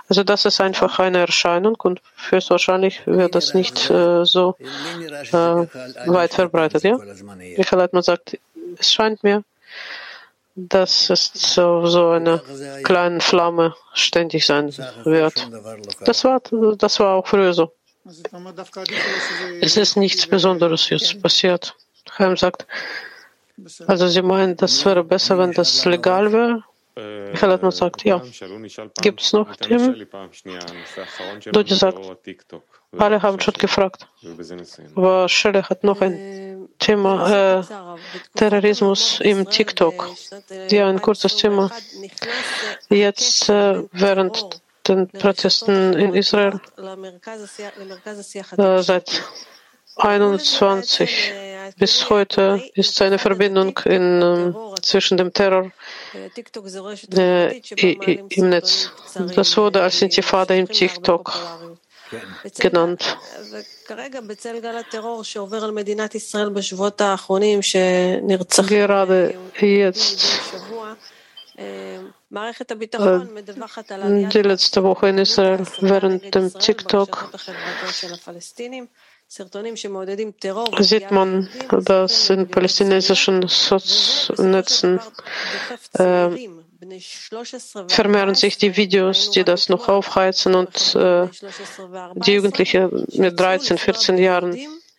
also 0.07 0.23
das 0.23 0.45
ist 0.45 0.61
einfach 0.61 0.99
eine 0.99 1.19
Erscheinung 1.19 1.75
und 1.83 2.01
höchstwahrscheinlich 2.29 3.05
wird 3.05 3.35
das 3.35 3.53
nicht 3.53 3.89
äh, 3.89 4.25
so 4.25 4.55
äh, 4.59 5.33
weit 5.33 6.33
verbreitet. 6.33 6.83
Ja? 6.83 6.97
Michael 6.97 7.79
Leitmann 7.79 8.03
sagt, 8.03 8.37
es 8.77 8.93
scheint 8.93 9.23
mir, 9.23 9.43
dass 10.55 11.09
es 11.09 11.31
so, 11.33 11.85
so 11.85 12.09
eine 12.09 12.41
kleine 12.83 13.19
Flamme 13.19 13.75
ständig 13.93 14.45
sein 14.45 14.73
wird. 15.03 15.49
Das 16.05 16.23
war, 16.23 16.41
das 16.77 16.99
war 16.99 17.15
auch 17.15 17.27
früher 17.27 17.53
so. 17.53 17.71
Es 19.61 19.77
ist 19.77 19.97
nichts 19.97 20.27
Besonderes 20.27 20.89
jetzt 20.89 21.21
passiert. 21.21 21.75
Chaim 22.17 22.37
sagt, 22.37 22.67
also 23.87 24.07
Sie 24.07 24.21
meinen, 24.21 24.55
das 24.57 24.83
wäre 24.85 25.03
besser, 25.03 25.37
wenn 25.37 25.51
das 25.51 25.85
legal 25.85 26.31
wäre? 26.31 26.63
Michael 26.95 27.51
Atman 27.51 27.71
sagt, 27.71 28.05
ja. 28.05 28.21
Gibt 29.01 29.21
es 29.21 29.33
noch 29.33 29.53
Themen? 29.57 30.07
Dodi 31.51 31.75
sagt, 31.75 31.99
alle 32.97 33.21
haben 33.21 33.39
schon 33.41 33.53
gefragt. 33.55 34.07
Aber 34.95 35.27
Shelley 35.27 35.61
hat 35.61 35.83
noch 35.83 35.99
ein 35.99 36.69
Thema, 36.79 37.59
äh, 37.59 37.63
Terrorismus 38.35 39.19
im 39.19 39.49
TikTok. 39.49 40.09
Ja, 40.69 40.87
ein 40.87 41.01
kurzes 41.01 41.35
Thema. 41.35 41.69
Jetzt 42.89 43.49
äh, 43.49 43.83
während 43.91 44.61
den 44.87 45.09
Protesten 45.09 45.93
in 45.93 46.13
Israel 46.13 46.61
äh, 48.57 48.81
seit 48.81 49.23
21 49.97 51.33
bis 51.77 52.09
heute 52.09 52.61
ist 52.73 53.01
eine 53.01 53.17
Verbindung 53.17 53.77
in, 53.85 54.21
äh, 54.21 54.53
zwischen 54.81 55.17
dem 55.17 55.33
Terror 55.33 55.71
äh, 56.13 57.61
im 58.29 58.49
Netz. 58.49 58.91
Das 59.35 59.57
wurde 59.57 59.81
als 59.81 60.01
Intifada 60.01 60.53
im 60.53 60.67
TikTok 60.67 61.33
genannt. 62.59 63.17
Gerade 63.87 64.09
jetzt 69.77 70.17
die 74.33 74.41
letzte 74.41 74.83
Woche 74.83 75.09
in 75.09 75.17
Israel 75.19 75.65
während 75.79 76.35
dem 76.35 76.53
TikTok 76.53 77.31
sieht 80.79 81.11
man, 81.11 81.49
dass 81.69 82.29
in 82.29 82.47
palästinensischen 82.49 83.47
Sozialnetzen 83.47 84.99
äh, 85.93 86.29
vermehren 87.87 88.35
sich 88.35 88.57
die 88.57 88.77
Videos, 88.77 89.31
die 89.31 89.43
das 89.43 89.69
noch 89.69 89.89
aufheizen 89.89 90.55
und 90.55 90.95
äh, 90.95 91.27
die 92.15 92.33
Jugendlichen 92.33 93.05
mit 93.13 93.39
13, 93.39 93.77
14 93.77 94.17
Jahren 94.17 94.57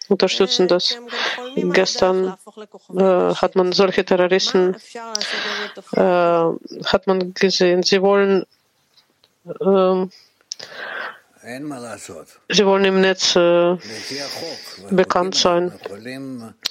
unterstützen 0.09 0.69
das. 0.69 0.99
Gestern 1.57 2.37
äh, 2.95 3.35
hat 3.35 3.57
man 3.57 3.73
solche 3.73 4.05
Terroristen 4.05 4.77
äh, 5.93 6.01
hat 6.01 7.07
man 7.07 7.35
gesehen. 7.35 7.83
Sie 7.83 8.03
wollen 8.03 8.45
äh, 9.61 10.07
Sie 12.49 12.67
wollen 12.67 12.85
im 12.85 13.01
Netz 13.01 13.37
äh, 13.37 13.77
bekannt 14.91 15.35
sein. 15.37 15.73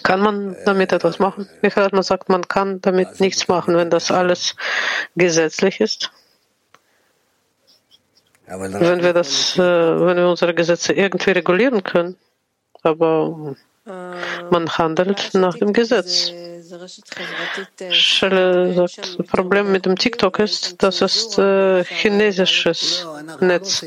Kann 0.03 0.19
man 0.19 0.55
damit 0.65 0.91
etwas 0.91 1.19
machen? 1.19 1.47
Michael 1.61 1.89
man 1.93 2.03
sagt, 2.03 2.29
man 2.29 2.47
kann 2.47 2.81
damit 2.81 3.19
nichts 3.19 3.47
machen, 3.47 3.75
wenn 3.77 3.89
das 3.89 4.11
alles 4.11 4.55
gesetzlich 5.15 5.79
ist. 5.79 6.11
Wenn 8.47 9.01
wir 9.01 9.13
das, 9.13 9.57
äh, 9.57 9.59
wenn 9.59 10.17
wir 10.17 10.29
unsere 10.29 10.53
Gesetze 10.53 10.93
irgendwie 10.93 11.31
regulieren 11.31 11.81
können, 11.83 12.17
aber 12.83 13.55
man 13.85 14.69
handelt 14.77 15.29
nach 15.33 15.55
dem 15.55 15.71
Gesetz. 15.73 16.31
Das 16.77 17.01
Problem 19.27 19.71
mit 19.71 19.85
dem 19.85 19.95
TikTok 19.95 20.39
ist, 20.39 20.75
das 20.83 21.01
ist 21.01 21.37
äh, 21.37 21.83
chinesisches 21.85 23.05
Netz. 23.39 23.85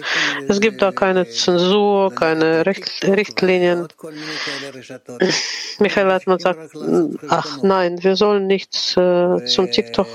Es 0.48 0.60
gibt 0.60 0.80
da 0.80 0.92
keine 0.92 1.28
Zensur, 1.28 2.14
keine 2.14 2.64
Recht, 2.64 3.04
Richtlinien. 3.04 3.88
Michael 5.78 6.06
Leitmann 6.06 6.38
sagt, 6.38 6.74
ach 7.28 7.62
nein, 7.62 8.02
wir 8.02 8.16
sollen 8.16 8.46
nicht 8.46 8.96
äh, 8.96 9.44
zum 9.44 9.70
TikTok 9.70 10.08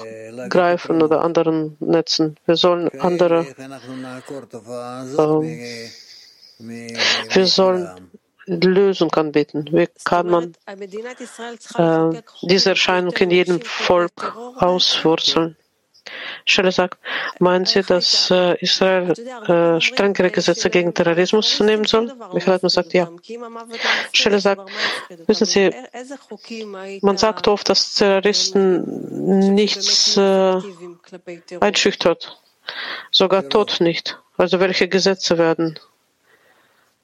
greifen 0.49 1.01
oder 1.01 1.21
anderen 1.21 1.77
Netzen. 1.79 2.37
Wir 2.45 2.55
sollen 2.55 2.89
andere, 2.99 3.41
äh, 3.41 3.69
wir 7.29 7.45
sollen 7.45 8.09
Lösung 8.45 9.13
anbieten. 9.13 9.69
Wie 9.71 9.87
kann 10.03 10.29
man 10.29 10.53
äh, 11.77 12.21
diese 12.41 12.69
Erscheinung 12.69 13.15
in 13.17 13.31
jedem 13.31 13.61
Volk 13.61 14.35
auswurzeln? 14.57 15.55
Schelle 16.45 16.71
sagt, 16.71 16.99
meinen 17.39 17.65
Sie, 17.65 17.81
dass 17.81 18.29
äh, 18.29 18.57
Israel 18.59 19.13
äh, 19.47 19.79
strengere 19.79 20.29
Gesetze 20.29 20.69
gegen 20.69 20.93
Terrorismus 20.93 21.59
nehmen 21.61 21.85
soll? 21.85 22.13
Michael 22.33 22.53
Hartmann 22.53 22.69
sagt 22.69 22.93
ja. 22.93 23.09
Schelle 24.11 24.39
sagt, 24.39 24.69
wissen 25.27 25.45
Sie, 25.45 25.71
man 27.01 27.17
sagt 27.17 27.47
oft, 27.47 27.69
dass 27.69 27.95
Terroristen 27.95 29.53
nichts 29.55 30.17
äh, 30.17 30.59
einschüchtert, 31.61 32.37
sogar 33.11 33.47
Tod 33.47 33.79
nicht. 33.79 34.19
Also 34.35 34.59
welche 34.59 34.89
Gesetze 34.89 35.37
werden 35.37 35.79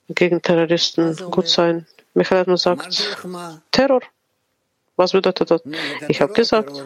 gegen 0.09 0.41
Terroristen 0.41 1.07
also, 1.07 1.29
gut 1.29 1.47
sein. 1.47 1.87
Michael 2.13 2.41
Edmund 2.41 2.59
sagt, 2.59 3.17
Terror. 3.71 4.01
Was 4.95 5.13
bedeutet 5.13 5.49
das? 5.49 5.63
Ich 6.07 6.21
habe 6.21 6.33
gesagt, 6.33 6.85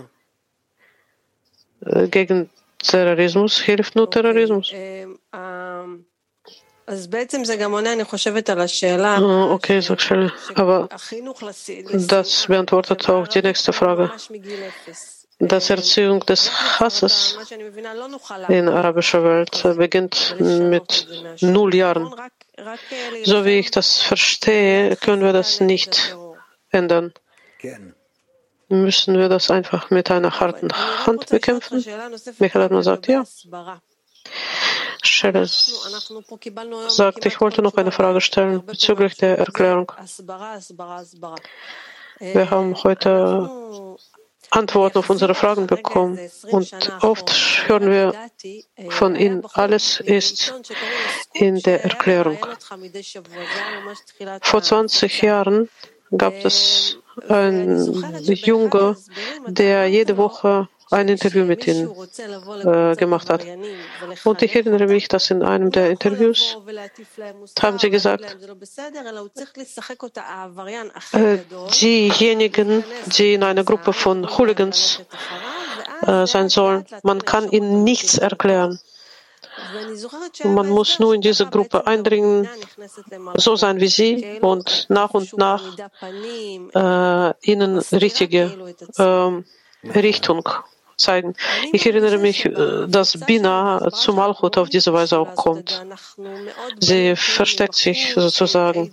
äh, 1.86 2.08
gegen 2.08 2.50
Terrorismus 2.78 3.60
hilft 3.60 3.96
nur 3.96 4.10
Terrorismus. 4.10 4.70
Ähm, 4.72 5.20
ähm, 5.34 6.06
ah, 6.86 6.96
okay, 9.52 9.82
sagt 9.82 10.02
Shelley. 10.02 10.32
Aber 10.56 10.88
das 12.08 12.48
beantwortet 12.48 13.10
auch 13.10 13.28
die 13.28 13.42
nächste 13.42 13.74
Frage 13.74 14.12
dass 15.48 15.70
Erziehung 15.70 16.20
des 16.22 16.50
Hasses 16.80 17.38
in 18.48 18.70
arabischer 18.70 19.24
Welt 19.24 19.64
beginnt 19.78 20.36
mit 20.40 21.08
null 21.42 21.76
Jahren. 21.76 22.14
So 23.24 23.46
wie 23.46 23.60
ich 23.60 23.72
das 23.72 24.02
verstehe, 24.02 24.96
können 24.96 25.24
wir 25.24 25.34
das 25.34 25.60
nicht 25.60 26.16
ändern. 26.70 27.14
Müssen 28.70 29.18
wir 29.18 29.30
das 29.30 29.52
einfach 29.52 29.90
mit 29.90 30.10
einer 30.10 30.40
harten 30.40 30.72
Hand 31.06 31.30
bekämpfen? 31.30 31.84
Michael 32.40 32.62
Adman 32.64 32.84
sagt 32.84 33.08
ja. 33.08 33.24
Scheres 35.04 35.86
sagt, 36.88 37.26
ich 37.26 37.42
wollte 37.42 37.62
noch 37.62 37.76
eine 37.76 37.92
Frage 37.92 38.22
stellen 38.22 38.66
bezüglich 38.66 39.16
der 39.18 39.38
Erklärung. 39.38 39.92
Wir 42.20 42.50
haben 42.50 42.84
heute 42.84 43.98
Antworten 44.50 45.00
auf 45.00 45.10
unsere 45.10 45.36
Fragen 45.36 45.68
bekommen. 45.68 46.20
Und 46.52 46.74
oft 47.02 47.68
hören 47.68 47.90
wir 47.90 48.14
von 48.90 49.16
ihnen, 49.16 49.44
alles 49.54 50.00
ist 50.00 50.54
in 51.34 51.60
der 51.62 51.84
Erklärung. 51.84 52.38
Vor 54.42 54.62
20 54.62 55.22
Jahren 55.22 55.70
gab 56.16 56.34
es 56.44 56.98
ein 57.30 57.80
Junge, 58.26 58.98
der 59.48 59.88
jede 59.88 60.18
Woche 60.18 60.68
ein 60.92 61.08
Interview 61.08 61.44
mit 61.46 61.66
ihnen 61.68 61.90
äh, 62.64 62.96
gemacht 62.96 63.30
hat. 63.30 63.46
Und 64.24 64.42
ich 64.42 64.56
erinnere 64.56 64.88
mich, 64.88 65.08
dass 65.08 65.32
in 65.32 65.42
einem 65.42 65.72
der 65.72 65.90
Interviews 65.90 66.58
haben 67.62 67.80
sie 67.80 67.90
gesagt, 67.90 68.38
äh, 71.14 71.38
diejenigen, 71.82 72.84
die 73.18 73.34
in 73.34 73.44
einer 73.44 73.64
Gruppe 73.64 73.94
von 73.94 74.38
Hooligans 74.38 75.02
äh, 76.06 76.28
sein 76.28 76.50
sollen, 76.50 76.86
man 77.02 77.26
kann 77.26 77.50
ihnen 77.50 77.84
nichts 77.84 78.18
erklären. 78.18 78.80
Man 80.44 80.70
muss 80.70 81.00
nur 81.00 81.14
in 81.14 81.22
diese 81.22 81.46
Gruppe 81.46 81.86
eindringen, 81.86 82.48
so 83.36 83.56
sein 83.56 83.80
wie 83.80 83.88
sie 83.88 84.40
und 84.42 84.88
nach 84.90 85.12
und 85.12 85.38
nach 85.38 85.64
äh, 86.74 87.34
ihnen 87.52 87.78
richtige 87.92 88.74
äh, 88.98 89.90
Richtung 90.00 90.48
zeigen. 90.98 91.36
Ich 91.72 91.86
erinnere 91.86 92.18
mich, 92.18 92.46
äh, 92.46 92.88
dass 92.88 93.18
Bina 93.20 93.90
zu 93.92 94.14
Malchut 94.14 94.58
auf 94.58 94.70
diese 94.70 94.94
Weise 94.94 95.20
auch 95.20 95.36
kommt. 95.36 95.86
Sie 96.80 97.16
versteckt 97.16 97.76
sich 97.76 98.14
sozusagen. 98.16 98.92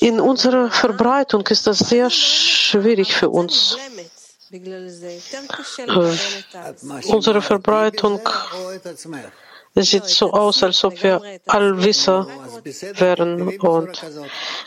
In 0.00 0.20
unserer 0.20 0.70
Verbreitung 0.70 1.46
ist 1.48 1.66
das 1.66 1.78
sehr 1.78 2.10
schwierig 2.10 3.14
für 3.14 3.28
uns. 3.28 3.76
Unsere 7.08 7.42
Verbreitung 7.42 8.20
sieht 9.82 10.04
so 10.04 10.32
aus, 10.32 10.62
als 10.62 10.82
ob 10.84 11.02
wir 11.02 11.20
Allwisser 11.46 12.26
wären. 12.94 13.58
Und 13.58 14.02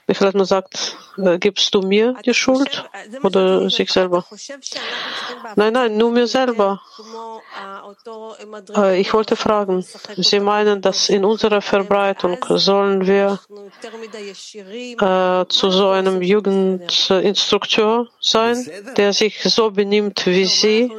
Michael 0.08 0.32
man 0.34 0.46
sagt, 0.46 0.96
äh, 1.18 1.38
gibst 1.38 1.74
du 1.74 1.82
mir 1.82 2.16
die 2.26 2.34
Schuld 2.34 2.86
oder 3.24 3.70
sich 3.70 3.92
selber? 3.92 4.26
Nein, 5.56 5.74
nein, 5.74 5.98
nur 5.98 6.12
mir 6.12 6.28
selber. 6.28 6.82
Äh, 8.76 9.02
ich 9.02 9.14
wollte 9.14 9.36
fragen, 9.36 9.86
Sie 10.18 10.40
meinen, 10.40 10.82
dass 10.82 11.10
in 11.10 11.26
unserer 11.26 11.62
Verbreitung 11.62 12.38
sollen 12.50 13.06
wir 13.08 13.40
äh, 15.00 15.46
zu 15.50 15.72
so 15.72 15.90
einem 15.90 16.22
Jugendinstrukteur 16.22 18.08
sein, 18.20 18.70
der 18.98 19.14
sich 19.14 19.42
so 19.44 19.72
benimmt 19.72 20.26
wie 20.26 20.46
Sie? 20.46 20.92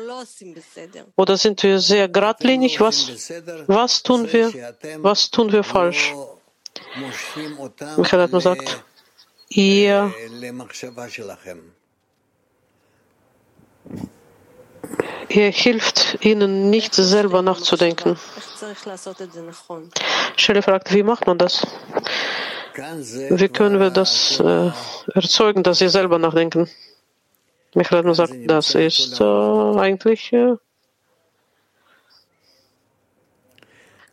Oder 1.16 1.36
sind 1.36 1.62
wir 1.62 1.78
sehr 1.78 2.08
geradlinig? 2.08 2.80
Was, 2.80 3.30
was 3.66 3.99
tun 4.03 4.30
wir? 4.32 4.53
Was 4.98 5.30
tun 5.30 5.53
wir 5.53 5.62
falsch? 5.62 6.14
Michael 7.96 8.22
hat 8.22 8.32
nur 8.32 8.40
gesagt, 8.40 8.84
ihr 9.48 10.12
Ihr 15.28 15.51
hilft 15.53 16.24
ihnen 16.24 16.70
nicht 16.70 16.94
selber 16.94 17.40
nachzudenken. 17.42 18.18
Shelley 20.36 20.62
fragt, 20.62 20.92
wie 20.92 21.03
macht 21.05 21.26
man 21.26 21.38
das? 21.38 21.64
Wie 22.74 23.48
können 23.48 23.78
wir 23.78 23.90
das 23.90 24.40
äh, 24.40 24.70
erzeugen, 25.14 25.62
dass 25.62 25.78
sie 25.78 25.88
selber 25.88 26.18
nachdenken? 26.18 26.68
Michael 27.74 28.14
sagt, 28.14 28.34
das 28.46 28.74
ist 28.74 29.20
äh, 29.20 29.24
eigentlich 29.24 30.32
äh, 30.32 30.57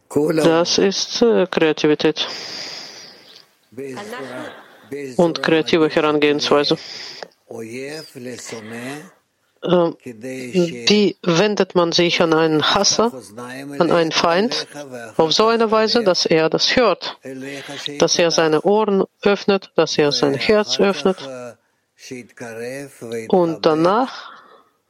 das 0.09 0.77
ist 0.77 1.21
äh, 1.21 1.47
Kreativität. 1.47 2.27
Und 5.17 5.43
kreative 5.43 5.89
Herangehensweise. 5.89 6.77
Ähm, 9.63 9.97
wie 10.03 11.17
wendet 11.23 11.75
man 11.75 11.91
sich 11.91 12.21
an 12.21 12.33
einen 12.33 12.75
Hasser, 12.75 13.11
an 13.79 13.91
einen 13.91 14.11
Feind, 14.11 14.67
auf 15.17 15.33
so 15.33 15.47
eine 15.47 15.71
Weise, 15.71 16.03
dass 16.03 16.25
er 16.25 16.49
das 16.49 16.75
hört, 16.75 17.17
dass 17.99 18.19
er 18.19 18.31
seine 18.31 18.61
Ohren 18.61 19.03
öffnet, 19.23 19.71
dass 19.75 19.97
er 19.97 20.11
sein 20.11 20.35
Herz 20.35 20.79
öffnet. 20.79 21.17
Und 23.29 23.65
danach, 23.65 24.31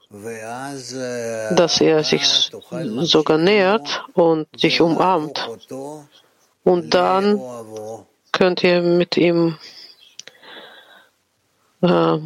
dass 0.10 1.82
er 1.82 2.04
sich 2.04 2.50
sogar 3.02 3.38
nähert 3.38 4.06
und 4.14 4.48
sich 4.58 4.80
umarmt. 4.80 5.50
Und 6.64 6.94
dann 6.94 7.42
könnt 8.32 8.64
ihr 8.64 8.82
mit 8.82 9.18
ihm 9.18 9.58
äh, 11.82 12.18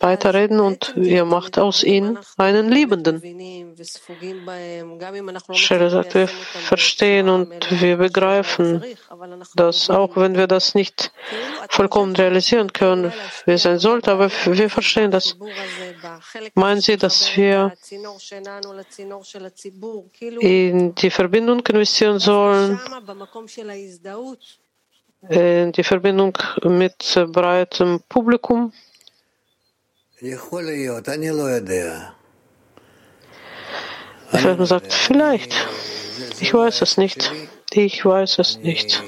weiterreden 0.00 0.60
und 0.60 0.94
ihr 0.96 1.24
macht 1.24 1.58
aus 1.58 1.82
ihm 1.82 2.18
einen 2.36 2.70
Liebenden. 2.70 3.22
Schere 5.52 5.90
sagt, 5.90 6.14
wir 6.14 6.28
verstehen 6.28 7.28
und 7.28 7.80
wir 7.80 7.96
begreifen 7.96 8.84
das, 9.54 9.88
auch 9.88 10.16
wenn 10.16 10.36
wir 10.36 10.46
das 10.46 10.74
nicht 10.74 11.12
vollkommen 11.70 12.14
realisieren 12.14 12.72
können, 12.72 13.12
wie 13.46 13.52
es 13.52 13.62
sein 13.62 13.78
sollte, 13.78 14.12
aber 14.12 14.30
wir 14.30 14.70
verstehen 14.70 15.10
das. 15.10 15.36
Meinen 16.54 16.80
Sie, 16.80 16.96
dass 16.96 17.34
wir 17.36 17.72
in 20.40 20.94
die 20.94 21.10
Verbindung 21.10 21.60
investieren 21.66 22.18
sollen, 22.18 22.80
in 25.28 25.72
die 25.72 25.84
Verbindung 25.84 26.36
mit 26.64 27.26
breitem 27.32 28.00
Publikum? 28.08 28.72
Felden 34.30 34.66
sagt, 34.66 34.92
vielleicht. 34.92 35.54
Ich 36.40 36.52
weiß 36.52 36.82
es 36.82 36.96
nicht. 36.96 37.30
Ich 37.70 38.04
weiß 38.04 38.38
es 38.40 38.58
nicht. 38.58 39.00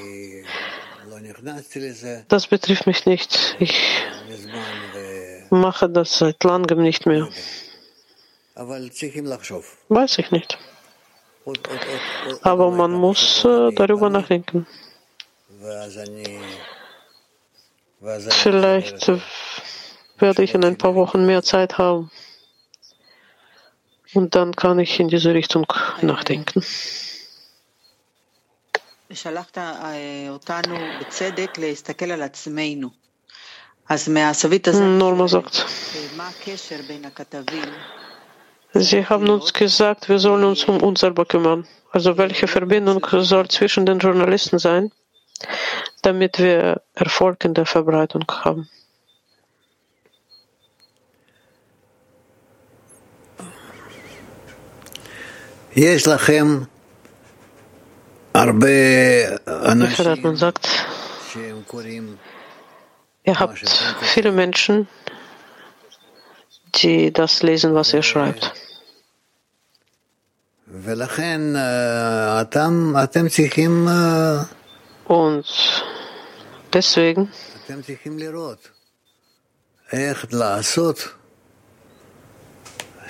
Das 2.29 2.47
betrifft 2.47 2.87
mich 2.87 3.05
nicht. 3.05 3.57
Ich 3.59 3.77
mache 5.49 5.89
das 5.89 6.17
seit 6.17 6.41
langem 6.45 6.81
nicht 6.81 7.05
mehr. 7.05 7.27
Weiß 9.89 10.17
ich 10.17 10.31
nicht. 10.31 10.57
Aber 12.41 12.71
man 12.71 12.93
muss 12.93 13.43
äh, 13.43 13.71
darüber 13.73 14.09
nachdenken. 14.09 14.65
Vielleicht 18.29 19.11
werde 20.21 20.43
ich 20.43 20.53
in 20.53 20.63
ein 20.63 20.77
paar 20.77 20.95
Wochen 20.95 21.25
mehr 21.25 21.43
Zeit 21.43 21.77
haben. 21.77 22.11
Und 24.13 24.35
dann 24.35 24.55
kann 24.55 24.79
ich 24.79 24.99
in 24.99 25.07
diese 25.07 25.33
Richtung 25.33 25.65
nachdenken. 26.01 26.63
Norma 34.97 35.27
sagt, 35.27 35.65
Sie 38.73 39.05
haben 39.05 39.29
uns 39.29 39.51
gesagt, 39.53 40.07
wir 40.07 40.17
sollen 40.19 40.43
uns 40.45 40.63
um 40.63 40.81
uns 40.81 41.01
selber 41.01 41.25
kümmern. 41.25 41.67
Also 41.91 42.17
welche 42.17 42.47
Verbindung 42.47 43.05
soll 43.11 43.49
zwischen 43.49 43.85
den 43.85 43.99
Journalisten 43.99 44.59
sein, 44.59 44.91
damit 46.03 46.39
wir 46.39 46.81
Erfolg 46.93 47.43
in 47.43 47.53
der 47.53 47.65
Verbreitung 47.65 48.23
haben? 48.29 48.69
Man 60.23 60.35
sagt, 60.35 60.67
ihr 63.23 63.39
habt 63.39 63.59
viele 64.01 64.31
Menschen, 64.31 64.87
die 66.75 67.13
das 67.13 67.41
lesen, 67.43 67.73
was 67.73 67.93
ihr 67.93 68.03
schreibt. 68.03 68.53
Und 75.05 75.45
deswegen 76.73 77.31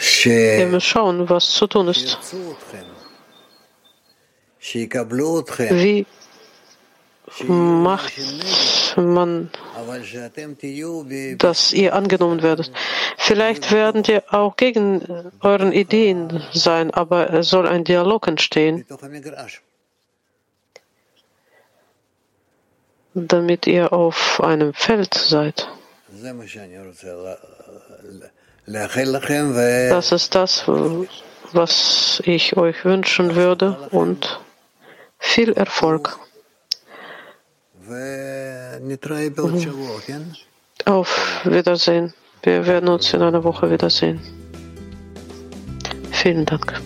wir 0.01 0.65
müssen 0.65 0.81
schauen, 0.81 1.29
was 1.29 1.51
zu 1.51 1.67
tun 1.67 1.87
ist. 1.87 2.17
Wie 4.59 6.05
macht 7.47 8.13
man, 8.97 9.49
dass 11.37 11.73
ihr 11.73 11.93
angenommen 11.93 12.41
werdet? 12.41 12.71
Vielleicht 13.17 13.71
werden 13.71 14.03
die 14.03 14.19
auch 14.29 14.55
gegen 14.57 15.31
euren 15.41 15.71
Ideen 15.71 16.43
sein, 16.51 16.91
aber 16.91 17.31
es 17.31 17.49
soll 17.49 17.67
ein 17.67 17.83
Dialog 17.83 18.27
entstehen, 18.27 18.85
damit 23.13 23.67
ihr 23.67 23.93
auf 23.93 24.41
einem 24.43 24.73
Feld 24.73 25.13
seid. 25.13 25.67
Das 29.89 30.11
ist 30.11 30.35
das, 30.35 30.67
was 31.51 32.21
ich 32.25 32.57
euch 32.57 32.85
wünschen 32.85 33.35
würde 33.35 33.77
und 33.91 34.39
viel 35.19 35.53
Erfolg. 35.53 36.17
Auf 40.85 41.41
Wiedersehen. 41.43 42.13
Wir 42.43 42.65
werden 42.65 42.89
uns 42.89 43.13
in 43.13 43.21
einer 43.21 43.43
Woche 43.43 43.69
wiedersehen. 43.69 44.19
Vielen 46.11 46.45
Dank. 46.45 46.81